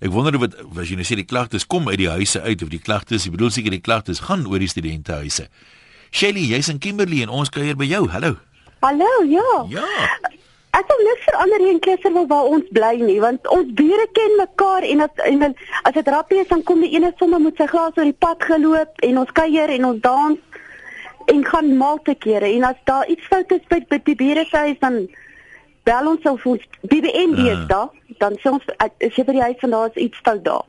Ek 0.00 0.12
wonder 0.12 0.38
wat 0.40 0.56
as 0.56 0.88
jy 0.88 0.96
nou 0.96 1.04
sê 1.04 1.16
die 1.20 1.28
klagtes 1.28 1.66
kom 1.68 1.88
uit 1.88 1.98
die 2.00 2.08
huise 2.08 2.40
uit 2.40 2.62
of 2.64 2.72
die 2.72 2.80
klagtes, 2.80 3.26
ek 3.28 3.36
bedoel 3.36 3.52
seker 3.52 3.76
die 3.76 3.84
klagtes 3.84 4.22
gaan 4.24 4.46
oor 4.48 4.60
die 4.60 4.68
studente 4.68 5.12
huise. 5.20 5.48
Shelly, 6.10 6.46
jy's 6.48 6.68
in 6.72 6.80
Kimberley 6.80 7.20
en 7.24 7.32
ons 7.32 7.52
kuier 7.52 7.76
by 7.76 7.88
jou. 7.88 8.06
Hallo. 8.08 8.36
Hallo, 8.80 9.10
ja. 9.28 9.50
Ja. 9.68 9.84
Ek 10.76 10.86
wil 10.88 11.00
niks 11.04 11.24
verander 11.26 11.60
hier 11.60 11.74
in 11.74 11.80
Kleserwil 11.84 12.28
waar 12.30 12.48
ons 12.48 12.68
bly 12.72 12.94
nie, 13.02 13.18
want 13.20 13.48
ons 13.52 13.72
bure 13.76 14.06
ken 14.16 14.36
mekaar 14.38 14.86
en 14.86 15.04
as 15.04 15.24
en 15.26 15.42
as 15.50 15.96
dit 15.96 16.10
rappie 16.14 16.40
is 16.40 16.48
dan 16.48 16.62
kom 16.64 16.80
die 16.84 16.92
ene 16.94 17.10
sommer 17.18 17.42
met 17.42 17.58
sy 17.58 17.66
glas 17.68 17.96
oor 17.98 18.06
die 18.06 18.16
pad 18.24 18.40
geloop 18.46 19.02
en 19.04 19.18
ons 19.20 19.32
kuier 19.34 19.72
en 19.74 19.88
ons 19.90 20.00
dans 20.04 20.49
en 21.26 21.44
gaan 21.44 21.76
maal 21.76 21.98
te 22.02 22.14
kere 22.14 22.46
en 22.46 22.64
as 22.64 22.80
daar 22.84 23.06
iets 23.08 23.26
fout 23.26 23.52
is 23.52 23.66
by, 23.68 23.80
by 23.88 23.98
die 24.04 24.14
bure 24.14 24.44
se 24.44 24.56
huis 24.56 24.78
dan 24.80 25.06
bel 25.88 26.10
ons 26.12 26.26
of 26.28 26.46
ons 26.46 26.66
BBN 26.82 27.36
uh. 27.36 27.46
is 27.52 27.64
daar, 27.70 27.88
dan 28.18 28.36
sê 28.40 28.52
ons 28.52 28.66
as 28.76 29.16
jy 29.16 29.24
by 29.24 29.36
die 29.38 29.46
huis 29.48 29.60
van 29.60 29.70
daar 29.70 29.88
is 29.90 30.02
iets 30.08 30.20
fout 30.24 30.44
daar. 30.44 30.66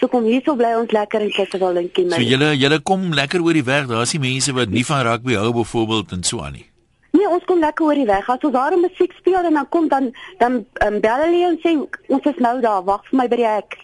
So 0.00 0.10
kom 0.10 0.26
hier 0.28 0.42
so 0.44 0.56
bly 0.58 0.74
ons 0.76 0.92
lekker 0.92 1.22
in 1.22 1.32
Kleserwil 1.32 1.78
en 1.80 1.90
my. 1.94 2.18
So 2.18 2.26
julle 2.26 2.52
julle 2.58 2.80
kom 2.82 3.12
lekker 3.14 3.42
oor 3.44 3.56
die 3.56 3.66
weg, 3.66 3.88
daar 3.90 4.04
is 4.04 4.14
die 4.16 4.22
mense 4.22 4.54
wat 4.56 4.72
nie 4.74 4.84
van 4.86 5.04
rugby 5.06 5.38
hou 5.38 5.52
byvoorbeeld 5.60 6.16
en 6.18 6.24
so 6.26 6.42
aan 6.44 6.58
nie. 6.58 6.66
Nee, 7.14 7.28
ons 7.30 7.44
kom 7.46 7.62
lekker 7.62 7.86
oor 7.86 7.98
die 7.98 8.08
weg. 8.08 8.28
As 8.28 8.42
ons 8.42 8.52
daar 8.52 8.74
'n 8.74 8.82
musiek 8.82 9.12
speel 9.20 9.44
en 9.44 9.54
dan 9.54 9.68
kom 9.68 9.88
dan 9.88 10.12
dan 10.38 10.66
um, 10.86 11.00
bel 11.00 11.20
hulle 11.24 11.46
en 11.50 11.58
sê 11.62 11.76
ons 12.08 12.24
is 12.24 12.38
nou 12.38 12.60
daar, 12.60 12.82
wag 12.84 13.06
vir 13.08 13.18
my 13.18 13.28
by 13.28 13.36
die 13.36 13.46
hek. 13.46 13.78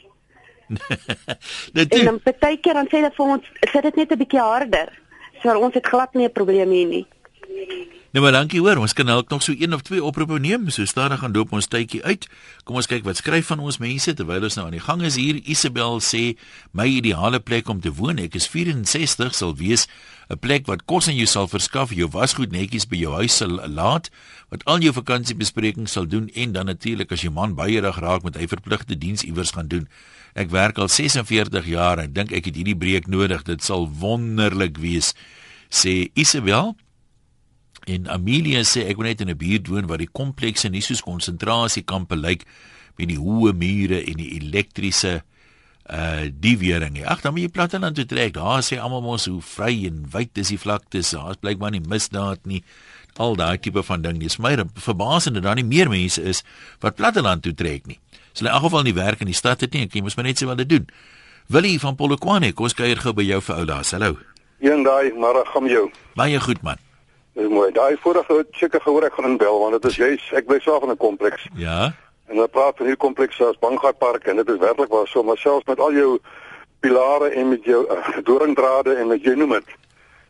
Dit 1.77 1.95
en 1.95 2.05
dan 2.05 2.21
partykeer 2.23 2.75
dan 2.75 2.87
sê 2.91 2.99
hulle 2.99 3.13
vir 3.15 3.27
ons, 3.27 3.45
sit 3.73 3.83
dit 3.83 3.97
net 3.97 4.13
'n 4.13 4.19
bietjie 4.19 4.41
harder. 4.41 4.91
So 5.43 5.57
ons 5.57 5.75
het 5.75 5.87
glad 5.87 6.15
nie 6.15 6.27
'n 6.27 6.33
probleem 6.33 6.71
hier 6.71 6.87
nie. 6.87 7.07
Nou 8.11 8.25
maar 8.25 8.33
dankie 8.33 8.59
hoor. 8.59 8.77
Ons 8.77 8.93
kan 8.93 9.07
dalk 9.07 9.29
nog 9.31 9.43
so 9.43 9.55
een 9.55 9.75
of 9.75 9.83
twee 9.87 10.03
oproepe 10.03 10.39
neem. 10.39 10.69
So 10.69 10.85
stadig 10.85 11.19
gaan 11.19 11.33
doop 11.33 11.53
ons 11.53 11.69
tydjie 11.71 12.03
uit. 12.03 12.27
Kom 12.65 12.77
ons 12.77 12.87
kyk 12.87 13.05
wat 13.07 13.17
skryf 13.17 13.47
van 13.47 13.59
ons 13.63 13.79
mense 13.79 14.15
terwyl 14.15 14.43
ons 14.43 14.57
nou 14.59 14.65
aan 14.67 14.75
die 14.75 14.83
gang 14.83 15.03
is 15.07 15.15
hier. 15.15 15.35
Isabel 15.35 16.01
sê 16.03 16.37
my 16.75 16.89
ideale 16.91 17.39
plek 17.39 17.69
om 17.69 17.81
te 17.81 17.93
woon. 17.95 18.19
Ek 18.19 18.35
is 18.35 18.49
64 18.51 19.35
sal 19.35 19.55
wees 19.55 19.87
'n 20.29 20.39
plek 20.39 20.67
wat 20.67 20.85
kos 20.87 21.07
en 21.07 21.15
jou 21.15 21.27
sal 21.27 21.49
verskaf, 21.49 21.95
jou 21.95 22.09
wasgoed 22.11 22.51
netjies 22.51 22.87
by 22.87 22.97
jou 22.97 23.15
huis 23.15 23.37
sal 23.37 23.61
laat, 23.69 24.11
wat 24.49 24.65
al 24.65 24.79
jou 24.79 24.93
vakansiebesprekings 24.93 25.93
sal 25.93 26.07
doen 26.07 26.29
en 26.35 26.53
dan 26.53 26.67
natuurlik 26.67 27.13
as 27.13 27.23
jou 27.23 27.33
man 27.33 27.55
baie 27.55 27.81
rig 27.81 27.99
raak 27.99 28.23
met 28.23 28.37
hy 28.37 28.47
verpligte 28.47 28.99
diens 28.99 29.23
iewers 29.23 29.51
gaan 29.51 29.69
doen. 29.69 29.89
Ek 30.41 30.49
werk 30.55 30.79
al 30.81 30.89
46 30.89 31.67
jaar 31.69 32.01
en 32.01 32.13
dink 32.17 32.33
ek 32.33 32.49
het 32.49 32.57
hierdie 32.57 32.79
breek 32.79 33.11
nodig. 33.13 33.45
Dit 33.45 33.65
sal 33.67 33.85
wonderlik 34.01 34.79
wees, 34.81 35.13
sê 35.69 36.09
Isabel. 36.19 36.73
En 37.91 38.09
Amelia 38.13 38.63
sê 38.65 38.87
ek 38.89 39.01
wil 39.01 39.11
net 39.11 39.21
in 39.21 39.31
'n 39.31 39.37
buurt 39.37 39.69
woon 39.69 39.87
waar 39.87 40.01
die 40.01 40.13
komplekse 40.13 40.69
nie 40.69 40.81
soos 40.81 41.03
konsentrasiekampe 41.05 42.17
lyk 42.17 42.45
met 42.97 43.09
die 43.09 43.19
hoë 43.21 43.53
mure 43.53 44.01
en 44.05 44.17
die 44.17 44.33
elektriese 44.41 45.23
uh 45.91 46.29
die 46.31 46.57
wering. 46.59 47.01
Ag, 47.05 47.21
dan 47.21 47.35
moet 47.35 47.49
jy 47.49 47.49
platteland 47.49 47.97
toe 47.97 48.07
trek. 48.07 48.35
Daar 48.35 48.63
sê 48.63 48.79
almal 48.79 49.03
mos 49.03 49.27
hoe 49.27 49.41
vry 49.43 49.87
en 49.89 50.05
wyd 50.13 50.39
is 50.39 50.49
die 50.49 50.61
vlaktes. 50.61 51.11
Daar's 51.11 51.41
blykbaar 51.41 51.71
nie 51.75 51.83
misdaad 51.85 52.47
nie. 52.47 52.63
Al 53.17 53.37
daai 53.37 53.59
tipe 53.59 53.83
van 53.83 54.03
ding. 54.03 54.21
Dis 54.21 54.39
my 54.39 54.55
verbasend 54.75 55.35
dat 55.35 55.43
daar 55.43 55.59
nie 55.59 55.67
meer 55.67 55.89
mense 55.89 56.23
is 56.23 56.45
wat 56.81 56.97
platteland 56.97 57.43
toe 57.43 57.55
trek 57.55 57.87
nie. 57.87 57.99
So 58.41 58.47
in 58.47 58.53
elk 58.53 58.63
geval 58.63 58.83
nie 58.83 58.95
werk 58.95 59.21
in 59.21 59.29
die 59.29 59.37
stad 59.37 59.61
het 59.61 59.75
nie. 59.77 59.83
Ek 59.85 60.01
moet 60.01 60.15
maar 60.17 60.25
net 60.25 60.41
sê 60.41 60.47
wat 60.49 60.57
dit 60.63 60.69
doen. 60.69 60.87
Willie 61.53 61.77
van 61.81 61.97
Polokwane, 61.97 62.55
kom 62.57 62.71
ons 62.71 62.75
kuier 62.75 62.97
gou 62.97 63.13
by 63.13 63.27
jou 63.27 63.41
vir 63.45 63.59
ou 63.61 63.65
daar. 63.69 63.85
Hallo. 63.93 64.17
Een 64.65 64.85
daai, 64.87 65.13
maar 65.13 65.37
ek 65.43 65.51
gaan 65.53 65.67
jou. 65.69 65.83
Baie 66.17 66.41
goed 66.41 66.63
man. 66.65 66.81
Dis 67.37 67.51
mooi. 67.53 67.69
Daai 67.77 67.99
vorige 68.01 68.39
seker 68.57 68.81
gehoor 68.81 69.05
ek 69.05 69.19
gaan 69.19 69.29
inbel 69.35 69.61
want 69.61 69.77
dit 69.77 69.91
is 69.91 69.99
juis 70.01 70.31
ek 70.41 70.49
bly 70.49 70.57
self 70.65 70.87
in 70.89 70.95
'n 70.95 70.97
kompleks. 70.97 71.45
Ja. 71.55 71.93
En 72.33 72.41
dan 72.41 72.49
praat 72.49 72.81
van 72.81 72.87
hierdie 72.87 73.05
kompleks 73.05 73.43
as 73.43 73.61
Banggai 73.61 73.93
Park 73.93 74.25
en 74.25 74.37
dit 74.37 74.49
is 74.49 74.57
werklik 74.57 74.89
waar 74.89 75.07
so 75.07 75.23
maar 75.23 75.37
selfs 75.37 75.67
met 75.67 75.81
al 75.81 75.93
jou 75.93 76.19
pilare 76.81 77.29
en 77.29 77.49
met 77.49 77.65
jou 77.65 77.85
uh, 77.93 78.25
doringdrade 78.25 78.95
en 78.95 79.07
met 79.09 79.23
jy 79.23 79.35
noem 79.35 79.51
dit. 79.51 79.69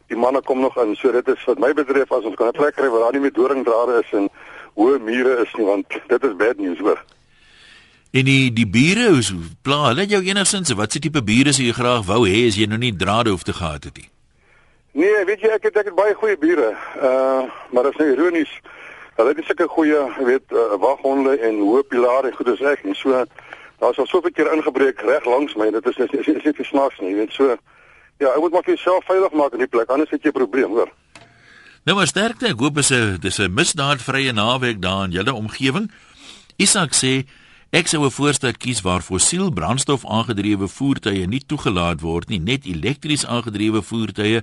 Die 0.09 0.17
manne 0.17 0.43
kom 0.43 0.61
nog 0.61 0.77
in. 0.83 0.97
So 0.97 1.13
dit 1.13 1.29
is 1.29 1.45
wat 1.45 1.59
my 1.59 1.73
betref 1.73 2.11
as 2.11 2.25
ons 2.25 2.35
kan 2.35 2.49
'n 2.49 2.59
plek 2.59 2.75
kry 2.75 2.89
waar 2.89 3.01
daar 3.07 3.13
nie 3.13 3.21
meer 3.21 3.39
doringdrade 3.39 4.03
is 4.03 4.13
en 4.13 4.29
hoë 4.75 4.99
mure 4.99 5.47
is 5.47 5.55
nie 5.55 5.67
want 5.67 5.87
dit 6.09 6.25
is 6.25 6.37
bad 6.37 6.59
news 6.59 6.79
hoor. 6.79 6.99
En 8.11 8.25
die 8.27 8.53
die 8.53 8.67
bure 8.67 9.13
is 9.19 9.31
pla, 9.63 9.93
hulle 9.93 10.07
jou 10.11 10.23
enigsins 10.27 10.73
wat 10.75 10.93
se 10.93 10.99
tipe 10.99 11.23
bure 11.23 11.53
sou 11.55 11.63
jy 11.63 11.75
graag 11.77 12.09
wou 12.09 12.25
hê 12.27 12.49
as 12.49 12.57
jy 12.59 12.67
nou 12.67 12.79
nie 12.79 12.91
drade 12.97 13.31
hoef 13.31 13.45
te 13.47 13.55
gehad 13.55 13.87
het 13.87 14.01
nie. 14.03 14.09
Nee, 14.99 15.25
weet 15.29 15.45
jy 15.45 15.53
ek 15.55 15.69
het 15.69 15.77
ek 15.79 15.93
het 15.93 15.99
baie 15.99 16.15
goeie 16.19 16.39
bure. 16.39 16.73
Uh 16.99 17.47
maar 17.71 17.87
dit 17.87 17.95
is 17.95 18.01
nou 18.03 18.09
ironies. 18.11 18.55
Hulle 19.15 19.35
het 19.37 19.47
sulke 19.47 19.69
goeie, 19.69 20.01
weet, 20.27 20.53
uh, 20.57 20.79
waghonde 20.81 21.37
en 21.39 21.59
hoë 21.61 21.83
pilare 21.93 22.31
en 22.31 22.35
goed 22.35 22.49
as 22.51 22.63
ek 22.73 22.83
nie. 22.85 22.97
So 22.99 23.25
daar's 23.79 23.99
al 23.99 24.09
soveel 24.11 24.35
keer 24.35 24.51
ingebreek 24.57 25.03
reg 25.07 25.27
langs 25.29 25.55
my. 25.55 25.71
Dit 25.71 25.87
is 25.87 26.03
is 26.03 26.15
is, 26.19 26.27
is, 26.35 26.47
is 26.51 26.59
nie 26.59 26.67
snaaks 26.67 26.99
nie, 27.05 27.15
weet 27.15 27.37
so. 27.37 27.55
Ja, 28.19 28.33
ek 28.33 28.43
moet 28.43 28.53
maar 28.57 28.67
vir 28.67 28.75
jouself 28.75 29.07
veilig 29.07 29.37
maak 29.39 29.55
in 29.55 29.63
die 29.63 29.71
plek 29.71 29.91
anders 29.91 30.11
het 30.11 30.25
jy 30.25 30.35
'n 30.35 30.41
probleem, 30.41 30.75
hoor. 30.75 30.91
Nou 31.87 31.97
maar 31.97 32.11
sterkte. 32.11 32.51
Ek 32.51 32.59
hoop 32.59 32.79
is 32.79 32.91
'n 32.91 33.19
dis 33.21 33.39
'n 33.39 33.55
misdaadvrye 33.55 34.33
naweek 34.33 34.83
daar 34.83 35.05
in 35.05 35.13
julle 35.13 35.33
omgewing. 35.33 35.91
Isak 36.57 36.93
sê 36.93 37.25
Ek 37.71 37.87
sou 37.87 38.03
'n 38.05 38.11
voorstel 38.11 38.53
kies 38.59 38.81
waar 38.83 39.01
fossiel 39.01 39.51
brandstof 39.51 40.03
aangedrewe 40.03 40.67
voertuie 40.69 41.27
nie 41.27 41.43
toegelaat 41.47 42.01
word 42.01 42.29
nie, 42.29 42.41
net 42.41 42.67
elektries 42.67 43.23
aangedrewe 43.25 43.83
voertuie, 43.83 44.43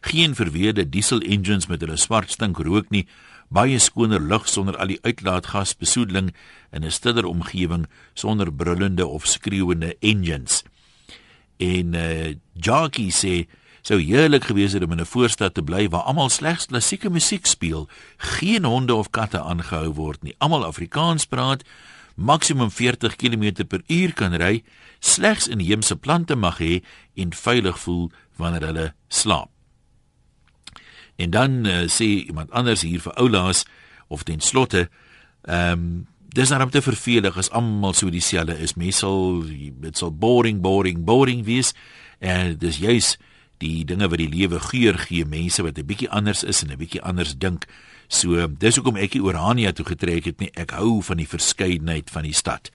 geen 0.00 0.34
verweerde 0.34 0.84
diesel 0.84 1.20
engines 1.20 1.66
met 1.66 1.80
hulle 1.80 1.96
swart 1.96 2.30
stink 2.30 2.58
rook 2.58 2.90
nie, 2.90 3.06
baie 3.48 3.78
skoner 3.78 4.20
lug 4.20 4.44
sonder 4.48 4.76
al 4.76 4.92
die 4.92 5.00
uitlaatgas 5.00 5.72
besoedeling 5.80 6.34
in 6.70 6.84
'n 6.84 6.90
stiller 6.90 7.24
omgewing 7.24 7.86
sonder 8.14 8.52
brullende 8.52 9.06
of 9.06 9.26
skreeuende 9.26 9.96
engines. 10.00 10.62
En 11.56 11.94
eh 11.94 12.28
uh, 12.28 12.34
Jackie 12.52 13.10
sê 13.10 13.48
sou 13.80 14.00
heerlik 14.00 14.44
gewees 14.44 14.72
het 14.72 14.84
om 14.84 14.92
in 14.92 15.00
'n 15.00 15.06
voorstad 15.06 15.54
te 15.54 15.62
bly 15.62 15.88
waar 15.88 16.02
almal 16.02 16.28
slegs 16.28 16.66
klassieke 16.66 17.10
musiek 17.10 17.46
speel, 17.46 17.88
geen 18.16 18.64
honde 18.64 18.94
of 18.94 19.10
katte 19.10 19.40
aangehou 19.40 19.94
word 19.94 20.22
nie, 20.22 20.34
almal 20.38 20.64
Afrikaans 20.64 21.24
praat 21.24 21.64
maksimum 22.16 22.70
40 22.72 23.16
km/h 23.16 24.14
kan 24.16 24.34
ry, 24.34 24.64
slegs 24.98 25.48
inheemse 25.48 25.96
plante 25.96 26.34
mag 26.34 26.58
hê 26.58 26.80
en 27.14 27.32
veilig 27.32 27.78
voel 27.78 28.10
wanneer 28.36 28.66
hulle 28.66 28.86
slaap. 29.08 29.50
En 31.16 31.30
dan 31.30 31.64
uh, 31.64 31.84
sê 31.88 32.26
iemand 32.28 32.50
anders 32.50 32.82
hier 32.84 33.00
vir 33.00 33.14
oulaas 33.16 33.64
of 34.08 34.24
ten 34.24 34.40
slotte, 34.40 34.88
ehm 35.44 35.72
um, 35.72 36.06
dis 36.36 36.50
daarom 36.52 36.68
te 36.68 36.82
vervelig 36.84 37.36
as 37.40 37.48
almal 37.56 37.94
so 37.96 38.10
dieselfde 38.12 38.58
is. 38.60 38.74
Mense 38.76 38.98
sal 38.98 39.46
dit 39.80 39.96
sal 39.96 40.10
boring, 40.12 40.60
boring, 40.60 40.98
boring 41.04 41.46
wees 41.46 41.72
en 42.20 42.58
dis 42.60 42.76
juis 42.76 43.14
die 43.64 43.86
dinge 43.88 44.08
wat 44.12 44.20
die 44.20 44.28
lewe 44.28 44.60
geur 44.60 44.98
gee, 45.00 45.24
mense 45.24 45.64
wat 45.64 45.78
'n 45.78 45.86
bietjie 45.86 46.10
anders 46.10 46.44
is 46.44 46.62
en 46.62 46.72
'n 46.72 46.76
bietjie 46.76 47.00
anders 47.00 47.38
dink 47.38 47.64
So 48.08 48.36
ehm, 48.38 48.56
dis 48.60 48.78
hoekom 48.78 48.98
ek 49.00 49.16
nie 49.16 49.24
Orania 49.24 49.72
toe 49.72 49.86
getrek 49.86 50.30
het 50.30 50.40
nie. 50.42 50.50
Ek 50.54 50.74
hou 50.76 51.00
van 51.06 51.20
die 51.20 51.28
verskeidenheid 51.28 52.10
van 52.12 52.28
die 52.28 52.36
stad. 52.36 52.70